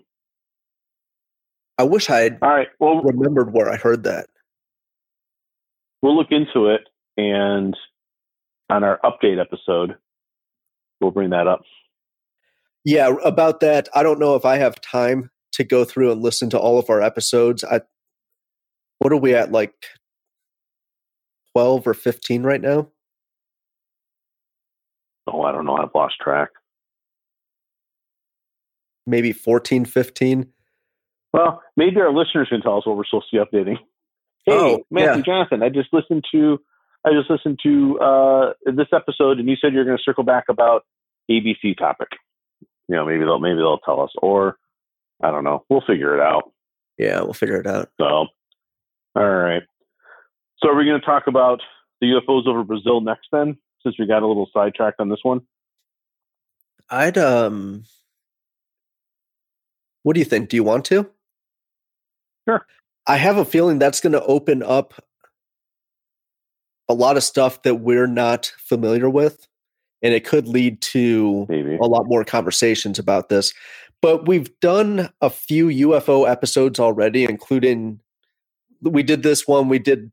I 1.78 1.84
wish 1.84 2.08
I 2.10 2.20
had 2.20 2.38
all 2.42 2.50
right. 2.50 2.68
Well, 2.78 3.02
remembered 3.02 3.52
where 3.52 3.70
I 3.70 3.76
heard 3.76 4.04
that. 4.04 4.26
We'll 6.04 6.16
look 6.16 6.30
into 6.30 6.66
it, 6.66 6.82
and 7.16 7.74
on 8.68 8.84
our 8.84 9.00
update 9.02 9.40
episode, 9.40 9.96
we'll 11.00 11.10
bring 11.10 11.30
that 11.30 11.48
up. 11.48 11.62
Yeah, 12.84 13.14
about 13.24 13.60
that, 13.60 13.88
I 13.94 14.02
don't 14.02 14.20
know 14.20 14.34
if 14.34 14.44
I 14.44 14.58
have 14.58 14.80
time 14.82 15.30
to 15.52 15.64
go 15.64 15.84
through 15.84 16.12
and 16.12 16.22
listen 16.22 16.50
to 16.50 16.58
all 16.58 16.78
of 16.78 16.90
our 16.90 17.00
episodes. 17.00 17.64
I 17.64 17.80
what 18.98 19.12
are 19.12 19.16
we 19.16 19.34
at 19.34 19.50
like 19.50 19.72
12 21.54 21.86
or 21.86 21.94
15 21.94 22.42
right 22.42 22.60
now? 22.60 22.88
Oh, 25.26 25.42
I 25.42 25.52
don't 25.52 25.64
know. 25.64 25.76
I've 25.76 25.94
lost 25.94 26.16
track 26.20 26.50
maybe 29.06 29.32
14, 29.32 29.84
15. 29.84 30.46
Well, 31.32 31.62
maybe 31.76 32.00
our 32.00 32.12
listeners 32.12 32.48
can 32.48 32.62
tell 32.62 32.78
us 32.78 32.86
what 32.86 32.96
we're 32.96 33.04
supposed 33.04 33.30
to 33.30 33.44
be 33.44 33.58
updating. 33.58 33.78
Hey, 34.46 34.52
oh, 34.52 34.84
Matthew 34.90 35.22
yeah. 35.22 35.22
Jonathan, 35.24 35.62
I 35.62 35.68
just 35.68 35.92
listened 35.92 36.24
to 36.32 36.58
I 37.04 37.10
just 37.12 37.30
listened 37.30 37.58
to 37.62 37.98
uh, 37.98 38.52
this 38.64 38.88
episode, 38.92 39.38
and 39.38 39.48
you 39.48 39.56
said 39.60 39.74
you're 39.74 39.84
going 39.84 39.96
to 39.96 40.02
circle 40.02 40.24
back 40.24 40.44
about 40.48 40.86
ABC 41.30 41.76
topic. 41.76 42.08
You 42.88 42.96
know, 42.96 43.04
maybe 43.04 43.20
they'll 43.20 43.38
maybe 43.38 43.56
they'll 43.56 43.78
tell 43.78 44.00
us, 44.00 44.10
or 44.22 44.56
I 45.22 45.30
don't 45.30 45.44
know. 45.44 45.64
We'll 45.68 45.82
figure 45.86 46.14
it 46.14 46.20
out. 46.20 46.52
Yeah, 46.98 47.20
we'll 47.22 47.34
figure 47.34 47.60
it 47.60 47.66
out. 47.66 47.90
So, 48.00 48.06
all 48.06 48.28
right. 49.16 49.62
So, 50.58 50.68
are 50.68 50.76
we 50.76 50.84
going 50.84 51.00
to 51.00 51.06
talk 51.06 51.24
about 51.26 51.60
the 52.00 52.06
UFOs 52.06 52.46
over 52.46 52.64
Brazil 52.64 53.00
next? 53.00 53.28
Then, 53.32 53.58
since 53.82 53.96
we 53.98 54.06
got 54.06 54.22
a 54.22 54.26
little 54.26 54.48
sidetracked 54.52 55.00
on 55.00 55.08
this 55.10 55.20
one, 55.22 55.42
I'd 56.88 57.18
um 57.18 57.84
what 60.04 60.14
do 60.14 60.20
you 60.20 60.26
think? 60.26 60.48
Do 60.48 60.56
you 60.56 60.64
want 60.64 60.84
to? 60.86 61.10
Sure. 62.46 62.64
I 63.06 63.16
have 63.16 63.36
a 63.36 63.44
feeling 63.44 63.78
that's 63.78 64.00
going 64.00 64.12
to 64.12 64.24
open 64.24 64.62
up 64.62 64.94
a 66.88 66.94
lot 66.94 67.16
of 67.16 67.22
stuff 67.22 67.62
that 67.62 67.76
we're 67.76 68.06
not 68.06 68.52
familiar 68.58 69.08
with. 69.08 69.46
And 70.02 70.12
it 70.12 70.26
could 70.26 70.46
lead 70.46 70.82
to 70.82 71.46
Maybe. 71.48 71.76
a 71.76 71.86
lot 71.86 72.04
more 72.06 72.24
conversations 72.24 72.98
about 72.98 73.30
this. 73.30 73.54
But 74.02 74.28
we've 74.28 74.50
done 74.60 75.10
a 75.22 75.30
few 75.30 75.68
UFO 75.68 76.28
episodes 76.28 76.78
already, 76.78 77.24
including 77.24 78.00
we 78.82 79.02
did 79.02 79.22
this 79.22 79.48
one, 79.48 79.70
we 79.70 79.78
did 79.78 80.12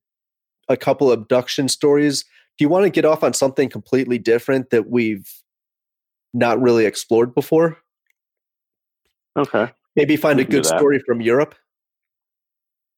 a 0.69 0.77
couple 0.77 1.11
abduction 1.11 1.67
stories. 1.67 2.23
Do 2.57 2.63
you 2.63 2.69
want 2.69 2.85
to 2.85 2.89
get 2.89 3.03
off 3.03 3.23
on 3.23 3.33
something 3.33 3.69
completely 3.69 4.17
different 4.17 4.69
that 4.69 4.89
we've 4.89 5.29
not 6.33 6.61
really 6.61 6.85
explored 6.85 7.35
before? 7.35 7.79
Okay. 9.37 9.69
Maybe 9.95 10.15
find 10.15 10.39
a 10.39 10.45
good 10.45 10.65
story 10.65 11.01
from 11.05 11.19
Europe. 11.19 11.55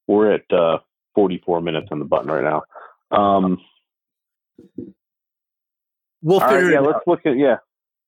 We're 0.07 0.33
at 0.33 0.51
uh, 0.51 0.79
44 1.15 1.61
minutes 1.61 1.87
on 1.91 1.99
the 1.99 2.05
button 2.05 2.29
right 2.29 2.43
now. 2.43 2.63
Um, 3.17 3.59
we'll 6.21 6.39
figure 6.39 6.65
right, 6.65 6.73
yeah, 6.73 6.79
let's 6.79 7.05
look 7.07 7.25
at, 7.25 7.37
yeah. 7.37 7.57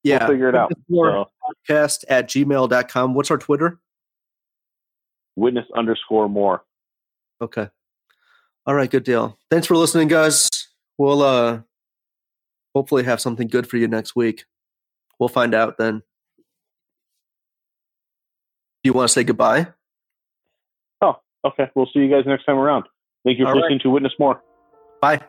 Yeah. 0.02 0.18
We'll 0.20 0.28
figure 0.28 0.48
it 0.48 0.54
out. 0.54 0.72
So. 0.90 1.30
Podcast 1.68 2.04
at 2.08 2.28
gmail.com. 2.28 3.14
What's 3.14 3.30
our 3.30 3.38
Twitter? 3.38 3.80
Witness 5.34 5.66
underscore 5.76 6.28
more. 6.28 6.62
Okay. 7.40 7.68
All 8.66 8.74
right. 8.74 8.90
Good 8.90 9.04
deal. 9.04 9.38
Thanks 9.50 9.66
for 9.66 9.76
listening, 9.76 10.08
guys. 10.08 10.48
We'll 10.96 11.22
uh 11.22 11.60
hopefully 12.74 13.04
have 13.04 13.20
something 13.20 13.48
good 13.48 13.68
for 13.68 13.76
you 13.76 13.88
next 13.88 14.16
week. 14.16 14.44
We'll 15.18 15.28
find 15.28 15.54
out 15.54 15.76
then 15.76 16.02
Do 18.86 18.88
you 18.88 18.92
want 18.92 19.08
to 19.08 19.12
say 19.12 19.24
goodbye? 19.24 19.66
Okay. 21.44 21.70
We'll 21.74 21.86
see 21.86 22.00
you 22.00 22.10
guys 22.10 22.24
next 22.26 22.44
time 22.44 22.56
around. 22.56 22.84
Thank 23.24 23.38
you 23.38 23.44
for 23.44 23.50
All 23.50 23.56
listening 23.56 23.78
right. 23.78 23.82
to 23.82 23.90
Witness 23.90 24.12
More. 24.18 24.42
Bye. 25.00 25.20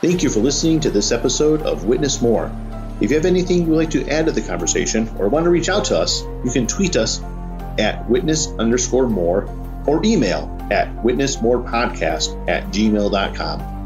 Thank 0.00 0.22
you 0.22 0.30
for 0.30 0.38
listening 0.38 0.80
to 0.80 0.90
this 0.90 1.10
episode 1.10 1.62
of 1.62 1.84
Witness 1.84 2.22
More. 2.22 2.52
If 3.00 3.10
you 3.10 3.16
have 3.16 3.26
anything 3.26 3.66
you'd 3.66 3.76
like 3.76 3.90
to 3.90 4.08
add 4.08 4.26
to 4.26 4.32
the 4.32 4.42
conversation 4.42 5.08
or 5.18 5.28
want 5.28 5.44
to 5.44 5.50
reach 5.50 5.68
out 5.68 5.86
to 5.86 5.98
us, 5.98 6.22
you 6.44 6.50
can 6.52 6.66
tweet 6.66 6.96
us 6.96 7.20
at 7.78 8.08
witness 8.08 8.48
underscore 8.58 9.08
more 9.08 9.48
or 9.86 10.04
email 10.04 10.56
at 10.70 10.88
witnessmorepodcast 10.98 12.48
at 12.48 12.64
gmail.com. 12.66 13.77